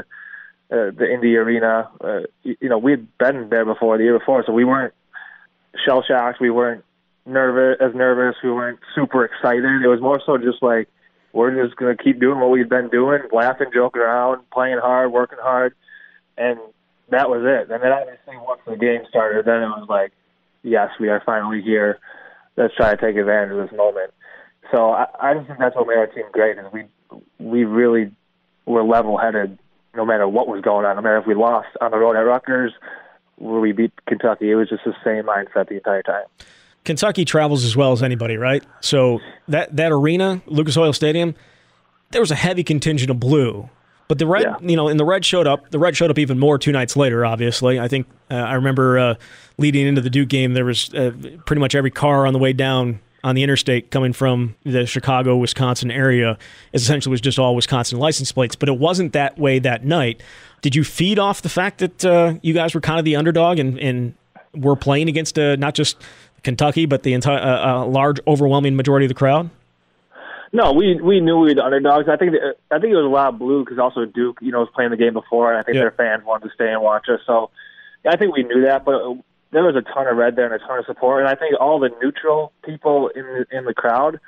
uh, 0.72 0.92
the 0.92 1.12
Indy 1.12 1.36
Arena, 1.36 1.90
uh, 2.04 2.20
you, 2.44 2.58
you 2.62 2.70
know, 2.70 2.78
we 2.78 2.92
had 2.92 3.18
been 3.18 3.50
there 3.50 3.66
before 3.66 3.98
the 3.98 4.04
year 4.04 4.18
before, 4.18 4.44
so 4.46 4.54
we 4.54 4.66
weren't 4.66 4.94
shell 5.86 6.04
shocked. 6.04 6.40
We 6.40 6.50
weren't 6.50 6.84
nervous 7.26 7.78
as 7.82 7.96
nervous. 7.96 8.36
We 8.44 8.52
weren't 8.52 8.80
super 8.96 9.26
excited. 9.26 9.82
It 9.84 9.88
was 9.88 10.02
more 10.02 10.22
so 10.26 10.38
just 10.38 10.62
like 10.62 10.90
we're 11.32 11.66
just 11.66 11.78
gonna 11.78 11.98
keep 11.98 12.20
doing 12.20 12.40
what 12.40 12.52
we've 12.52 12.70
been 12.70 12.90
doing, 12.90 13.22
laughing, 13.32 13.68
joking 13.74 14.02
around, 14.02 14.50
playing 14.52 14.80
hard, 14.80 15.12
working 15.12 15.40
hard, 15.42 15.74
and 16.38 16.60
that 17.10 17.30
was 17.30 17.42
it. 17.44 17.72
And 17.72 17.82
then 17.82 17.92
obviously 17.92 18.38
once 18.38 18.62
the 18.66 18.76
game 18.76 19.02
started, 19.10 19.46
then 19.46 19.64
it 19.64 19.68
was 19.68 19.88
like 19.90 20.12
yes, 20.64 20.90
we 21.00 21.10
are 21.10 21.22
finally 21.26 21.62
here. 21.62 22.00
Let's 22.58 22.76
try 22.76 22.96
to 22.96 23.02
take 23.02 23.16
advantage 23.16 23.52
of 23.52 23.70
this 23.70 23.78
moment. 23.78 24.14
So 24.72 24.92
I, 24.92 25.06
I 25.20 25.34
just 25.34 25.48
think 25.48 25.60
that's 25.60 25.76
what 25.76 25.88
made 25.88 25.98
our 25.98 26.08
team 26.08 26.26
great. 26.32 26.58
Is 26.58 26.66
we 26.72 26.86
we 27.38 27.64
really 27.64 28.12
were 28.66 28.84
level 28.84 29.18
headed 29.18 29.60
no 29.96 30.06
matter 30.06 30.28
what 30.28 30.48
was 30.48 30.62
going 30.62 30.86
on. 30.86 30.96
No 30.96 31.02
matter 31.02 31.18
if 31.18 31.28
we 31.28 31.36
lost 31.36 31.70
on 31.82 31.92
the 31.92 31.98
road 31.98 32.16
at 32.16 32.22
Rutgers, 32.22 32.74
where 33.36 33.60
we 33.60 33.72
beat 33.72 33.92
Kentucky, 34.08 34.50
it 34.52 34.56
was 34.56 34.70
just 34.70 34.84
the 34.86 34.96
same 35.04 35.26
mindset 35.26 35.70
the 35.70 35.76
entire 35.76 36.02
time. 36.02 36.26
Kentucky 36.86 37.24
travels 37.26 37.64
as 37.64 37.76
well 37.76 37.92
as 37.92 38.04
anybody, 38.04 38.38
right? 38.38 38.64
So 38.82 39.20
that 39.48 39.76
that 39.76 39.92
arena, 39.92 40.42
Lucas 40.48 40.78
Oil 40.78 40.94
Stadium, 40.94 41.36
there 42.12 42.22
was 42.22 42.32
a 42.32 42.36
heavy 42.36 42.64
contingent 42.64 43.10
of 43.10 43.20
blue. 43.20 43.70
But 44.08 44.20
the 44.20 44.28
red, 44.28 44.44
yeah. 44.44 44.56
you 44.62 44.76
know, 44.76 44.88
and 44.88 45.00
the 45.00 45.06
red 45.06 45.26
showed 45.26 45.48
up. 45.48 45.70
The 45.72 45.80
red 45.80 45.96
showed 45.96 46.12
up 46.12 46.20
even 46.20 46.38
more 46.38 46.58
two 46.58 46.72
nights 46.72 46.96
later. 46.96 47.26
Obviously, 47.26 47.80
I 47.80 47.88
think 47.88 48.08
uh, 48.30 48.36
I 48.36 48.54
remember 48.54 49.00
uh, 49.00 49.16
leading 49.58 49.88
into 49.88 50.02
the 50.02 50.10
Duke 50.10 50.30
game. 50.30 50.54
There 50.54 50.66
was 50.66 50.94
uh, 50.94 51.12
pretty 51.46 51.60
much 51.60 51.74
every 51.76 51.92
car 51.92 52.28
on 52.28 52.34
the 52.34 52.40
way 52.40 52.54
down 52.54 53.00
on 53.24 53.36
the 53.36 53.44
interstate 53.44 53.90
coming 53.90 54.12
from 54.12 54.56
the 54.64 54.86
Chicago, 54.86 55.38
Wisconsin 55.38 55.90
area. 55.90 56.38
Essentially, 56.74 57.12
was 57.12 57.22
just 57.22 57.40
all 57.40 57.56
Wisconsin 57.56 57.98
license 57.98 58.32
plates. 58.32 58.56
But 58.56 58.70
it 58.70 58.78
wasn't 58.78 59.14
that 59.14 59.38
way 59.40 59.60
that 59.60 59.86
night. 59.86 60.22
Did 60.62 60.76
you 60.76 60.84
feed 60.84 61.20
off 61.20 61.42
the 61.42 61.50
fact 61.50 61.80
that 61.80 62.06
uh, 62.06 62.36
you 62.42 62.54
guys 62.54 62.74
were 62.74 62.82
kind 62.82 63.00
of 63.00 63.06
the 63.06 63.16
underdog 63.16 63.60
and, 63.60 63.80
and 63.80 64.16
were 64.54 64.76
playing 64.76 65.10
against 65.10 65.40
uh, 65.40 65.56
not 65.56 65.76
just 65.76 66.02
Kentucky, 66.44 66.86
but 66.86 67.04
the 67.04 67.14
entire 67.14 67.40
uh, 67.40 67.86
large, 67.86 68.20
overwhelming 68.28 68.76
majority 68.76 69.06
of 69.06 69.10
the 69.10 69.16
crowd? 69.16 69.50
No, 70.56 70.72
we 70.72 71.02
we 71.02 71.20
knew 71.20 71.40
we 71.40 71.50
were 71.50 71.56
the 71.56 71.66
underdogs. 71.66 72.08
I 72.08 72.16
think 72.16 72.34
that, 72.34 72.56
I 72.70 72.78
think 72.78 72.94
it 72.94 72.96
was 72.96 73.06
a 73.06 73.10
lot 73.10 73.34
of 73.34 73.40
blue 73.40 73.66
because 73.66 73.80
also 73.80 74.06
Duke, 74.06 74.38
you 74.40 74.52
know, 74.52 74.60
was 74.60 74.70
playing 74.76 74.92
the 74.92 74.98
game 74.98 75.14
before, 75.14 75.52
and 75.52 75.60
I 75.60 75.64
think 75.64 75.78
their 75.78 75.92
fans 75.92 76.24
wanted 76.24 76.48
to 76.48 76.54
stay 76.54 76.72
and 76.72 76.84
watch 76.84 77.10
us. 77.10 77.20
So 77.26 77.50
yeah, 78.06 78.12
I 78.12 78.18
think 78.18 78.36
we 78.36 78.44
knew 78.44 78.62
that, 78.62 78.86
but 78.86 79.02
there 79.52 79.64
was 79.64 79.76
a 79.76 79.82
ton 79.82 80.08
of 80.08 80.16
red 80.16 80.36
there 80.36 80.46
and 80.46 80.54
a 80.54 80.60
ton 80.60 80.78
of 80.78 80.86
support, 80.86 81.22
and 81.22 81.28
I 81.28 81.34
think 81.34 81.60
all 81.60 81.80
the 81.80 81.90
neutral 82.02 82.54
people 82.64 83.08
in 83.16 83.24
the, 83.24 83.58
in 83.58 83.66
the 83.66 83.74
crowd, 83.74 84.20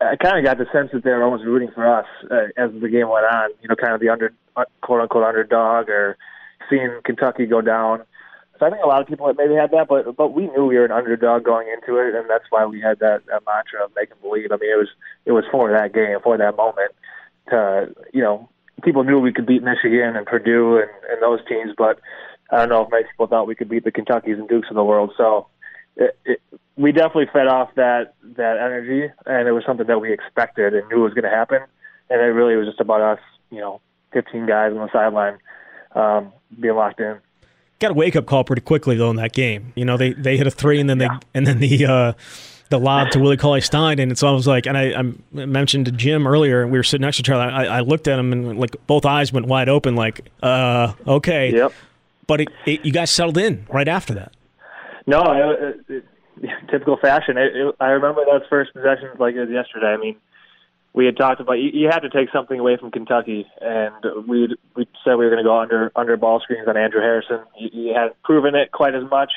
I 0.00 0.16
kind 0.16 0.36
of 0.36 0.44
got 0.44 0.58
the 0.58 0.66
sense 0.72 0.90
that 0.92 1.04
they 1.04 1.10
were 1.10 1.22
almost 1.22 1.44
rooting 1.44 1.70
for 1.72 1.86
us 1.86 2.06
uh, 2.28 2.48
as 2.56 2.72
the 2.80 2.88
game 2.88 3.08
went 3.08 3.26
on. 3.26 3.50
You 3.62 3.68
know, 3.68 3.76
kind 3.76 3.94
of 3.94 4.00
the 4.00 4.08
under 4.08 4.34
quote 4.80 5.00
unquote 5.00 5.22
underdog 5.22 5.88
or 5.88 6.16
seeing 6.68 6.90
Kentucky 7.04 7.46
go 7.46 7.60
down. 7.60 8.02
I 8.66 8.70
think 8.70 8.82
a 8.84 8.88
lot 8.88 9.00
of 9.00 9.08
people 9.08 9.32
maybe 9.36 9.54
had 9.54 9.70
that, 9.72 9.88
but 9.88 10.16
but 10.16 10.34
we 10.34 10.46
knew 10.48 10.66
we 10.66 10.76
were 10.76 10.84
an 10.84 10.92
underdog 10.92 11.44
going 11.44 11.68
into 11.68 11.98
it, 11.98 12.14
and 12.14 12.28
that's 12.28 12.44
why 12.50 12.66
we 12.66 12.80
had 12.80 12.98
that, 13.00 13.22
that 13.26 13.42
mantra 13.46 13.84
of 13.84 13.94
them 13.94 14.18
believe. 14.20 14.52
I 14.52 14.56
mean, 14.56 14.70
it 14.70 14.78
was 14.78 14.88
it 15.26 15.32
was 15.32 15.44
for 15.50 15.70
that 15.72 15.92
game, 15.92 16.18
for 16.22 16.36
that 16.36 16.56
moment. 16.56 16.92
To 17.50 17.94
you 18.12 18.22
know, 18.22 18.48
people 18.82 19.04
knew 19.04 19.18
we 19.18 19.32
could 19.32 19.46
beat 19.46 19.62
Michigan 19.62 20.16
and 20.16 20.26
Purdue 20.26 20.78
and, 20.78 20.90
and 21.10 21.22
those 21.22 21.40
teams, 21.48 21.72
but 21.76 22.00
I 22.50 22.58
don't 22.58 22.68
know 22.68 22.82
if 22.82 22.90
many 22.90 23.04
people 23.04 23.26
thought 23.26 23.46
we 23.46 23.54
could 23.54 23.68
beat 23.68 23.84
the 23.84 23.92
Kentuckys 23.92 24.38
and 24.38 24.48
Dukes 24.48 24.68
of 24.70 24.76
the 24.76 24.84
world. 24.84 25.12
So 25.16 25.48
it, 25.96 26.18
it, 26.24 26.42
we 26.76 26.92
definitely 26.92 27.30
fed 27.32 27.48
off 27.48 27.70
that 27.76 28.14
that 28.36 28.56
energy, 28.58 29.12
and 29.26 29.48
it 29.48 29.52
was 29.52 29.64
something 29.66 29.86
that 29.86 30.00
we 30.00 30.12
expected 30.12 30.74
and 30.74 30.88
knew 30.88 31.02
was 31.02 31.14
going 31.14 31.24
to 31.24 31.30
happen. 31.30 31.60
And 32.10 32.20
it 32.20 32.24
really 32.24 32.56
was 32.56 32.66
just 32.66 32.80
about 32.80 33.00
us, 33.00 33.20
you 33.50 33.60
know, 33.60 33.80
15 34.12 34.46
guys 34.46 34.72
on 34.72 34.78
the 34.78 34.92
sideline 34.92 35.38
um, 35.94 36.32
being 36.60 36.74
locked 36.74 37.00
in. 37.00 37.18
Got 37.82 37.90
a 37.90 37.94
wake 37.94 38.14
up 38.14 38.26
call 38.26 38.44
pretty 38.44 38.62
quickly 38.62 38.96
though 38.96 39.10
in 39.10 39.16
that 39.16 39.32
game. 39.32 39.72
You 39.74 39.84
know, 39.84 39.96
they 39.96 40.12
they 40.12 40.36
hit 40.36 40.46
a 40.46 40.52
three 40.52 40.78
and 40.78 40.88
then 40.88 40.98
they 40.98 41.08
and 41.34 41.44
then 41.44 41.58
the. 41.58 41.86
Uh, 41.86 42.12
the 42.70 42.78
lob 42.78 43.10
to 43.10 43.18
Willie 43.18 43.36
Cauley 43.36 43.60
Stein, 43.60 43.98
and 43.98 44.10
it's 44.10 44.22
almost 44.22 44.46
like, 44.46 44.64
and 44.64 44.78
I, 44.78 44.98
I, 44.98 45.02
mentioned 45.30 45.84
to 45.84 45.92
Jim 45.92 46.26
earlier, 46.26 46.62
and 46.62 46.72
we 46.72 46.78
were 46.78 46.82
sitting 46.82 47.02
next 47.02 47.18
to 47.18 47.20
each 47.20 47.28
other. 47.28 47.42
I, 47.42 47.66
I, 47.66 47.80
looked 47.80 48.08
at 48.08 48.18
him, 48.18 48.32
and 48.32 48.58
like 48.58 48.74
both 48.86 49.04
eyes 49.04 49.30
went 49.30 49.44
wide 49.44 49.68
open, 49.68 49.94
like, 49.94 50.30
uh, 50.42 50.94
okay. 51.06 51.52
Yep. 51.52 51.74
But 52.26 52.40
it, 52.40 52.48
it, 52.64 52.82
you 52.82 52.90
guys 52.90 53.10
settled 53.10 53.36
in 53.36 53.66
right 53.68 53.86
after 53.86 54.14
that. 54.14 54.32
No, 55.06 55.22
it, 55.86 56.04
typical 56.70 56.96
fashion. 56.96 57.36
I 57.78 57.88
remember 57.88 58.22
those 58.24 58.40
first 58.48 58.72
possessions 58.72 59.20
like 59.20 59.34
it 59.34 59.40
was 59.40 59.50
yesterday. 59.50 59.88
I 59.88 59.98
mean, 59.98 60.16
we 60.94 61.06
had 61.06 61.16
talked 61.16 61.40
about 61.40 61.54
you, 61.54 61.70
you 61.72 61.88
had 61.90 62.00
to 62.00 62.10
take 62.10 62.28
something 62.32 62.58
away 62.58 62.76
from 62.76 62.90
Kentucky, 62.90 63.46
and 63.60 63.94
we 64.28 64.54
we 64.76 64.86
said 65.04 65.14
we 65.16 65.24
were 65.24 65.30
going 65.30 65.42
to 65.42 65.48
go 65.48 65.58
under 65.58 65.90
under 65.96 66.16
ball 66.16 66.40
screens 66.40 66.68
on 66.68 66.76
Andrew 66.76 67.00
Harrison. 67.00 67.40
He, 67.54 67.68
he 67.68 67.92
hadn't 67.94 68.22
proven 68.22 68.54
it 68.54 68.72
quite 68.72 68.94
as 68.94 69.08
much. 69.10 69.32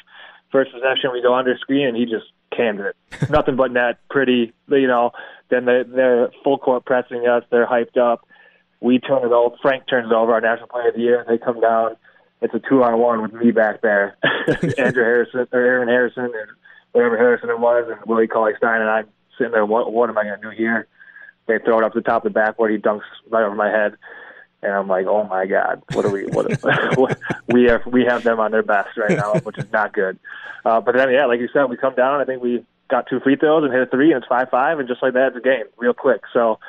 First 0.52 0.72
possession, 0.72 1.12
we 1.14 1.22
go 1.22 1.34
under 1.34 1.58
screen, 1.58 1.88
and 1.88 1.98
he 1.98 2.06
just 2.06 2.26
canned 2.56 2.80
it. 2.80 2.96
Nothing 3.30 3.56
but 3.56 3.72
net, 3.72 4.00
pretty. 4.10 4.54
You 4.68 4.88
know, 4.88 5.12
then 5.50 5.66
they, 5.66 5.84
they're 5.88 6.30
full 6.44 6.58
court 6.58 6.86
pressing 6.86 7.26
us. 7.28 7.44
They're 7.50 7.68
hyped 7.68 7.98
up. 7.98 8.28
We 8.82 9.00
turn 9.00 9.26
it 9.26 9.32
over. 9.32 9.56
Frank 9.62 9.88
turns 9.88 10.12
it 10.12 10.14
over. 10.14 10.34
Our 10.34 10.42
national 10.42 10.68
player 10.68 10.90
of 10.90 10.96
the 10.96 11.02
year. 11.02 11.26
They 11.28 11.38
come 11.38 11.62
down. 11.62 11.96
It's 12.42 12.54
a 12.54 12.60
two 12.60 12.84
on 12.84 13.00
one 13.00 13.22
with 13.22 13.34
me 13.34 13.52
back 13.52 13.82
there, 13.82 14.18
Andrew 14.78 15.04
Harrison 15.04 15.48
or 15.52 15.60
Aaron 15.60 15.88
Harrison 15.88 16.26
and 16.26 16.50
whatever 16.92 17.18
Harrison 17.18 17.50
it 17.50 17.60
was, 17.60 17.86
and 17.90 18.00
Willie 18.06 18.28
Cauley 18.28 18.54
Stein, 18.58 18.82
and 18.82 18.90
I'm 18.90 19.08
sitting 19.38 19.54
there. 19.54 19.66
What 19.66 19.94
what 19.94 20.10
am 20.10 20.18
I 20.18 20.26
going 20.26 20.42
to 20.42 20.50
do 20.50 20.56
here? 20.56 20.88
They 21.48 21.60
throw 21.60 21.80
it 21.80 21.84
up 21.84 21.94
the 21.94 22.02
top 22.02 22.26
of 22.26 22.34
the 22.34 22.40
backboard. 22.40 22.72
He 22.72 22.78
dunks 22.78 23.04
right 23.30 23.44
over 23.44 23.56
my 23.56 23.70
head, 23.70 23.96
and 24.64 24.74
I'm 24.74 24.88
like, 24.88 25.06
oh 25.06 25.24
my 25.26 25.46
god, 25.46 25.84
what 25.94 26.06
are 26.06 26.10
we? 26.10 26.26
What, 26.26 26.52
what 26.98 27.20
we 27.48 27.66
have? 27.66 27.86
We 27.86 28.06
have 28.06 28.24
them 28.24 28.40
on 28.40 28.52
their 28.52 28.64
best 28.64 28.98
right 28.98 29.18
now, 29.18 29.36
which 29.40 29.58
is 29.58 29.72
not 29.72 29.94
good. 29.94 30.18
Uh, 30.64 30.82
but 30.82 30.96
then, 30.96 31.12
yeah, 31.12 31.26
like 31.26 31.40
you 31.40 31.50
said, 31.54 31.66
we 31.66 31.78
come 31.78 31.96
down. 31.96 32.20
I 32.20 32.26
think 32.26 32.42
we 32.42 32.66
got 32.90 33.08
two 33.08 33.20
free 33.20 33.36
throws 33.36 33.64
and 33.64 33.72
hit 33.72 33.84
a 33.84 33.86
three, 33.86 34.12
and 34.12 34.22
it's 34.22 34.28
five 34.28 34.50
five, 34.50 34.80
and 34.80 34.88
just 34.88 35.04
like 35.04 35.14
that, 35.14 35.28
it's 35.30 35.38
a 35.38 35.42
game, 35.42 35.66
real 35.78 35.94
quick. 35.94 36.22
So 36.34 36.60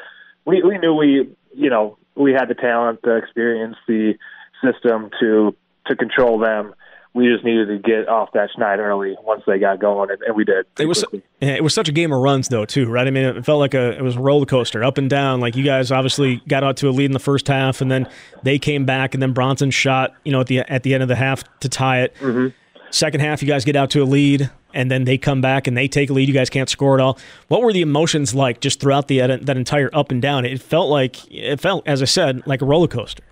we 0.44 0.62
we 0.62 0.78
knew 0.78 0.94
we 0.94 1.30
you 1.54 1.70
know 1.70 1.96
we 2.14 2.32
had 2.32 2.48
the 2.48 2.54
talent, 2.54 3.00
the 3.02 3.16
experience, 3.16 3.76
the 3.86 4.14
system 4.62 5.10
to 5.20 5.54
to 5.86 5.96
control 5.96 6.38
them 6.38 6.74
we 7.16 7.32
just 7.32 7.44
needed 7.44 7.68
to 7.68 7.78
get 7.78 8.08
off 8.08 8.30
that 8.34 8.50
schneid 8.56 8.76
early 8.76 9.16
once 9.22 9.42
they 9.46 9.58
got 9.58 9.80
going, 9.80 10.10
and, 10.10 10.20
and 10.22 10.36
we 10.36 10.44
did. 10.44 10.66
It 10.78 10.84
was 10.84 11.02
it 11.40 11.64
was 11.64 11.72
such 11.72 11.88
a 11.88 11.92
game 11.92 12.12
of 12.12 12.20
runs 12.20 12.48
though 12.48 12.66
too, 12.66 12.86
right? 12.86 13.06
I 13.06 13.10
mean, 13.10 13.24
it 13.24 13.44
felt 13.44 13.58
like 13.58 13.72
a 13.72 13.96
it 13.96 14.02
was 14.02 14.16
a 14.16 14.20
roller 14.20 14.44
coaster, 14.44 14.84
up 14.84 14.98
and 14.98 15.08
down. 15.08 15.40
Like 15.40 15.56
you 15.56 15.64
guys 15.64 15.90
obviously 15.90 16.42
got 16.46 16.62
out 16.62 16.76
to 16.78 16.88
a 16.88 16.92
lead 16.92 17.06
in 17.06 17.12
the 17.12 17.18
first 17.18 17.48
half, 17.48 17.80
and 17.80 17.90
then 17.90 18.06
they 18.42 18.58
came 18.58 18.84
back, 18.84 19.14
and 19.14 19.22
then 19.22 19.32
Bronson 19.32 19.70
shot, 19.70 20.14
you 20.24 20.32
know, 20.32 20.40
at 20.40 20.46
the 20.46 20.58
at 20.60 20.82
the 20.82 20.92
end 20.92 21.02
of 21.02 21.08
the 21.08 21.16
half 21.16 21.42
to 21.60 21.70
tie 21.70 22.02
it. 22.02 22.14
Mm-hmm. 22.16 22.48
Second 22.90 23.20
half, 23.20 23.42
you 23.42 23.48
guys 23.48 23.64
get 23.64 23.76
out 23.76 23.90
to 23.90 24.02
a 24.02 24.04
lead, 24.04 24.50
and 24.74 24.90
then 24.90 25.04
they 25.04 25.16
come 25.16 25.40
back 25.40 25.66
and 25.66 25.74
they 25.74 25.88
take 25.88 26.10
a 26.10 26.12
lead. 26.12 26.28
You 26.28 26.34
guys 26.34 26.50
can't 26.50 26.68
score 26.68 26.94
at 26.94 27.00
all. 27.00 27.18
What 27.48 27.62
were 27.62 27.72
the 27.72 27.82
emotions 27.82 28.34
like 28.34 28.60
just 28.60 28.78
throughout 28.78 29.08
the 29.08 29.20
that 29.20 29.56
entire 29.56 29.88
up 29.94 30.10
and 30.10 30.20
down? 30.20 30.44
It 30.44 30.60
felt 30.60 30.90
like 30.90 31.30
it 31.32 31.60
felt, 31.60 31.88
as 31.88 32.02
I 32.02 32.04
said, 32.04 32.46
like 32.46 32.60
a 32.60 32.66
roller 32.66 32.88
coaster. 32.88 33.24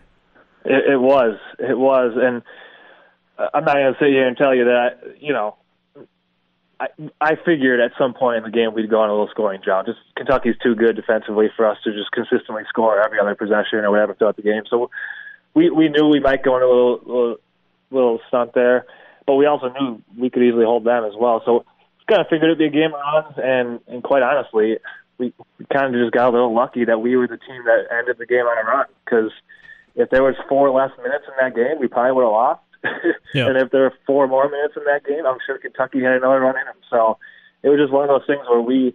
It, 0.65 0.93
it 0.93 1.01
was. 1.01 1.39
It 1.59 1.79
was, 1.79 2.13
and 2.17 2.43
Uh, 3.39 3.49
I'm 3.55 3.65
not 3.65 3.75
going 3.75 3.93
to 3.93 3.99
sit 3.99 4.09
here 4.09 4.27
and 4.27 4.37
tell 4.37 4.55
you 4.55 4.65
that, 4.65 5.17
you 5.21 5.33
know, 5.33 5.57
I, 6.81 6.89
I 7.21 7.37
figured 7.45 7.81
at 7.81 7.93
some 7.99 8.15
point 8.15 8.39
in 8.39 8.43
the 8.45 8.51
game 8.51 8.75
we'd 8.75 8.91
go 8.91 9.01
on 9.01 9.09
a 9.09 9.13
little 9.13 9.29
scoring 9.31 9.61
drought. 9.63 9.87
Just 9.87 9.99
Kentucky's 10.17 10.57
too 10.63 10.75
good 10.75 10.97
defensively 10.97 11.49
for 11.57 11.67
us 11.67 11.79
to 11.85 11.93
just 11.93 12.11
consistently 12.11 12.63
score 12.69 13.01
every 13.03 13.21
other 13.21 13.35
possession 13.35 13.79
or 13.79 13.91
whatever 13.91 14.15
throughout 14.15 14.37
the 14.37 14.43
game. 14.43 14.63
So 14.69 14.91
we 15.55 15.71
we 15.71 15.89
knew 15.89 16.09
we 16.09 16.21
might 16.21 16.43
go 16.43 16.55
on 16.55 16.63
a 16.63 16.67
little 16.67 17.01
little, 17.07 17.37
little 17.91 18.21
stunt 18.29 18.55
there, 18.55 18.87
but 19.25 19.37
we 19.37 19.47
also 19.47 19.69
knew 19.69 20.03
we 20.19 20.31
could 20.31 20.43
easily 20.43 20.65
hold 20.65 20.85
them 20.85 21.05
as 21.05 21.13
well. 21.17 21.43
So 21.45 21.65
kind 22.09 22.21
of 22.21 22.27
figured 22.29 22.51
it'd 22.51 22.59
be 22.59 22.67
a 22.67 22.71
game 22.71 22.93
of 22.93 23.39
and 23.39 23.81
and 23.87 24.03
quite 24.03 24.23
honestly, 24.23 24.79
we, 25.19 25.33
we 25.59 25.67
kind 25.73 25.95
of 25.95 26.01
just 26.01 26.13
got 26.13 26.29
a 26.29 26.33
little 26.33 26.55
lucky 26.55 26.85
that 26.85 26.99
we 26.99 27.17
were 27.17 27.29
the 27.29 27.39
team 27.39 27.63
that 27.65 27.87
ended 27.97 28.17
the 28.19 28.27
game 28.27 28.45
on 28.45 28.59
a 28.59 28.69
run 28.69 28.87
because 29.05 29.31
if 29.95 30.11
there 30.11 30.23
was 30.23 30.35
four 30.49 30.71
less 30.71 30.91
minutes 30.99 31.25
in 31.29 31.35
that 31.41 31.55
game, 31.55 31.79
we 31.79 31.87
probably 31.87 32.13
would 32.13 32.25
have 32.25 32.33
lost 32.33 32.61
yeah. 33.35 33.47
and 33.47 33.57
if 33.57 33.71
there 33.71 33.83
were 33.83 33.95
four 34.07 34.29
more 34.29 34.49
minutes 34.49 34.75
in 34.77 34.85
that 34.85 35.05
game, 35.05 35.27
I'm 35.27 35.39
sure 35.47 35.59
Kentucky 35.59 36.03
had 36.03 36.13
another 36.13 36.41
run 36.41 36.59
in 36.59 36.65
them. 36.65 36.77
So 36.91 37.19
it 37.63 37.69
was 37.69 37.79
just 37.79 37.93
one 37.93 38.05
of 38.05 38.09
those 38.09 38.27
things 38.27 38.47
where 38.49 38.61
we 38.61 38.95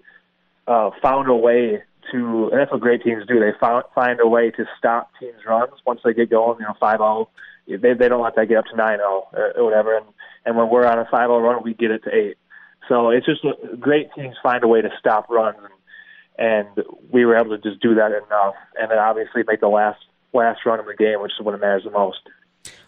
uh, 0.67 0.91
found 1.01 1.27
a 1.29 1.35
way 1.35 1.83
to, 2.11 2.49
and 2.51 2.59
that's 2.59 2.71
what 2.71 2.81
great 2.81 3.03
teams 3.03 3.25
do. 3.27 3.39
They 3.39 3.51
found, 3.59 3.85
find 3.93 4.19
a 4.19 4.27
way 4.27 4.51
to 4.51 4.65
stop 4.77 5.11
teams' 5.19 5.45
runs 5.45 5.73
once 5.85 6.01
they 6.03 6.13
get 6.13 6.29
going. 6.29 6.59
You 6.59 6.65
know, 6.65 6.75
five 6.79 6.97
zero. 6.97 7.29
They 7.67 7.93
they 7.93 8.09
don't 8.09 8.21
let 8.21 8.35
that 8.35 8.47
get 8.47 8.57
up 8.57 8.65
to 8.65 8.75
nine 8.75 8.97
zero 8.97 9.27
or 9.55 9.63
whatever. 9.63 9.97
And 9.97 10.05
and 10.45 10.55
when 10.55 10.69
we're 10.69 10.85
on 10.85 10.99
a 10.99 11.05
five 11.05 11.27
zero 11.27 11.39
run, 11.39 11.63
we 11.63 11.73
get 11.73 11.91
it 11.91 12.03
to 12.05 12.15
eight. 12.15 12.37
So 12.87 13.09
it's 13.09 13.25
just 13.25 13.41
great 13.79 14.09
teams 14.15 14.35
find 14.41 14.63
a 14.63 14.67
way 14.67 14.81
to 14.81 14.89
stop 14.99 15.29
runs, 15.29 15.57
and, 16.37 16.47
and 16.77 16.85
we 17.11 17.25
were 17.25 17.37
able 17.37 17.55
to 17.55 17.61
just 17.61 17.81
do 17.81 17.95
that 17.95 18.11
enough, 18.11 18.55
and 18.79 18.89
then 18.89 18.97
obviously 18.97 19.43
make 19.47 19.61
the 19.61 19.67
last 19.67 19.99
last 20.33 20.65
run 20.65 20.79
of 20.79 20.85
the 20.85 20.95
game, 20.95 21.21
which 21.21 21.31
is 21.39 21.45
what 21.45 21.59
matters 21.59 21.83
the 21.83 21.91
most. 21.91 22.19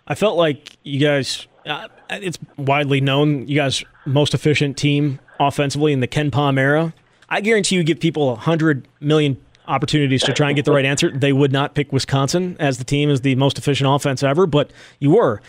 I 0.08 0.16
felt 0.16 0.38
like 0.38 0.78
you 0.84 1.00
guys. 1.00 1.48
Uh, 1.66 1.88
it's 2.10 2.40
widely 2.58 3.02
known 3.02 3.48
you 3.48 3.56
guys 3.56 3.84
most 4.06 4.34
efficient 4.34 4.78
team 4.78 5.20
offensively 5.40 5.94
in 5.94 6.00
the 6.00 6.08
KenPom 6.08 6.60
era. 6.60 6.94
I 7.30 7.42
guarantee 7.42 7.76
you 7.76 7.84
give 7.84 8.00
people 8.00 8.32
a 8.32 8.36
hundred 8.36 8.88
million 9.00 9.38
opportunities 9.68 10.24
to 10.24 10.34
try 10.34 10.50
and 10.50 10.56
get 10.56 10.66
the 10.66 10.72
right 10.72 10.86
answer. 10.86 11.12
They 11.12 11.32
would 11.32 11.52
not 11.52 11.76
pick 11.76 11.94
Wisconsin 11.94 12.58
as 12.60 12.78
the 12.78 12.84
team 12.84 13.10
as 13.10 13.22
the 13.22 13.36
most 13.36 13.58
efficient 13.58 13.90
offense 13.90 14.24
ever, 14.24 14.46
but 14.46 14.72
you 15.00 15.12
were. 15.12 15.42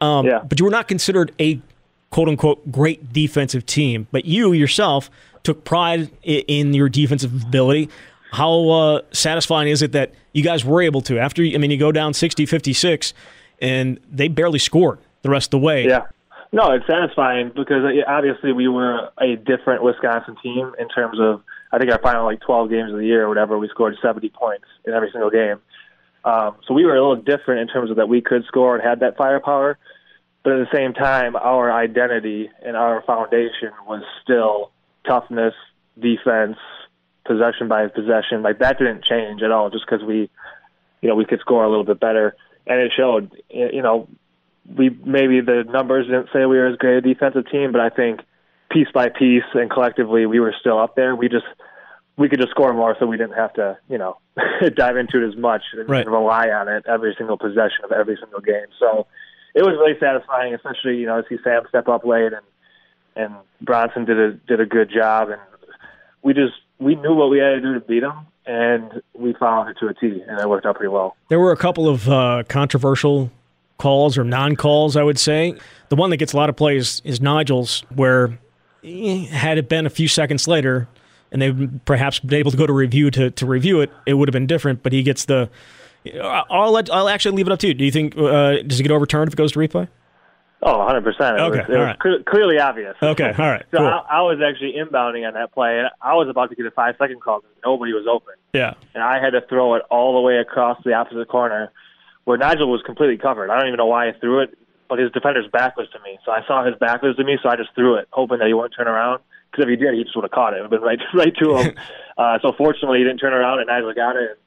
Um, 0.00 0.26
yeah. 0.26 0.38
But 0.38 0.58
you 0.58 0.64
were 0.64 0.70
not 0.70 0.88
considered 0.88 1.32
a 1.40 1.60
quote 2.10 2.28
unquote 2.28 2.70
great 2.70 3.12
defensive 3.12 3.66
team. 3.66 4.06
But 4.10 4.24
you 4.24 4.52
yourself 4.52 5.10
took 5.42 5.64
pride 5.64 6.10
in 6.22 6.74
your 6.74 6.88
defensive 6.88 7.44
ability. 7.44 7.88
How 8.30 8.68
uh, 8.68 9.02
satisfying 9.12 9.68
is 9.68 9.82
it 9.82 9.92
that 9.92 10.12
you 10.32 10.42
guys 10.42 10.64
were 10.64 10.82
able 10.82 11.00
to, 11.02 11.18
after, 11.18 11.42
I 11.42 11.56
mean, 11.56 11.70
you 11.70 11.78
go 11.78 11.92
down 11.92 12.12
60 12.14 12.44
56, 12.46 13.14
and 13.60 14.00
they 14.10 14.28
barely 14.28 14.58
scored 14.58 14.98
the 15.22 15.30
rest 15.30 15.48
of 15.48 15.60
the 15.60 15.66
way. 15.66 15.86
Yeah. 15.86 16.06
No, 16.52 16.72
it's 16.72 16.86
satisfying 16.86 17.48
because 17.54 17.84
uh, 17.84 18.10
obviously 18.10 18.52
we 18.52 18.68
were 18.68 19.10
a 19.20 19.36
different 19.36 19.82
Wisconsin 19.82 20.36
team 20.42 20.72
in 20.78 20.88
terms 20.88 21.18
of 21.20 21.42
I 21.70 21.78
think 21.78 21.90
our 21.92 22.00
final 22.00 22.24
like 22.24 22.40
12 22.40 22.70
games 22.70 22.92
of 22.92 22.98
the 22.98 23.04
year 23.04 23.24
or 23.24 23.28
whatever 23.28 23.58
we 23.58 23.68
scored 23.68 23.96
70 24.00 24.30
points 24.30 24.64
in 24.86 24.94
every 24.94 25.10
single 25.12 25.30
game. 25.30 25.60
Um, 26.24 26.56
so 26.66 26.72
we 26.72 26.84
were 26.86 26.96
a 26.96 27.00
little 27.00 27.22
different 27.22 27.60
in 27.60 27.68
terms 27.68 27.90
of 27.90 27.96
that 27.96 28.08
we 28.08 28.22
could 28.22 28.44
score 28.46 28.76
and 28.76 28.86
had 28.86 29.00
that 29.00 29.16
firepower, 29.16 29.78
but 30.42 30.54
at 30.54 30.58
the 30.58 30.76
same 30.76 30.94
time 30.94 31.36
our 31.36 31.70
identity 31.70 32.50
and 32.64 32.76
our 32.76 33.02
foundation 33.02 33.70
was 33.86 34.02
still 34.22 34.70
toughness, 35.06 35.54
defense, 36.00 36.56
possession 37.26 37.68
by 37.68 37.86
possession. 37.88 38.42
Like 38.42 38.58
that 38.60 38.78
didn't 38.78 39.04
change 39.04 39.42
at 39.42 39.50
all 39.50 39.68
just 39.68 39.84
because 39.88 40.04
we, 40.04 40.30
you 41.02 41.08
know, 41.08 41.14
we 41.14 41.26
could 41.26 41.40
score 41.40 41.62
a 41.62 41.68
little 41.68 41.84
bit 41.84 42.00
better 42.00 42.34
and 42.68 42.80
it 42.80 42.92
showed. 42.96 43.32
You 43.50 43.82
know, 43.82 44.08
we 44.76 44.90
maybe 44.90 45.40
the 45.40 45.64
numbers 45.68 46.06
didn't 46.06 46.28
say 46.32 46.40
we 46.40 46.58
were 46.58 46.66
as 46.66 46.76
great 46.76 46.98
a 46.98 47.00
defensive 47.00 47.50
team, 47.50 47.72
but 47.72 47.80
I 47.80 47.88
think 47.88 48.20
piece 48.70 48.88
by 48.92 49.08
piece 49.08 49.44
and 49.54 49.70
collectively 49.70 50.26
we 50.26 50.40
were 50.40 50.54
still 50.60 50.78
up 50.78 50.94
there. 50.94 51.16
We 51.16 51.28
just 51.28 51.46
we 52.16 52.28
could 52.28 52.40
just 52.40 52.50
score 52.50 52.72
more, 52.74 52.96
so 52.98 53.06
we 53.06 53.16
didn't 53.16 53.36
have 53.36 53.54
to, 53.54 53.78
you 53.88 53.96
know, 53.96 54.18
dive 54.74 54.96
into 54.96 55.22
it 55.22 55.28
as 55.28 55.36
much 55.36 55.62
and 55.72 55.88
right. 55.88 56.06
rely 56.06 56.48
on 56.48 56.68
it 56.68 56.84
every 56.86 57.14
single 57.16 57.38
possession 57.38 57.84
of 57.84 57.92
every 57.92 58.18
single 58.20 58.40
game. 58.40 58.66
So 58.78 59.06
it 59.54 59.62
was 59.62 59.74
really 59.78 59.98
satisfying, 59.98 60.54
especially 60.54 60.96
you 60.96 61.06
know 61.06 61.22
to 61.22 61.28
see 61.28 61.42
Sam 61.42 61.62
step 61.68 61.88
up 61.88 62.04
late 62.04 62.32
and 62.32 62.46
and 63.16 63.34
Bronson 63.60 64.04
did 64.04 64.18
a 64.18 64.32
did 64.32 64.60
a 64.60 64.66
good 64.66 64.90
job, 64.94 65.30
and 65.30 65.40
we 66.22 66.34
just 66.34 66.54
we 66.78 66.94
knew 66.94 67.14
what 67.14 67.30
we 67.30 67.38
had 67.38 67.50
to 67.50 67.60
do 67.60 67.74
to 67.74 67.80
beat 67.80 68.00
them, 68.00 68.26
and 68.48 69.02
we 69.12 69.34
followed 69.34 69.68
it 69.68 69.76
to 69.78 69.88
a 69.88 69.94
T, 69.94 70.22
and 70.26 70.40
it 70.40 70.48
worked 70.48 70.66
out 70.66 70.76
pretty 70.76 70.88
well. 70.88 71.16
There 71.28 71.38
were 71.38 71.52
a 71.52 71.56
couple 71.56 71.86
of 71.86 72.08
uh, 72.08 72.42
controversial 72.48 73.30
calls 73.76 74.16
or 74.18 74.24
non-calls, 74.24 74.96
I 74.96 75.02
would 75.02 75.18
say. 75.18 75.54
The 75.90 75.96
one 75.96 76.10
that 76.10 76.16
gets 76.16 76.32
a 76.32 76.36
lot 76.36 76.48
of 76.48 76.56
plays 76.56 77.02
is 77.04 77.20
Nigel's, 77.20 77.84
where 77.94 78.38
had 78.82 79.58
it 79.58 79.68
been 79.68 79.86
a 79.86 79.90
few 79.90 80.08
seconds 80.08 80.48
later, 80.48 80.88
and 81.30 81.42
they 81.42 81.68
perhaps 81.84 82.18
been 82.20 82.38
able 82.38 82.50
to 82.50 82.56
go 82.56 82.66
to 82.66 82.72
review 82.72 83.10
to, 83.12 83.30
to 83.30 83.46
review 83.46 83.82
it, 83.82 83.92
it 84.06 84.14
would 84.14 84.28
have 84.28 84.32
been 84.32 84.46
different. 84.46 84.82
But 84.82 84.92
he 84.92 85.02
gets 85.02 85.26
the. 85.26 85.50
I'll 86.18 86.72
let, 86.72 86.90
I'll 86.90 87.08
actually 87.08 87.36
leave 87.36 87.48
it 87.48 87.52
up 87.52 87.58
to 87.58 87.68
you. 87.68 87.74
Do 87.74 87.84
you 87.84 87.90
think 87.90 88.16
uh, 88.16 88.62
does 88.62 88.80
it 88.80 88.82
get 88.82 88.92
overturned 88.92 89.28
if 89.28 89.34
it 89.34 89.36
goes 89.36 89.52
to 89.52 89.58
replay? 89.58 89.88
Oh, 90.60 90.78
100 90.78 91.04
percent. 91.04 91.36
It 91.36 91.40
Okay, 91.42 91.58
was, 91.60 91.68
it 91.68 91.70
was 91.70 91.76
all 91.78 91.84
right. 91.84 91.98
cl- 92.02 92.22
clearly 92.26 92.58
obvious. 92.58 92.96
Okay, 93.00 93.32
all 93.38 93.46
right, 93.46 93.64
So 93.70 93.78
cool. 93.78 93.86
I, 93.86 94.18
I 94.18 94.20
was 94.22 94.38
actually 94.44 94.74
inbounding 94.74 95.26
on 95.26 95.34
that 95.34 95.52
play, 95.52 95.78
and 95.78 95.88
I 96.02 96.14
was 96.14 96.28
about 96.28 96.50
to 96.50 96.56
get 96.56 96.66
a 96.66 96.70
five 96.72 96.96
second 96.98 97.20
call 97.20 97.40
because 97.40 97.54
nobody 97.64 97.92
was 97.92 98.06
open, 98.10 98.34
Yeah. 98.52 98.74
and 98.94 99.02
I 99.02 99.20
had 99.22 99.30
to 99.30 99.40
throw 99.48 99.74
it 99.76 99.82
all 99.90 100.14
the 100.14 100.20
way 100.20 100.38
across 100.38 100.82
the 100.84 100.94
opposite 100.94 101.28
corner, 101.28 101.70
where 102.24 102.36
Nigel 102.38 102.70
was 102.70 102.82
completely 102.82 103.18
covered. 103.18 103.50
I 103.50 103.58
don't 103.58 103.68
even 103.68 103.78
know 103.78 103.86
why 103.86 104.08
I 104.08 104.12
threw 104.18 104.40
it, 104.40 104.58
but 104.88 104.98
his 104.98 105.12
defender's 105.12 105.46
back 105.52 105.76
was 105.76 105.88
to 105.90 106.00
me, 106.00 106.18
so 106.24 106.32
I 106.32 106.44
saw 106.46 106.64
his 106.64 106.74
back 106.76 107.02
was 107.02 107.14
to 107.16 107.24
me, 107.24 107.38
so 107.42 107.48
I 107.48 107.54
just 107.56 107.72
threw 107.76 107.94
it, 107.94 108.08
hoping 108.10 108.38
that 108.38 108.48
he 108.48 108.54
wouldn't 108.54 108.74
turn 108.76 108.88
around. 108.88 109.20
Because 109.50 109.62
if 109.64 109.68
he 109.70 109.76
did, 109.76 109.94
he 109.94 110.02
just 110.02 110.14
would 110.16 110.24
have 110.24 110.30
caught 110.32 110.52
it. 110.54 110.58
It 110.58 110.62
would 110.62 110.72
have 110.72 110.80
been 110.80 110.82
right, 110.82 110.98
right 111.14 111.34
to 111.36 111.56
him. 111.56 111.74
uh, 112.18 112.38
so 112.42 112.52
fortunately, 112.52 112.98
he 112.98 113.04
didn't 113.04 113.18
turn 113.18 113.32
around, 113.32 113.60
and 113.60 113.68
Nigel 113.68 113.94
got 113.94 114.16
it. 114.16 114.30
And 114.30 114.38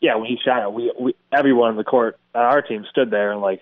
yeah, 0.00 0.14
when 0.14 0.26
he 0.26 0.38
shot 0.42 0.62
it, 0.62 0.72
we, 0.72 0.92
we 0.98 1.14
everyone 1.32 1.70
in 1.72 1.76
the 1.76 1.84
court 1.84 2.16
on 2.34 2.42
our 2.42 2.62
team 2.62 2.86
stood 2.90 3.10
there 3.10 3.32
and 3.32 3.40
like 3.42 3.60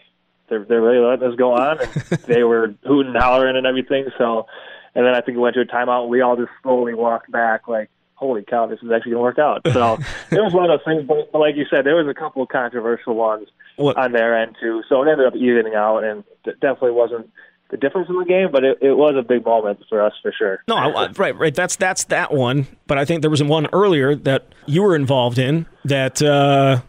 they're 0.51 0.65
they're 0.65 0.83
really 0.83 0.99
letting 0.99 1.27
this 1.29 1.39
go 1.39 1.55
on, 1.55 1.81
and 1.81 1.91
they 2.27 2.43
were 2.43 2.75
hooting 2.85 3.15
and 3.15 3.23
hollering 3.23 3.57
and 3.57 3.67
everything. 3.67 4.07
So, 4.19 4.47
and 4.95 5.07
then 5.07 5.15
I 5.15 5.21
think 5.23 5.37
we 5.37 5.43
went 5.43 5.55
to 5.55 5.61
a 5.63 5.65
timeout. 5.65 6.03
and 6.03 6.11
We 6.11 6.21
all 6.21 6.37
just 6.37 6.51
slowly 6.63 6.93
walked 6.95 7.31
back, 7.31 7.69
like, 7.69 7.89
holy 8.15 8.43
cow, 8.43 8.67
this 8.67 8.79
is 8.83 8.91
actually 8.93 9.13
gonna 9.13 9.23
work 9.23 9.39
out. 9.39 9.63
So 9.73 9.95
it 10.31 10.41
was 10.43 10.53
one 10.53 10.69
of 10.69 10.79
those 10.79 10.85
things. 10.85 11.07
But, 11.09 11.33
but 11.33 11.39
like 11.39 11.57
you 11.57 11.65
said, 11.71 11.87
there 11.87 11.97
was 11.97 12.07
a 12.07 12.13
couple 12.15 12.43
of 12.43 12.49
controversial 12.51 13.15
ones 13.15 13.49
What- 13.77 13.97
on 13.97 14.13
their 14.13 14.37
end 14.39 14.57
too. 14.61 14.83
So 14.89 15.03
it 15.03 15.09
ended 15.11 15.27
up 15.27 15.35
evening 15.37 15.75
out, 15.75 16.05
and 16.05 16.23
it 16.45 16.61
definitely 16.61 16.91
wasn't 16.93 17.31
the 17.71 17.77
difference 17.77 18.09
in 18.09 18.19
the 18.19 18.25
game, 18.25 18.49
but 18.51 18.65
it, 18.65 18.79
it 18.83 18.95
was 18.95 19.15
a 19.17 19.23
big 19.23 19.45
moment 19.45 19.79
for 19.89 20.03
us 20.05 20.13
for 20.21 20.33
sure. 20.37 20.61
No, 20.67 20.75
I, 20.75 20.89
I- 20.89 21.09
right, 21.13 21.37
right. 21.39 21.55
That's 21.55 21.77
that's 21.77 22.05
that 22.05 22.33
one. 22.35 22.67
But 22.89 22.99
I 22.99 23.05
think 23.05 23.21
there 23.23 23.31
was 23.31 23.43
one 23.45 23.69
earlier 23.73 24.17
that 24.17 24.47
you 24.67 24.83
were 24.83 24.97
involved 24.97 25.39
in 25.39 25.67
that 25.85 26.21
uh, 26.21 26.81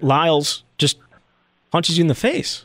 Lyles 0.00 0.64
just 0.78 0.98
punches 1.70 1.98
you 1.98 2.02
in 2.02 2.08
the 2.08 2.14
face. 2.14 2.64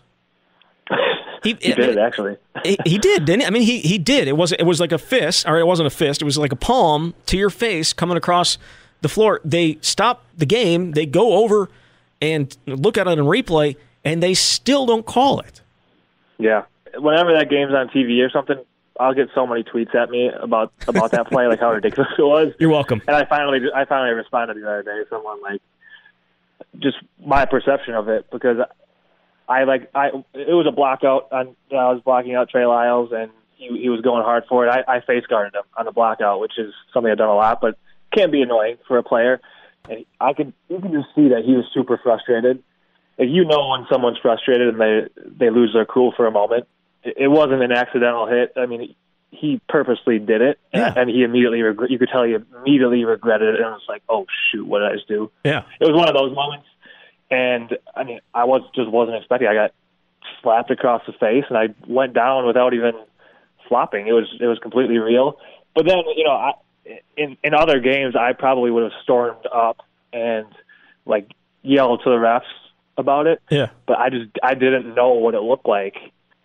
He, 1.47 1.57
He 1.61 1.73
did 1.73 1.97
actually. 1.97 2.37
he, 2.63 2.77
he 2.85 2.97
did, 2.97 3.25
didn't 3.25 3.41
he? 3.41 3.45
I 3.47 3.49
mean, 3.49 3.61
he 3.63 3.79
he 3.79 3.97
did. 3.97 4.27
It 4.27 4.35
was 4.37 4.51
it 4.51 4.63
was 4.63 4.79
like 4.79 4.91
a 4.91 4.97
fist, 4.97 5.47
or 5.47 5.57
it 5.59 5.65
wasn't 5.67 5.87
a 5.87 5.91
fist. 5.91 6.21
It 6.21 6.25
was 6.25 6.37
like 6.37 6.51
a 6.51 6.57
palm 6.57 7.13
to 7.27 7.37
your 7.37 7.49
face 7.49 7.93
coming 7.93 8.17
across 8.17 8.57
the 9.01 9.09
floor. 9.09 9.41
They 9.45 9.77
stop 9.81 10.25
the 10.35 10.45
game. 10.45 10.91
They 10.91 11.05
go 11.05 11.33
over 11.43 11.69
and 12.21 12.55
look 12.65 12.97
at 12.97 13.07
it 13.07 13.17
in 13.19 13.25
replay, 13.25 13.75
and 14.03 14.21
they 14.23 14.33
still 14.33 14.85
don't 14.85 15.05
call 15.05 15.39
it. 15.39 15.61
Yeah. 16.37 16.63
Whenever 16.95 17.33
that 17.33 17.49
game's 17.49 17.73
on 17.73 17.89
TV 17.89 18.25
or 18.25 18.29
something, 18.31 18.57
I'll 18.99 19.13
get 19.13 19.29
so 19.35 19.45
many 19.45 19.63
tweets 19.63 19.93
at 19.93 20.09
me 20.09 20.29
about 20.41 20.73
about 20.87 21.11
that 21.11 21.27
play, 21.27 21.47
like 21.47 21.59
how 21.59 21.71
ridiculous 21.71 22.11
it 22.17 22.21
was. 22.23 22.53
You're 22.59 22.71
welcome. 22.71 23.01
And 23.07 23.15
I 23.15 23.25
finally, 23.25 23.59
I 23.75 23.85
finally 23.85 24.13
responded 24.13 24.57
the 24.57 24.67
other 24.67 24.83
day. 24.83 25.03
Someone 25.09 25.41
like, 25.41 25.61
just 26.79 26.97
my 27.23 27.45
perception 27.45 27.93
of 27.93 28.09
it 28.09 28.29
because 28.31 28.57
I 29.47 29.63
like 29.63 29.89
I 29.95 30.07
it 30.33 30.53
was 30.53 30.65
a 30.67 30.71
block 30.71 31.03
out. 31.03 31.27
On, 31.31 31.55
I 31.71 31.91
was 31.93 32.01
blocking 32.03 32.35
out 32.35 32.49
Trey 32.49 32.65
Lyles 32.65 33.11
and 33.13 33.31
he 33.55 33.67
he 33.81 33.89
was 33.89 34.01
going 34.01 34.23
hard 34.23 34.43
for 34.49 34.67
it. 34.67 34.69
I, 34.69 34.97
I 34.97 35.01
face 35.01 35.23
guarded 35.27 35.55
him 35.55 35.63
on 35.77 35.85
the 35.85 35.91
block 35.91 36.21
out, 36.21 36.39
which 36.39 36.57
is 36.57 36.73
something 36.93 37.11
I've 37.11 37.17
done 37.17 37.29
a 37.29 37.35
lot, 37.35 37.61
but 37.61 37.77
can 38.13 38.31
be 38.31 38.41
annoying 38.41 38.77
for 38.87 38.97
a 38.97 39.03
player. 39.03 39.39
And 39.89 40.05
I 40.19 40.33
could 40.33 40.53
you 40.69 40.79
can 40.79 40.91
just 40.91 41.07
see 41.15 41.29
that 41.29 41.43
he 41.45 41.53
was 41.55 41.65
super 41.73 41.97
frustrated. 42.01 42.61
Like 43.17 43.29
you 43.29 43.45
know 43.45 43.69
when 43.69 43.85
someone's 43.91 44.17
frustrated 44.21 44.67
and 44.67 44.79
they 44.81 45.07
they 45.45 45.49
lose 45.49 45.71
their 45.73 45.85
cool 45.85 46.13
for 46.15 46.27
a 46.27 46.31
moment. 46.31 46.67
It, 47.03 47.15
it 47.17 47.27
wasn't 47.29 47.63
an 47.63 47.71
accidental 47.71 48.27
hit. 48.27 48.53
I 48.57 48.65
mean, 48.65 48.95
he 49.31 49.61
purposely 49.69 50.19
did 50.19 50.41
it, 50.41 50.59
Yeah. 50.73 50.93
and 50.95 51.09
he 51.09 51.23
immediately 51.23 51.61
regret. 51.61 51.89
You 51.91 51.99
could 51.99 52.09
tell 52.11 52.23
he 52.23 52.33
immediately 52.33 53.05
regretted 53.05 53.55
it, 53.55 53.61
and 53.61 53.71
was 53.71 53.81
like, 53.87 54.03
"Oh 54.09 54.25
shoot, 54.51 54.65
what 54.67 54.79
did 54.79 54.89
I 54.91 54.93
just 54.95 55.07
do?" 55.07 55.31
Yeah. 55.43 55.63
It 55.79 55.85
was 55.85 55.95
one 55.95 56.07
of 56.09 56.15
those 56.15 56.33
moments, 56.35 56.65
and 57.29 57.77
I 57.95 58.03
mean, 58.03 58.19
I 58.33 58.45
was 58.45 58.61
just 58.75 58.89
wasn't 58.89 59.17
expecting. 59.17 59.47
I 59.47 59.53
got 59.53 59.71
slapped 60.41 60.71
across 60.71 61.01
the 61.05 61.13
face, 61.13 61.45
and 61.49 61.57
I 61.57 61.69
went 61.87 62.13
down 62.13 62.45
without 62.45 62.73
even 62.73 62.93
flopping. 63.67 64.07
It 64.07 64.13
was 64.13 64.27
it 64.39 64.45
was 64.45 64.59
completely 64.59 64.97
real. 64.97 65.37
But 65.75 65.85
then, 65.85 65.97
you 66.15 66.23
know, 66.23 66.31
I, 66.31 66.51
in 67.17 67.37
in 67.43 67.53
other 67.53 67.79
games, 67.79 68.15
I 68.15 68.33
probably 68.33 68.71
would 68.71 68.83
have 68.83 68.99
stormed 69.03 69.45
up 69.53 69.77
and 70.13 70.47
like 71.05 71.29
yelled 71.63 72.01
to 72.03 72.09
the 72.09 72.15
refs 72.15 72.41
about 72.97 73.27
it 73.27 73.41
Yeah. 73.51 73.67
but 73.85 73.97
I 73.99 74.09
just 74.09 74.25
I 74.41 74.53
didn't 74.55 74.95
know 74.95 75.09
what 75.13 75.35
it 75.35 75.41
looked 75.41 75.67
like. 75.67 75.95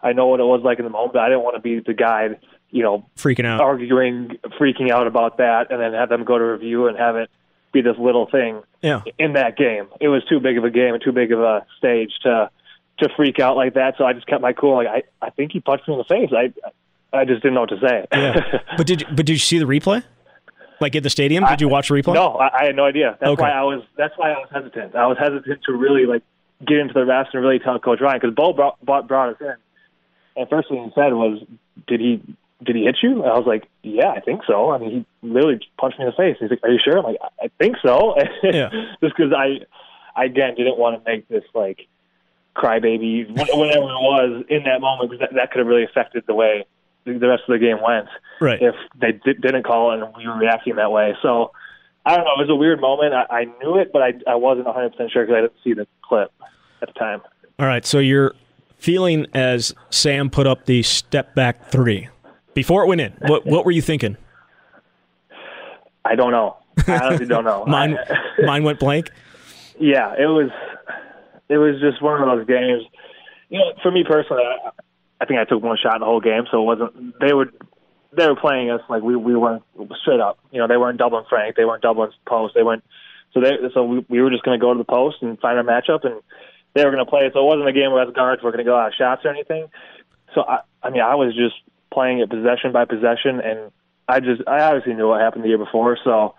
I 0.02 0.12
know 0.12 0.26
what 0.26 0.40
it 0.40 0.44
was 0.44 0.60
like 0.64 0.78
in 0.78 0.84
the 0.84 0.90
moment. 0.90 1.12
But 1.14 1.20
I 1.22 1.28
didn't 1.28 1.44
want 1.44 1.56
to 1.56 1.62
be 1.62 1.78
the 1.78 1.94
guy, 1.94 2.28
you 2.70 2.82
know, 2.82 3.06
Freaking 3.16 3.46
out. 3.46 3.60
arguing, 3.60 4.36
freaking 4.60 4.90
out 4.90 5.06
about 5.06 5.38
that, 5.38 5.70
and 5.70 5.80
then 5.80 5.92
have 5.94 6.08
them 6.08 6.24
go 6.24 6.36
to 6.38 6.44
review 6.44 6.88
and 6.88 6.98
have 6.98 7.16
it 7.16 7.30
be 7.72 7.80
this 7.82 7.96
little 7.98 8.26
thing 8.26 8.62
Yeah. 8.82 9.02
in 9.18 9.34
that 9.34 9.56
game. 9.56 9.86
It 10.00 10.08
was 10.08 10.24
too 10.24 10.40
big 10.40 10.58
of 10.58 10.64
a 10.64 10.70
game 10.70 10.94
and 10.94 11.02
too 11.02 11.12
big 11.12 11.32
of 11.32 11.40
a 11.40 11.64
stage 11.78 12.12
to 12.22 12.50
to 12.98 13.08
freak 13.16 13.38
out 13.40 13.56
like 13.56 13.74
that. 13.74 13.94
So 13.96 14.04
I 14.04 14.12
just 14.12 14.26
kept 14.26 14.42
my 14.42 14.52
cool. 14.52 14.76
Like 14.76 14.88
I 14.88 15.02
I 15.26 15.30
think 15.30 15.52
he 15.52 15.60
punched 15.60 15.86
me 15.88 15.94
in 15.94 15.98
the 15.98 16.04
face. 16.04 16.30
I 16.36 16.52
I 17.16 17.24
just 17.24 17.42
didn't 17.42 17.54
know 17.54 17.60
what 17.60 17.70
to 17.70 17.80
say. 17.80 18.06
Yeah. 18.12 18.58
but 18.76 18.86
did 18.86 19.02
you, 19.02 19.06
but 19.08 19.26
did 19.26 19.32
you 19.32 19.38
see 19.38 19.58
the 19.58 19.64
replay? 19.66 20.02
Like 20.80 20.96
at 20.96 21.04
the 21.04 21.10
stadium? 21.10 21.44
Did 21.44 21.60
you 21.60 21.68
watch 21.68 21.88
the 21.88 21.94
replay? 21.94 22.14
No, 22.14 22.32
I, 22.34 22.62
I 22.62 22.64
had 22.66 22.76
no 22.76 22.84
idea. 22.84 23.16
That's 23.20 23.30
Okay. 23.32 23.42
why 23.42 23.50
I 23.50 23.62
was. 23.62 23.82
That's 23.96 24.14
why 24.16 24.32
I 24.32 24.38
was 24.38 24.48
hesitant. 24.52 24.96
I 24.96 25.06
was 25.06 25.16
hesitant 25.18 25.60
to 25.66 25.72
really 25.72 26.06
like 26.06 26.22
get 26.66 26.78
into 26.78 26.94
the 26.94 27.00
refs 27.00 27.26
and 27.32 27.42
really 27.42 27.60
tell 27.60 27.78
Coach 27.78 28.00
Ryan 28.00 28.18
because 28.20 28.34
Bo 28.34 28.52
brought, 28.52 28.84
brought 28.84 29.06
brought 29.06 29.30
us 29.34 29.36
in, 29.40 29.54
and 30.36 30.48
first 30.48 30.68
thing 30.68 30.82
he 30.84 30.90
said 30.94 31.12
was, 31.12 31.40
"Did 31.86 32.00
he 32.00 32.20
did 32.62 32.76
he 32.76 32.84
hit 32.84 32.96
you?" 33.02 33.22
And 33.22 33.30
I 33.30 33.36
was 33.38 33.46
like, 33.46 33.64
"Yeah, 33.82 34.10
I 34.10 34.20
think 34.20 34.42
so." 34.46 34.70
I 34.70 34.78
mean, 34.78 34.90
he 35.22 35.28
literally 35.28 35.60
punched 35.78 35.98
me 35.98 36.04
in 36.06 36.10
the 36.10 36.16
face. 36.16 36.36
He's 36.40 36.50
like, 36.50 36.60
"Are 36.62 36.70
you 36.70 36.78
sure?" 36.82 36.98
I'm 36.98 37.04
like, 37.04 37.16
"I 37.22 37.46
I 37.46 37.50
think 37.58 37.76
so." 37.84 38.14
Yeah. 38.42 38.70
Just 39.02 39.16
because 39.16 39.32
I, 39.36 39.60
I 40.14 40.24
again 40.26 40.54
didn't 40.56 40.78
want 40.78 41.04
to 41.04 41.10
make 41.10 41.28
this 41.28 41.44
like 41.54 41.86
crybaby 42.54 43.28
whatever 43.30 43.64
it 43.64 44.02
was 44.02 44.44
in 44.50 44.64
that 44.64 44.80
moment 44.80 45.10
because 45.10 45.20
that, 45.20 45.34
that 45.34 45.50
could 45.50 45.60
have 45.60 45.66
really 45.66 45.84
affected 45.84 46.22
the 46.26 46.34
way 46.34 46.66
the 47.04 47.14
the 47.14 47.26
rest 47.28 47.44
of 47.48 47.52
the 47.52 47.58
game 47.58 47.78
went 47.82 48.08
Right. 48.40 48.60
if 48.60 48.74
they 49.00 49.12
di- 49.12 49.40
didn't 49.40 49.62
call 49.64 49.92
and 49.92 50.04
we 50.16 50.26
were 50.26 50.36
reacting 50.36 50.76
that 50.76 50.90
way. 50.92 51.14
So 51.22 51.52
I 52.04 52.16
don't 52.16 52.24
know. 52.24 52.32
It 52.36 52.48
was 52.48 52.50
a 52.50 52.54
weird 52.56 52.80
moment. 52.80 53.14
I, 53.14 53.24
I 53.30 53.44
knew 53.62 53.78
it, 53.78 53.90
but 53.92 54.02
I, 54.02 54.12
I 54.26 54.34
wasn't 54.34 54.66
100 54.66 54.90
percent 54.90 55.12
sure 55.12 55.24
because 55.24 55.36
I 55.36 55.40
didn't 55.42 55.52
see 55.64 55.72
the 55.72 55.86
clip 56.02 56.30
at 56.82 56.88
the 56.88 56.94
time. 56.98 57.22
All 57.58 57.66
right. 57.66 57.86
So 57.86 57.98
you're 58.00 58.34
feeling 58.76 59.26
as 59.32 59.72
Sam 59.90 60.28
put 60.28 60.46
up 60.46 60.66
the 60.66 60.82
step 60.82 61.34
back 61.34 61.68
three 61.70 62.08
before 62.54 62.84
it 62.84 62.86
went 62.86 63.00
in. 63.00 63.12
What 63.20 63.46
what 63.52 63.64
were 63.64 63.70
you 63.70 63.82
thinking? 63.82 64.16
I 66.04 66.14
don't 66.14 66.32
know. 66.32 66.56
I 66.86 66.98
honestly 66.98 67.26
don't 67.26 67.44
know. 67.44 67.64
Mine 67.66 67.96
mine 68.44 68.64
went 68.64 68.78
blank. 68.78 69.10
yeah, 69.78 70.14
it 70.18 70.26
was. 70.26 70.50
It 71.48 71.58
was 71.58 71.80
just 71.80 72.00
one 72.00 72.20
of 72.20 72.26
those 72.26 72.46
games. 72.46 72.82
You 73.50 73.58
know, 73.58 73.72
for 73.82 73.90
me 73.90 74.04
personally, 74.08 74.42
I, 74.42 74.70
I 75.20 75.26
think 75.26 75.38
I 75.38 75.44
took 75.44 75.62
one 75.62 75.76
shot 75.82 75.96
in 75.96 76.00
the 76.00 76.06
whole 76.06 76.20
game, 76.20 76.44
so 76.50 76.62
it 76.62 76.64
wasn't. 76.64 77.20
They 77.20 77.32
would. 77.32 77.52
They 78.14 78.26
were 78.26 78.36
playing 78.36 78.70
us 78.70 78.80
like 78.88 79.02
we 79.02 79.16
we 79.16 79.36
weren't 79.36 79.62
straight 80.00 80.20
up. 80.20 80.38
You 80.50 80.60
know, 80.60 80.68
they 80.68 80.76
weren't 80.76 80.98
doubling 80.98 81.24
Frank. 81.28 81.56
They 81.56 81.64
weren't 81.64 81.82
doubling 81.82 82.10
post. 82.26 82.54
They 82.54 82.62
went. 82.62 82.84
So 83.34 83.40
they 83.40 83.52
so 83.74 83.84
we 83.84 84.06
we 84.08 84.22
were 84.22 84.30
just 84.30 84.42
going 84.44 84.58
to 84.58 84.62
go 84.62 84.72
to 84.72 84.78
the 84.78 84.84
post 84.84 85.18
and 85.22 85.38
find 85.40 85.58
our 85.58 85.64
matchup, 85.64 86.04
and 86.04 86.20
they 86.74 86.84
were 86.84 86.90
going 86.90 87.04
to 87.04 87.10
play 87.10 87.26
it. 87.26 87.32
So 87.34 87.40
it 87.40 87.46
wasn't 87.46 87.68
a 87.68 87.72
game 87.72 87.92
where 87.92 88.02
as 88.02 88.12
guards 88.14 88.42
we're 88.42 88.50
going 88.50 88.64
to 88.64 88.70
go 88.70 88.76
out 88.76 88.88
of 88.88 88.94
shots 88.94 89.22
or 89.24 89.30
anything. 89.30 89.68
So 90.34 90.42
I 90.42 90.60
I 90.82 90.90
mean 90.90 91.02
I 91.02 91.14
was 91.14 91.34
just 91.34 91.56
playing 91.92 92.20
it 92.20 92.30
possession 92.30 92.72
by 92.72 92.84
possession, 92.84 93.40
and 93.40 93.70
I 94.08 94.20
just 94.20 94.42
I 94.48 94.60
obviously 94.62 94.94
knew 94.94 95.08
what 95.08 95.20
happened 95.20 95.44
the 95.44 95.48
year 95.48 95.58
before, 95.58 95.98
so 96.02 96.34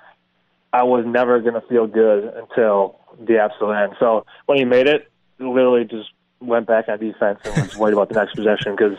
I 0.71 0.83
was 0.83 1.05
never 1.05 1.39
going 1.39 1.53
to 1.53 1.61
feel 1.67 1.87
good 1.87 2.33
until 2.35 2.99
the 3.19 3.37
absolute 3.39 3.73
end. 3.73 3.93
So 3.99 4.25
when 4.47 4.57
he 4.57 4.65
made 4.65 4.87
it, 4.87 5.09
literally 5.39 5.85
just 5.85 6.09
went 6.39 6.67
back 6.67 6.89
on 6.89 6.99
defense 6.99 7.39
and 7.45 7.55
was 7.67 7.77
worried 7.77 7.93
about 7.93 8.09
the 8.09 8.15
next 8.15 8.35
possession 8.35 8.75
because 8.75 8.97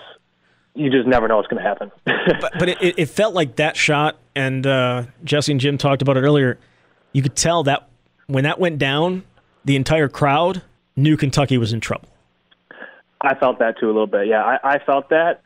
you 0.74 0.90
just 0.90 1.06
never 1.06 1.28
know 1.28 1.36
what's 1.36 1.48
going 1.48 1.62
to 1.62 1.68
happen. 1.68 1.90
But, 2.40 2.52
but 2.58 2.68
it, 2.70 2.78
it- 2.80 2.98
it 2.98 3.06
felt 3.10 3.34
like 3.34 3.56
that 3.56 3.76
shot, 3.76 4.16
and 4.34 4.66
uh, 4.66 5.02
Jesse 5.24 5.52
and 5.52 5.60
Jim 5.60 5.76
talked 5.76 6.00
about 6.00 6.16
it 6.16 6.20
earlier. 6.20 6.58
You 7.12 7.20
could 7.22 7.36
tell 7.36 7.64
that 7.64 7.86
when 8.28 8.44
that 8.44 8.58
went 8.58 8.78
down, 8.78 9.24
the 9.66 9.76
entire 9.76 10.08
crowd 10.08 10.62
knew 10.96 11.18
Kentucky 11.18 11.58
was 11.58 11.74
in 11.74 11.80
trouble. 11.80 12.08
I 13.20 13.34
felt 13.34 13.58
that 13.58 13.78
too 13.78 13.86
a 13.86 13.92
little 13.92 14.06
bit. 14.06 14.26
Yeah, 14.26 14.42
I, 14.42 14.58
I 14.74 14.78
felt 14.78 15.10
that, 15.10 15.42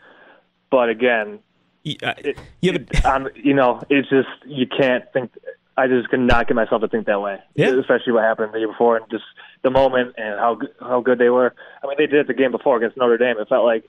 but 0.71 0.89
again, 0.89 1.39
Y- 1.85 1.97
uh, 2.03 2.15
it, 2.19 2.39
yeah, 2.61 2.73
but 2.73 2.83
it, 2.83 3.05
um, 3.07 3.29
you 3.35 3.55
know, 3.55 3.83
it's 3.89 4.09
just 4.11 4.29
you 4.47 4.67
can't 4.67 5.05
think. 5.13 5.31
I 5.77 5.87
just 5.87 6.09
could 6.09 6.19
not 6.19 6.49
get 6.49 6.55
myself 6.57 6.81
to 6.83 6.89
think 6.89 7.07
that 7.07 7.21
way. 7.21 7.39
Yeah. 7.55 7.69
Especially 7.79 8.13
what 8.13 8.25
happened 8.25 8.53
the 8.53 8.59
year 8.59 8.67
before 8.67 8.97
and 8.97 9.07
just 9.13 9.23
the 9.63 9.71
moment 9.71 10.15
and 10.19 10.37
how 10.41 10.57
good- 10.57 10.75
how 10.81 11.01
good 11.01 11.19
they 11.19 11.31
were. 11.31 11.55
I 11.83 11.87
mean, 11.87 11.95
they 11.97 12.07
did 12.09 12.19
it 12.19 12.27
the 12.27 12.35
game 12.35 12.51
before 12.51 12.77
against 12.79 12.97
Notre 12.97 13.17
Dame. 13.17 13.37
It 13.39 13.49
felt 13.49 13.65
like 13.65 13.89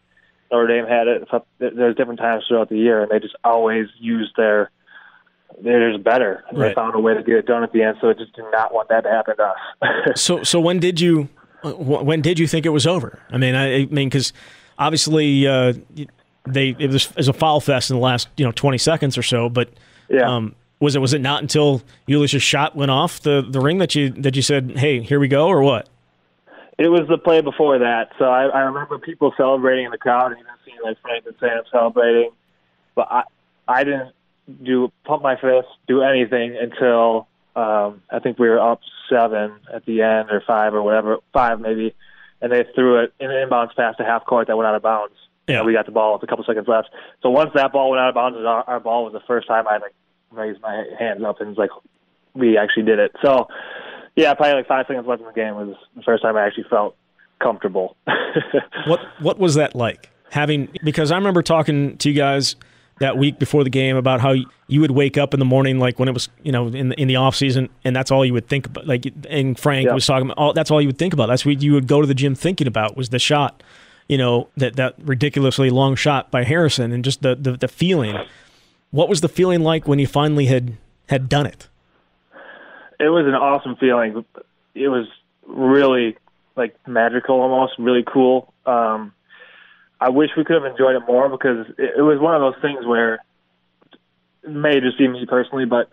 Notre 0.52 0.68
Dame 0.68 0.86
had 0.88 1.08
it. 1.08 1.24
It 1.24 1.30
felt- 1.30 1.48
There's 1.58 1.96
different 1.96 2.20
times 2.20 2.44
throughout 2.48 2.70
the 2.70 2.78
year, 2.78 3.02
and 3.02 3.10
they 3.10 3.20
just 3.20 3.36
always 3.44 3.88
used 4.00 4.34
their. 4.38 4.70
They're 5.64 5.92
just 5.92 6.04
better. 6.04 6.44
And 6.50 6.60
Right. 6.60 6.68
They 6.70 6.74
found 6.76 6.94
a 6.94 7.00
way 7.00 7.16
to 7.16 7.24
get 7.24 7.36
it 7.38 7.48
done 7.48 7.64
at 7.64 7.72
the 7.74 7.82
end, 7.82 7.98
so 8.00 8.10
I 8.12 8.14
just 8.14 8.34
did 8.34 8.46
not 8.52 8.72
want 8.72 8.90
that 8.90 9.02
to 9.02 9.10
happen 9.10 9.36
to 9.38 9.44
us. 9.46 9.58
So 10.20 10.44
so 10.44 10.60
when 10.60 10.78
did 10.80 11.02
you 11.02 11.28
when 11.64 12.22
did 12.22 12.38
you 12.38 12.48
think 12.48 12.68
it 12.68 12.70
was 12.70 12.86
over? 12.86 13.18
I 13.32 13.38
mean, 13.38 13.56
I, 13.56 13.82
I 13.82 13.86
mean 13.88 14.10
because 14.10 14.32
obviously 14.78 15.48
uh, 15.48 15.74
they 16.54 16.76
it 16.80 16.92
was, 16.92 17.06
it 17.12 17.18
was 17.18 17.28
a 17.28 17.34
foul 17.34 17.60
fest 17.60 17.90
in 17.90 17.96
the 17.98 18.02
last 18.02 18.28
you 18.38 18.46
know 18.46 18.52
twenty 18.52 18.78
seconds 18.78 19.18
or 19.18 19.24
so, 19.24 19.50
but 19.50 19.70
Yeah. 20.10 20.22
um, 20.36 20.56
was 20.80 20.96
it 20.96 21.00
was 21.00 21.14
it 21.14 21.22
not 21.22 21.42
until 21.42 21.82
Ulis's 22.08 22.42
shot 22.44 22.76
went 22.76 22.92
off 22.92 23.22
the, 23.22 23.46
the 23.48 23.60
ring 23.60 23.78
that 23.80 23.96
you 23.96 24.10
that 24.12 24.36
you 24.36 24.42
said, 24.42 24.78
hey, 24.78 25.02
here 25.02 25.20
we 25.20 25.28
go, 25.28 25.48
or 25.48 25.62
what? 25.62 25.90
It 26.78 26.88
was 26.88 27.08
the 27.10 27.18
play 27.18 27.42
before 27.42 27.80
that, 27.80 28.12
so 28.18 28.26
I, 28.26 28.46
I 28.46 28.60
remember 28.62 28.98
people 29.00 29.34
celebrating 29.36 29.86
in 29.86 29.92
the 29.92 29.98
crowd, 29.98 30.32
and 30.32 30.40
even 30.40 30.52
seeing 30.66 30.78
like 30.82 30.98
Frank 31.02 31.26
and 31.26 31.36
Sam 31.40 31.64
celebrating, 31.72 32.32
but 32.96 33.08
I 33.12 33.24
I 33.68 33.84
didn't 33.84 34.14
do 34.64 34.92
pump 35.04 35.22
my 35.22 35.36
fist, 35.36 35.68
do 35.88 36.02
anything 36.02 36.58
until 36.58 37.28
um, 37.56 38.02
I 38.10 38.20
think 38.20 38.40
we 38.40 38.48
were 38.48 38.60
up 38.60 38.80
seven 39.10 39.52
at 39.74 39.86
the 39.86 40.02
end 40.02 40.30
or 40.32 40.42
five 40.48 40.74
or 40.74 40.82
whatever, 40.82 41.18
five 41.34 41.60
maybe, 41.60 41.94
and 42.42 42.52
they 42.52 42.64
threw 42.74 43.04
it 43.04 43.14
in 43.20 43.30
an 43.30 43.50
inbounds 43.50 43.76
pass 43.76 43.98
to 43.98 44.06
half 44.06 44.24
court 44.26 44.48
that 44.48 44.56
went 44.56 44.66
out 44.68 44.76
of 44.76 44.82
bounds. 44.82 45.14
Yeah. 45.50 45.64
We 45.64 45.74
got 45.74 45.86
the 45.86 45.92
ball 45.92 46.14
with 46.14 46.24
a 46.24 46.28
couple 46.28 46.46
seconds 46.46 46.68
left. 46.68 46.90
So 47.22 47.30
once 47.30 47.52
that 47.56 47.72
ball 47.72 47.90
went 47.92 48.02
out 48.02 48.10
of 48.10 48.16
bounds, 48.16 48.38
our, 48.40 48.64
our 48.68 48.80
ball 48.80 49.04
was 49.06 49.14
the 49.14 49.22
first 49.28 49.48
time 49.48 49.68
I 49.68 49.78
like 49.78 49.94
raised 50.32 50.62
my 50.62 50.86
hands 51.00 51.24
up 51.24 51.42
and 51.42 51.50
was 51.50 51.58
like, 51.58 51.72
we 52.34 52.58
actually 52.58 52.84
did 52.84 53.00
it. 53.00 53.12
So 53.24 53.48
yeah, 54.16 54.34
probably 54.34 54.54
like 54.56 54.68
five 54.68 54.86
seconds 54.88 55.08
left 55.08 55.22
in 55.22 55.28
the 55.28 55.34
game 55.34 55.56
was 55.56 55.76
the 55.96 56.04
first 56.04 56.22
time 56.24 56.36
I 56.38 56.46
actually 56.46 56.66
felt 56.70 56.96
comfortable. 57.42 57.96
what 58.88 59.00
what 59.20 59.40
was 59.40 59.56
that 59.56 59.76
like 59.76 60.10
having? 60.32 60.70
Because 60.84 61.12
I 61.12 61.16
remember 61.16 61.42
talking 61.42 61.98
to 61.98 62.10
you 62.10 62.16
guys 62.16 62.56
that 63.00 63.18
week 63.18 63.40
before 63.40 63.64
the 63.64 63.70
game 63.70 63.96
about 63.96 64.20
how 64.20 64.36
you 64.68 64.82
would 64.82 64.92
wake 64.92 65.18
up 65.18 65.34
in 65.34 65.40
the 65.40 65.46
morning, 65.46 65.80
like 65.80 66.00
when 66.00 66.10
it 66.10 66.14
was 66.14 66.28
you 66.44 66.52
know 66.52 66.68
in 66.68 66.90
the, 66.90 67.00
in 67.02 67.08
the 67.08 67.16
off 67.16 67.36
season, 67.36 67.70
and 67.84 67.96
that's 67.96 68.12
all 68.12 68.26
you 68.26 68.34
would 68.34 68.48
think 68.48 68.68
about. 68.68 68.86
Like, 68.86 69.06
and 69.30 69.58
Frank 69.58 69.88
Yeah. 69.88 69.94
was 69.94 70.06
talking 70.06 70.28
about 70.28 70.38
all, 70.38 70.54
that's 70.54 70.70
all 70.70 70.82
you 70.82 70.88
would 70.90 70.98
think 70.98 71.14
about. 71.14 71.28
That's 71.28 71.46
what 71.46 71.62
you 71.62 71.74
would 71.74 71.88
go 71.88 72.02
to 72.02 72.08
the 72.08 72.14
gym 72.14 72.36
thinking 72.36 72.68
about 72.68 72.98
was 72.98 73.10
the 73.10 73.20
shot. 73.20 73.64
You 74.10 74.18
know 74.18 74.50
that 74.58 74.76
that 74.76 74.96
ridiculously 75.00 75.70
long 75.70 75.96
shot 75.96 76.30
by 76.30 76.44
Harrison, 76.44 76.92
and 76.92 77.06
just 77.06 77.22
the 77.22 77.36
the, 77.36 77.54
the 77.54 77.68
feeling. 77.70 78.18
What 78.92 79.08
was 79.08 79.22
the 79.22 79.30
feeling 79.30 79.62
like 79.62 79.88
when 79.88 80.00
you 80.00 80.08
finally 80.08 80.48
had 80.48 80.76
had 81.08 81.30
done 81.30 81.46
it? 81.46 81.70
it 83.00 83.10
was 83.10 83.26
an 83.26 83.34
awesome 83.34 83.78
feeling. 83.78 84.26
It 84.76 84.90
was 84.90 85.08
really 85.48 86.18
like 86.56 86.76
magical, 86.86 87.40
almost 87.40 87.74
really 87.80 88.04
cool. 88.06 88.54
Um, 88.66 89.14
I 90.02 90.10
wish 90.10 90.32
we 90.38 90.44
could 90.44 90.62
have 90.62 90.70
enjoyed 90.70 90.96
it 90.96 91.04
more 91.08 91.30
because 91.30 91.68
it, 91.78 91.94
it 91.98 92.02
was 92.02 92.20
one 92.20 92.36
of 92.36 92.42
those 92.42 92.62
things 92.62 92.86
where 92.86 93.16
it 94.44 94.50
may 94.50 94.80
just 94.82 94.98
be 94.98 95.08
me 95.08 95.26
personally, 95.28 95.66
but 95.66 95.90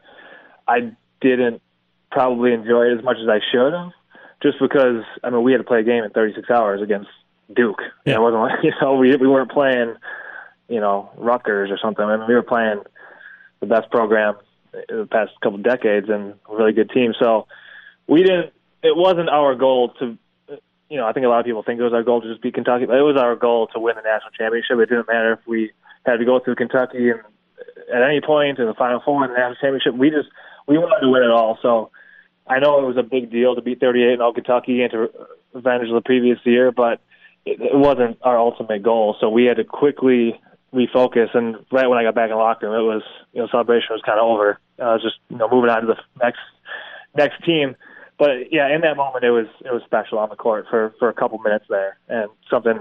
I 0.67 0.93
didn't 1.21 1.63
probably 2.11 2.53
enjoy 2.53 2.87
it 2.87 2.99
as 2.99 3.05
much 3.05 3.19
as 3.23 3.29
I 3.29 3.39
should 3.53 3.73
have, 3.73 3.93
just 4.43 4.59
because 4.61 5.05
I 5.23 5.31
mean 5.31 5.43
we 5.43 5.53
had 5.53 5.59
to 5.59 5.65
play 5.65 5.81
a 5.81 5.85
game 5.85 6.03
in 6.03 6.11
36 6.11 6.51
hours 6.51 6.83
against 6.83 7.09
Duke. 7.55 7.81
Yeah. 8.05 8.17
It 8.17 8.21
wasn't 8.21 8.43
like 8.43 8.53
you 8.63 8.73
know 8.81 8.97
we 8.97 9.15
we 9.17 9.29
weren't 9.29 9.51
playing 9.51 9.95
you 10.69 10.81
know 10.81 11.11
Rutgers 11.17 11.71
or 11.71 11.79
something. 11.79 12.05
I 12.05 12.17
mean 12.17 12.27
we 12.27 12.35
were 12.35 12.43
playing 12.43 12.83
the 13.61 13.67
best 13.67 13.91
program 13.91 14.37
in 14.89 14.99
the 14.99 15.07
past 15.07 15.33
couple 15.43 15.59
decades 15.59 16.09
and 16.09 16.35
a 16.49 16.57
really 16.57 16.73
good 16.73 16.91
team. 16.91 17.15
So 17.19 17.47
we 18.07 18.23
didn't. 18.23 18.53
It 18.83 18.97
wasn't 18.97 19.29
our 19.29 19.55
goal 19.55 19.95
to. 20.01 20.19
You 20.89 20.99
know, 20.99 21.07
I 21.07 21.13
think 21.13 21.27
a 21.27 21.29
lot 21.29 21.41
of 21.41 21.47
people 21.47 21.65
think 21.65 21.81
it 21.81 21.83
was 21.83 21.93
our 21.93 22.05
goal 22.05 22.21
to 22.21 22.29
just 22.29 22.41
beat 22.41 22.55
Kentucky, 22.55 22.87
but 22.87 22.97
it 22.97 23.03
was 23.03 23.17
our 23.17 23.35
goal 23.35 23.67
to 23.75 23.81
win 23.81 23.97
the 23.97 24.03
national 24.03 24.31
championship. 24.39 24.79
It 24.79 24.89
didn't 24.89 25.09
matter 25.09 25.33
if 25.33 25.41
we 25.45 25.73
had 26.05 26.19
to 26.19 26.25
go 26.25 26.39
through 26.39 26.55
Kentucky 26.55 27.11
and 27.11 27.23
at 27.93 28.03
any 28.03 28.21
point 28.21 28.61
in 28.61 28.67
the 28.67 28.75
Final 28.75 29.01
Four 29.05 29.25
in 29.25 29.33
the 29.33 29.37
national 29.37 29.57
championship. 29.57 29.95
We 29.95 30.11
just 30.11 30.29
we 30.69 30.79
wanted 30.79 31.01
to 31.01 31.11
win 31.11 31.25
it 31.25 31.31
all. 31.31 31.59
So 31.61 31.91
I 32.47 32.61
know 32.61 32.79
it 32.79 32.87
was 32.87 32.97
a 32.97 33.03
big 33.03 33.31
deal 33.31 33.55
to 33.55 33.63
beat 33.63 33.81
38 33.81 34.13
and 34.13 34.23
all 34.23 34.33
Kentucky 34.33 34.83
and 34.83 34.91
to 34.93 35.11
avenge 35.55 35.89
the 35.91 36.03
previous 36.05 36.39
year, 36.45 36.71
but 36.71 37.01
it, 37.47 37.59
wasn't 37.73 38.19
our 38.23 38.39
ultimate 38.39 38.83
goal. 38.83 39.17
So 39.21 39.31
we 39.31 39.45
had 39.45 39.57
to 39.57 39.65
quickly 39.65 40.39
refocus. 40.75 41.35
And 41.35 41.57
right 41.73 41.89
when 41.89 41.99
I 41.99 42.03
got 42.03 42.15
back 42.15 42.31
in 42.31 42.37
the 42.37 42.37
locker 42.37 42.69
room, 42.69 42.79
it 42.79 42.95
was 42.95 43.03
you 43.33 43.41
know 43.41 43.49
celebration 43.51 43.89
was 43.91 44.03
kind 44.05 44.19
of 44.19 44.25
over. 44.25 44.59
I 44.79 44.93
was 44.93 45.03
just 45.03 45.17
you 45.31 45.37
know 45.37 45.49
moving 45.51 45.71
on 45.71 45.83
to 45.83 45.87
the 45.87 45.99
next 46.23 46.41
next 47.17 47.45
team. 47.45 47.77
But 48.19 48.51
yeah, 48.53 48.75
in 48.75 48.81
that 48.83 48.97
moment, 48.97 49.25
it 49.25 49.31
was 49.31 49.47
it 49.65 49.73
was 49.73 49.83
special 49.85 50.19
on 50.19 50.29
the 50.29 50.37
court 50.37 50.67
for 50.69 50.95
for 50.99 51.09
a 51.09 51.15
couple 51.15 51.39
minutes 51.39 51.67
there, 51.69 51.99
and 52.09 52.29
something 52.51 52.81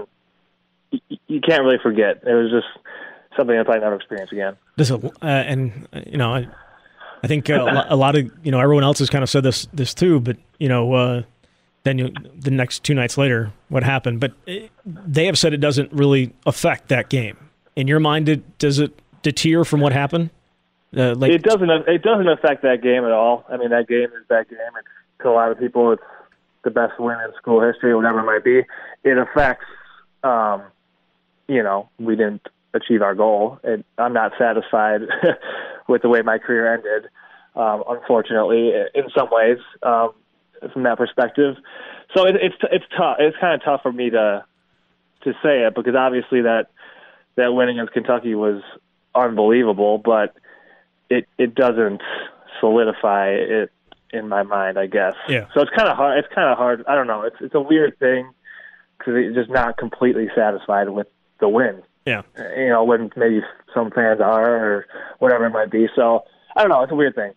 you, 0.90 1.00
you 1.26 1.40
can't 1.40 1.62
really 1.62 1.78
forget. 1.82 2.22
It 2.26 2.34
was 2.34 2.50
just 2.50 2.66
something 3.36 3.56
I'll 3.56 3.64
probably 3.64 3.82
never 3.82 3.96
experience 3.96 4.32
again. 4.32 4.56
This, 4.76 4.90
uh, 4.90 5.00
and 5.22 5.88
uh, 5.92 6.00
you 6.06 6.16
know, 6.16 6.32
I, 6.32 6.48
I 7.22 7.26
think 7.26 7.50
uh, 7.50 7.84
a 7.88 7.96
lot 7.96 8.16
of 8.16 8.30
you 8.42 8.50
know 8.50 8.60
everyone 8.60 8.84
else 8.84 8.98
has 8.98 9.10
kind 9.10 9.22
of 9.22 9.30
said 9.30 9.42
this 9.42 9.66
this 9.72 9.94
too, 9.94 10.20
but 10.20 10.36
you 10.58 10.68
know, 10.68 10.92
uh, 10.94 11.22
then 11.86 11.98
you, 11.98 12.12
the 12.34 12.50
next 12.50 12.82
two 12.82 12.94
nights 12.94 13.16
later, 13.16 13.52
what 13.68 13.84
happened? 13.84 14.20
But 14.20 14.32
they 14.84 15.26
have 15.26 15.38
said 15.38 15.54
it 15.54 15.58
doesn't 15.58 15.92
really 15.92 16.32
affect 16.44 16.88
that 16.88 17.08
game. 17.08 17.36
In 17.76 17.86
your 17.86 18.00
mind, 18.00 18.42
does 18.58 18.78
it 18.78 19.00
deter 19.22 19.64
from 19.64 19.80
what 19.80 19.92
happened? 19.92 20.30
Uh, 20.96 21.14
like 21.14 21.30
it 21.30 21.42
doesn't 21.42 21.68
it 21.68 22.02
doesn't 22.02 22.28
affect 22.28 22.62
that 22.62 22.82
game 22.82 23.04
at 23.04 23.12
all. 23.12 23.44
I 23.48 23.56
mean, 23.56 23.70
that 23.70 23.86
game 23.86 24.04
is 24.04 24.26
that 24.28 24.48
game. 24.48 24.58
It's 24.78 24.88
to 25.22 25.28
a 25.28 25.30
lot 25.30 25.50
of 25.50 25.58
people, 25.58 25.92
it's 25.92 26.02
the 26.64 26.70
best 26.70 26.98
win 26.98 27.18
in 27.24 27.32
school 27.36 27.60
history, 27.60 27.90
or 27.90 27.96
whatever 27.96 28.20
it 28.20 28.24
might 28.24 28.44
be. 28.44 28.62
It 29.04 29.18
affects, 29.18 29.64
um, 30.22 30.62
you 31.48 31.62
know, 31.62 31.88
we 31.98 32.16
didn't 32.16 32.46
achieve 32.74 33.02
our 33.02 33.14
goal. 33.14 33.58
It, 33.62 33.84
I'm 33.98 34.12
not 34.12 34.32
satisfied 34.38 35.02
with 35.88 36.02
the 36.02 36.08
way 36.08 36.22
my 36.22 36.38
career 36.38 36.72
ended. 36.72 37.10
Um, 37.54 37.84
unfortunately, 37.88 38.72
in 38.94 39.04
some 39.16 39.28
ways, 39.30 39.58
um, 39.82 40.10
from 40.72 40.82
that 40.84 40.98
perspective. 40.98 41.56
So 42.14 42.26
it, 42.26 42.36
it's 42.40 42.56
it's 42.70 42.84
tough. 42.96 43.16
It's 43.18 43.36
kind 43.40 43.54
of 43.54 43.64
tough 43.64 43.82
for 43.82 43.92
me 43.92 44.10
to 44.10 44.44
to 45.24 45.32
say 45.42 45.62
it 45.66 45.74
because 45.74 45.94
obviously 45.94 46.42
that 46.42 46.66
that 47.36 47.52
win 47.52 47.68
against 47.68 47.92
Kentucky 47.92 48.34
was 48.34 48.62
unbelievable, 49.14 49.98
but 49.98 50.34
it 51.10 51.26
it 51.38 51.54
doesn't 51.54 52.02
solidify 52.60 53.30
it 53.30 53.70
in 54.12 54.28
my 54.28 54.42
mind, 54.42 54.78
I 54.78 54.86
guess. 54.86 55.14
Yeah. 55.28 55.46
So 55.52 55.60
it's 55.60 55.70
kind 55.76 55.88
of 55.88 55.96
hard. 55.96 56.18
It's 56.18 56.32
kind 56.34 56.48
of 56.50 56.56
hard. 56.56 56.84
I 56.88 56.94
don't 56.94 57.06
know. 57.06 57.22
It's 57.22 57.36
it's 57.40 57.54
a 57.54 57.60
weird 57.60 57.98
thing 57.98 58.30
because 58.98 59.14
you're 59.14 59.34
just 59.34 59.50
not 59.50 59.76
completely 59.76 60.28
satisfied 60.34 60.88
with 60.88 61.06
the 61.40 61.48
win. 61.48 61.82
yeah, 62.06 62.22
You 62.56 62.68
know, 62.70 62.82
when 62.84 63.10
maybe 63.14 63.42
some 63.74 63.90
fans 63.90 64.20
are 64.20 64.48
or 64.76 64.86
whatever 65.18 65.44
it 65.46 65.50
might 65.50 65.70
be. 65.70 65.86
So 65.94 66.24
I 66.56 66.62
don't 66.62 66.70
know. 66.70 66.82
It's 66.82 66.92
a 66.92 66.96
weird 66.96 67.14
thing. 67.14 67.32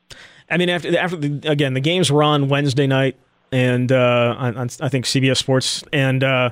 I 0.51 0.57
mean, 0.57 0.69
after 0.69 0.97
after 0.97 1.15
the, 1.17 1.49
again, 1.49 1.73
the 1.73 1.79
games 1.79 2.11
were 2.11 2.23
on 2.23 2.47
Wednesday 2.49 2.87
night, 2.87 3.15
and 3.51 3.91
uh, 3.91 4.35
on, 4.37 4.57
on 4.57 4.69
I 4.81 4.89
think 4.89 5.05
CBS 5.05 5.37
Sports, 5.37 5.83
and 5.93 6.23
uh, 6.23 6.49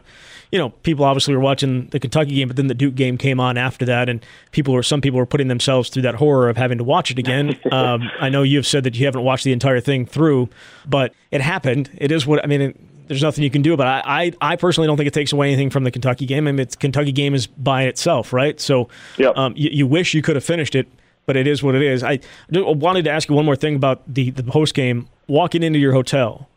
you 0.51 0.59
know, 0.59 0.69
people 0.69 1.03
obviously 1.05 1.35
were 1.35 1.41
watching 1.41 1.87
the 1.87 1.99
Kentucky 1.99 2.35
game, 2.35 2.47
but 2.47 2.55
then 2.57 2.67
the 2.67 2.73
Duke 2.73 2.95
game 2.95 3.17
came 3.17 3.39
on 3.39 3.57
after 3.57 3.85
that, 3.85 4.07
and 4.09 4.25
people 4.51 4.73
were 4.73 4.83
some 4.83 5.01
people 5.01 5.17
were 5.17 5.25
putting 5.25 5.47
themselves 5.47 5.89
through 5.89 6.03
that 6.03 6.15
horror 6.15 6.49
of 6.49 6.57
having 6.57 6.77
to 6.77 6.83
watch 6.83 7.11
it 7.11 7.19
again. 7.19 7.59
um, 7.71 8.09
I 8.19 8.29
know 8.29 8.43
you 8.43 8.57
have 8.57 8.67
said 8.67 8.83
that 8.85 8.95
you 8.95 9.05
haven't 9.05 9.23
watched 9.23 9.43
the 9.43 9.51
entire 9.51 9.79
thing 9.81 10.05
through, 10.05 10.49
but 10.87 11.13
it 11.31 11.41
happened. 11.41 11.89
It 11.97 12.11
is 12.11 12.25
what 12.25 12.43
I 12.43 12.47
mean. 12.47 12.61
It, 12.61 12.79
there's 13.07 13.23
nothing 13.23 13.41
you 13.45 13.49
can 13.49 13.61
do 13.61 13.73
about 13.73 13.99
it. 14.05 14.05
I, 14.05 14.23
I, 14.23 14.51
I 14.51 14.55
personally 14.57 14.85
don't 14.87 14.97
think 14.97 15.07
it 15.07 15.13
takes 15.13 15.31
away 15.31 15.47
anything 15.47 15.69
from 15.69 15.85
the 15.85 15.91
Kentucky 15.91 16.25
game. 16.25 16.45
I 16.45 16.51
mean, 16.51 16.59
it's 16.59 16.75
Kentucky 16.75 17.13
game 17.13 17.33
is 17.33 17.47
by 17.47 17.83
itself, 17.83 18.33
right? 18.33 18.59
So 18.59 18.89
Yep. 19.17 19.37
um, 19.37 19.53
you, 19.55 19.69
you 19.71 19.87
wish 19.87 20.13
you 20.13 20.21
could 20.21 20.35
have 20.35 20.43
finished 20.43 20.75
it, 20.75 20.89
but 21.27 21.35
it 21.35 21.45
is 21.45 21.61
what 21.61 21.75
it 21.75 21.83
is. 21.83 22.03
I 22.03 22.19
wanted 22.49 23.03
to 23.03 23.11
ask 23.11 23.29
you 23.29 23.35
one 23.35 23.45
more 23.45 23.55
thing 23.55 23.75
about 23.75 24.01
the, 24.11 24.31
the 24.31 24.43
post 24.43 24.73
game 24.73 25.07
walking 25.27 25.61
into 25.61 25.77
your 25.77 25.93
hotel 25.93 26.49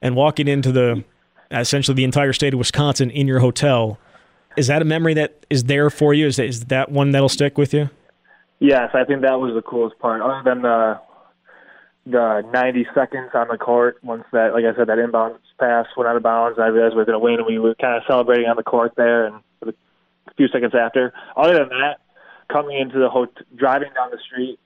and 0.00 0.14
walking 0.14 0.46
into 0.46 0.70
the 0.70 1.02
essentially 1.50 1.96
the 1.96 2.04
entire 2.04 2.34
state 2.34 2.52
of 2.52 2.58
Wisconsin 2.58 3.10
in 3.10 3.26
your 3.26 3.40
hotel. 3.40 3.98
Is 4.56 4.66
that 4.66 4.82
a 4.82 4.84
memory 4.84 5.14
that 5.14 5.46
is 5.48 5.64
there 5.64 5.88
for 5.88 6.12
you? 6.12 6.26
Is 6.26 6.36
that, 6.36 6.44
is 6.44 6.64
that 6.66 6.92
one 6.92 7.10
that'll 7.10 7.30
stick 7.30 7.56
with 7.56 7.72
you? 7.72 7.88
Yes, 8.60 8.90
I 8.92 9.04
think 9.04 9.22
that 9.22 9.40
was 9.40 9.54
the 9.54 9.62
coolest 9.62 9.98
part. 9.98 10.20
Other 10.20 10.42
than 10.44 10.62
the 10.62 11.00
the 12.06 12.42
90 12.52 12.86
seconds 12.94 13.30
on 13.34 13.48
the 13.48 13.58
court, 13.58 13.98
once 14.02 14.24
that, 14.32 14.54
like 14.54 14.64
I 14.64 14.74
said, 14.74 14.88
that 14.88 14.96
inbounds 14.96 15.38
pass 15.60 15.86
went 15.96 16.08
out 16.08 16.16
of 16.16 16.22
bounds, 16.22 16.58
I 16.58 16.68
realized 16.68 16.94
we 16.94 17.00
were 17.00 17.04
going 17.04 17.18
to 17.18 17.24
win, 17.24 17.34
and 17.34 17.46
we 17.46 17.58
were 17.58 17.74
kind 17.74 17.96
of 17.96 18.02
celebrating 18.06 18.46
on 18.46 18.56
the 18.56 18.62
court 18.62 18.92
there. 18.96 19.26
And 19.26 19.42
a 19.62 19.74
few 20.36 20.48
seconds 20.48 20.72
after, 20.74 21.12
other 21.36 21.58
than 21.58 21.68
that, 21.68 21.98
coming 22.50 22.78
into 22.78 22.98
the 22.98 23.08
hotel, 23.08 23.44
driving 23.56 23.90
down 23.94 24.10
the 24.10 24.18
street 24.18 24.58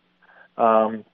um, 0.57 1.05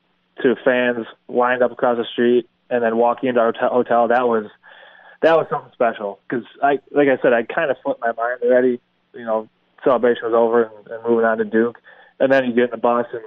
to 0.42 0.54
fans 0.64 1.06
lined 1.28 1.62
up 1.62 1.72
across 1.72 1.96
the 1.96 2.04
street, 2.12 2.48
and 2.70 2.82
then 2.82 2.96
walking 2.96 3.28
into 3.28 3.40
our 3.40 3.52
hotel, 3.52 4.08
that 4.08 4.28
was 4.28 4.46
that 5.22 5.36
was 5.36 5.46
something 5.50 5.72
special 5.72 6.20
because 6.28 6.44
I, 6.62 6.78
like 6.92 7.08
I 7.08 7.20
said, 7.22 7.32
I 7.32 7.42
kind 7.42 7.70
of 7.70 7.76
flipped 7.82 8.00
my 8.00 8.12
mind 8.12 8.40
already. 8.42 8.80
You 9.14 9.24
know, 9.24 9.48
celebration 9.82 10.24
was 10.24 10.34
over 10.34 10.64
and, 10.64 10.86
and 10.88 11.02
moving 11.04 11.24
on 11.24 11.38
to 11.38 11.44
Duke, 11.44 11.78
and 12.20 12.30
then 12.30 12.44
you 12.44 12.52
get 12.52 12.64
in 12.64 12.70
the 12.70 12.76
bus 12.76 13.06
and 13.12 13.22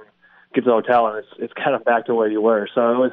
get 0.54 0.62
to 0.62 0.66
the 0.66 0.72
hotel, 0.72 1.06
and 1.08 1.18
it's 1.18 1.28
it's 1.38 1.52
kind 1.52 1.74
of 1.74 1.84
back 1.84 2.06
to 2.06 2.14
where 2.14 2.28
you 2.28 2.40
were. 2.40 2.68
So 2.74 2.92
it 2.92 2.98
was 2.98 3.12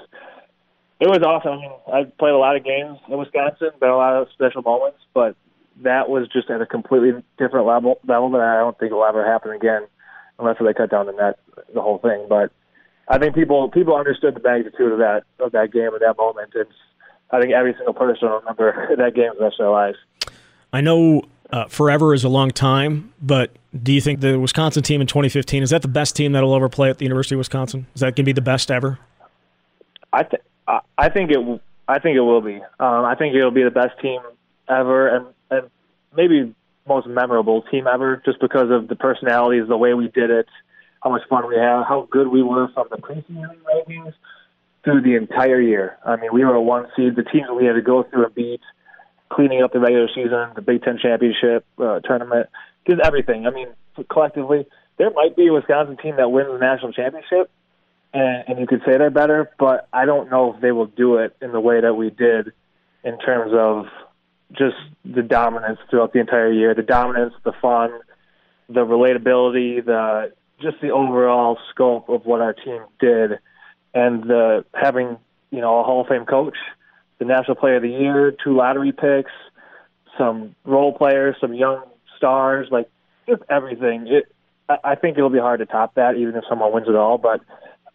it 0.99 1.07
was 1.07 1.19
awesome. 1.23 1.53
I 1.53 1.57
mean, 1.57 1.71
I've 1.93 2.17
played 2.17 2.33
a 2.33 2.37
lot 2.37 2.55
of 2.55 2.63
games 2.63 2.99
in 3.07 3.17
Wisconsin, 3.17 3.69
been 3.79 3.89
a 3.89 3.97
lot 3.97 4.21
of 4.21 4.27
special 4.33 4.61
moments, 4.61 4.99
but 5.13 5.35
that 5.83 6.09
was 6.09 6.27
just 6.27 6.49
at 6.49 6.61
a 6.61 6.65
completely 6.65 7.23
different 7.37 7.65
level 7.65 7.99
level 8.07 8.31
that 8.31 8.41
I 8.41 8.59
don't 8.59 8.77
think 8.77 8.91
will 8.91 9.05
ever 9.05 9.25
happen 9.25 9.51
again, 9.51 9.87
unless 10.39 10.57
they 10.59 10.73
cut 10.73 10.89
down 10.89 11.05
the 11.05 11.11
net, 11.13 11.39
the 11.73 11.81
whole 11.81 11.97
thing. 11.99 12.25
But 12.29 12.51
I 13.07 13.17
think 13.17 13.35
people 13.35 13.69
people 13.69 13.95
understood 13.95 14.35
the 14.35 14.41
magnitude 14.41 14.91
of 14.91 14.99
that 14.99 15.23
of 15.39 15.51
that 15.51 15.71
game 15.71 15.89
at 15.93 16.01
that 16.01 16.17
moment. 16.17 16.51
It's 16.55 16.71
I 17.31 17.39
think 17.39 17.53
every 17.53 17.73
single 17.73 17.93
person 17.93 18.29
will 18.29 18.39
remember 18.39 18.89
that 18.97 19.13
game 19.13 19.31
the 19.37 19.43
rest 19.45 19.55
of 19.59 19.65
their 19.65 19.69
lives. 19.71 19.97
I 20.71 20.81
know 20.81 21.23
uh, 21.51 21.65
forever 21.65 22.13
is 22.13 22.23
a 22.23 22.29
long 22.29 22.51
time, 22.51 23.11
but 23.21 23.51
do 23.83 23.91
you 23.91 24.01
think 24.01 24.19
the 24.21 24.39
Wisconsin 24.39 24.83
team 24.83 25.01
in 25.01 25.07
2015 25.07 25.63
is 25.63 25.71
that 25.71 25.81
the 25.81 25.87
best 25.87 26.15
team 26.15 26.31
that'll 26.31 26.55
ever 26.55 26.69
play 26.69 26.89
at 26.89 26.99
the 26.99 27.05
University 27.05 27.35
of 27.35 27.39
Wisconsin? 27.39 27.87
Is 27.95 28.01
that 28.01 28.15
going 28.15 28.17
to 28.17 28.23
be 28.23 28.31
the 28.33 28.41
best 28.41 28.69
ever? 28.71 28.99
I 30.13 30.23
th- 30.23 30.41
I- 30.67 30.81
I 30.97 31.09
think 31.09 31.31
it 31.31 31.61
I 31.87 31.97
think 31.97 32.15
it 32.17 32.21
will 32.21 32.41
be. 32.41 32.57
Um, 32.79 33.03
I 33.05 33.15
think 33.15 33.33
it'll 33.35 33.49
be 33.49 33.63
the 33.63 33.71
best 33.71 33.99
team 33.99 34.21
ever, 34.67 35.07
and 35.07 35.25
and 35.49 35.69
maybe 36.15 36.53
most 36.89 37.07
memorable 37.07 37.61
team 37.71 37.87
ever, 37.87 38.21
just 38.25 38.39
because 38.41 38.69
of 38.69 38.89
the 38.89 38.95
personalities, 38.95 39.63
the 39.69 39.77
way 39.77 39.93
we 39.93 40.09
did 40.09 40.29
it, 40.29 40.47
how 41.01 41.11
much 41.11 41.21
fun 41.29 41.47
we 41.47 41.55
had, 41.55 41.83
how 41.87 42.07
good 42.11 42.27
we 42.27 42.43
were 42.43 42.67
from 42.73 42.87
the 42.91 42.97
preseason 42.97 43.55
rankings 43.63 44.13
through 44.83 45.01
the 45.01 45.15
entire 45.15 45.61
year. 45.61 45.97
I 46.05 46.17
mean, 46.17 46.31
we 46.33 46.43
were 46.43 46.55
a 46.55 46.61
one 46.61 46.87
seed. 46.95 47.15
The 47.15 47.23
teams 47.23 47.47
we 47.55 47.65
had 47.65 47.73
to 47.73 47.81
go 47.81 48.03
through 48.03 48.25
and 48.25 48.35
beat, 48.35 48.61
cleaning 49.29 49.61
up 49.61 49.71
the 49.71 49.79
regular 49.79 50.09
season, 50.13 50.49
the 50.55 50.61
Big 50.61 50.83
Ten 50.83 50.97
championship 51.01 51.65
uh, 51.77 51.99
tournament, 51.99 52.49
just 52.87 52.99
everything. 53.01 53.47
I 53.47 53.51
mean, 53.51 53.67
collectively, 54.09 54.65
there 54.97 55.11
might 55.11 55.35
be 55.35 55.47
a 55.47 55.53
Wisconsin 55.53 55.97
team 55.97 56.15
that 56.17 56.29
wins 56.29 56.49
the 56.51 56.57
national 56.57 56.91
championship, 56.93 57.49
and, 58.13 58.43
and 58.47 58.59
you 58.59 58.67
could 58.67 58.81
say 58.85 58.97
they're 58.97 59.09
better, 59.09 59.51
but 59.59 59.87
I 59.93 60.05
don't 60.05 60.29
know 60.29 60.53
if 60.53 60.61
they 60.61 60.71
will 60.71 60.87
do 60.87 61.17
it 61.17 61.35
in 61.41 61.51
the 61.51 61.59
way 61.59 61.79
that 61.81 61.93
we 61.93 62.09
did 62.09 62.51
in 63.03 63.17
terms 63.19 63.51
of 63.53 63.85
just 64.51 64.77
the 65.05 65.21
dominance 65.21 65.79
throughout 65.89 66.13
the 66.13 66.19
entire 66.19 66.51
year, 66.51 66.73
the 66.73 66.83
dominance, 66.83 67.33
the 67.43 67.53
fun, 67.61 67.91
the 68.67 68.85
relatability, 68.85 69.83
the 69.83 70.31
just 70.61 70.81
the 70.81 70.89
overall 70.89 71.57
scope 71.69 72.09
of 72.09 72.25
what 72.25 72.41
our 72.41 72.53
team 72.53 72.81
did, 72.99 73.39
and 73.93 74.23
the 74.23 74.65
having 74.73 75.17
you 75.51 75.61
know 75.61 75.79
a 75.79 75.83
Hall 75.83 76.01
of 76.01 76.07
Fame 76.07 76.25
coach, 76.25 76.57
the 77.17 77.25
National 77.25 77.55
Player 77.55 77.77
of 77.77 77.83
the 77.83 77.89
Year, 77.89 78.33
two 78.43 78.55
lottery 78.55 78.91
picks, 78.91 79.31
some 80.17 80.55
role 80.65 80.93
players, 80.93 81.35
some 81.39 81.53
young 81.53 81.83
stars, 82.17 82.67
like 82.71 82.89
just 83.27 83.41
everything. 83.49 84.07
It, 84.07 84.25
I 84.83 84.95
think 84.95 85.17
it'll 85.17 85.31
be 85.31 85.39
hard 85.39 85.61
to 85.61 85.65
top 85.65 85.95
that, 85.95 86.15
even 86.15 86.35
if 86.35 86.43
someone 86.47 86.71
wins 86.71 86.87
it 86.87 86.95
all. 86.95 87.17
But 87.17 87.41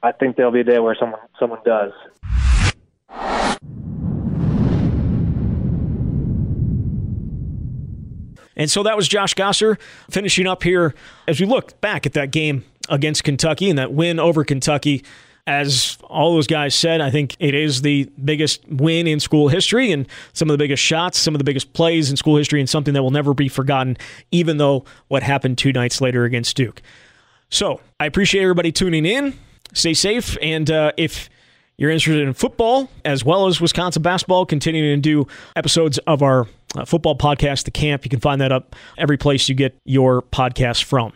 I 0.02 0.12
think 0.12 0.36
there'll 0.36 0.50
be 0.50 0.61
a 0.61 0.64
day 0.64 0.78
where 0.80 0.96
someone 0.98 1.20
someone 1.38 1.61
does. 1.64 1.92
And 8.57 8.70
so 8.70 8.82
that 8.82 8.96
was 8.96 9.09
Josh 9.09 9.34
Gasser 9.34 9.78
finishing 10.11 10.46
up 10.46 10.62
here 10.62 10.94
as 11.26 11.40
we 11.40 11.46
look 11.46 11.80
back 11.80 12.07
at 12.07 12.12
that 12.12 12.30
game 12.30 12.64
against 12.88 13.24
Kentucky 13.24 13.70
and 13.70 13.78
that 13.78 13.92
win 13.92 14.18
over 14.18 14.44
Kentucky. 14.44 15.05
As 15.46 15.98
all 16.05 16.32
those 16.34 16.46
guys 16.46 16.74
said, 16.74 17.02
I 17.02 17.11
think 17.11 17.36
it 17.38 17.55
is 17.55 17.82
the 17.82 18.11
biggest 18.24 18.66
win 18.66 19.07
in 19.07 19.20
school 19.20 19.48
history 19.48 19.92
and 19.92 20.09
some 20.32 20.48
of 20.48 20.55
the 20.55 20.59
biggest 20.59 20.82
shots, 20.82 21.18
some 21.18 21.34
of 21.34 21.38
the 21.38 21.44
biggest 21.44 21.74
plays 21.74 22.11
in 22.11 22.16
school 22.16 22.36
history, 22.36 22.61
and 22.61 22.70
something 22.70 22.94
that 22.94 23.02
will 23.02 23.11
never 23.11 23.34
be 23.34 23.48
forgotten, 23.48 23.98
even 24.30 24.57
though 24.57 24.86
what 25.09 25.22
happened 25.22 25.59
two 25.59 25.70
nights 25.70 26.00
later 26.00 26.24
against 26.24 26.57
Duke. 26.57 26.80
So 27.50 27.82
I 28.00 28.07
appreciate 28.07 28.42
everybody 28.42 28.72
tuning 28.72 29.05
in. 29.05 29.38
Stay 29.74 29.92
safe. 29.92 30.38
And 30.40 30.70
uh, 30.70 30.92
if 30.96 31.28
you're 31.76 31.90
interested 31.90 32.26
in 32.26 32.32
football 32.32 32.88
as 33.05 33.22
well 33.22 33.46
as 33.46 33.61
Wisconsin 33.61 34.00
basketball, 34.00 34.46
continuing 34.46 35.02
to 35.02 35.24
do 35.24 35.30
episodes 35.57 35.98
of 36.07 36.22
our 36.22 36.46
uh, 36.77 36.85
football 36.85 37.16
podcast, 37.16 37.64
The 37.64 37.70
Camp. 37.70 38.05
You 38.05 38.11
can 38.11 38.20
find 38.20 38.41
that 38.41 38.53
up 38.53 38.77
every 38.99 39.16
place 39.16 39.49
you 39.49 39.55
get 39.55 39.77
your 39.85 40.22
podcast 40.22 40.85
from. 40.85 41.12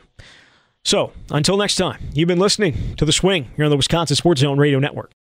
So 0.84 1.12
until 1.30 1.56
next 1.56 1.76
time, 1.76 2.02
you've 2.14 2.28
been 2.28 2.38
listening 2.38 2.96
to 2.96 3.04
The 3.04 3.12
Swing 3.12 3.50
here 3.56 3.64
on 3.64 3.70
the 3.70 3.76
Wisconsin 3.76 4.16
Sports 4.16 4.40
Zone 4.40 4.58
Radio 4.58 4.78
Network. 4.78 5.12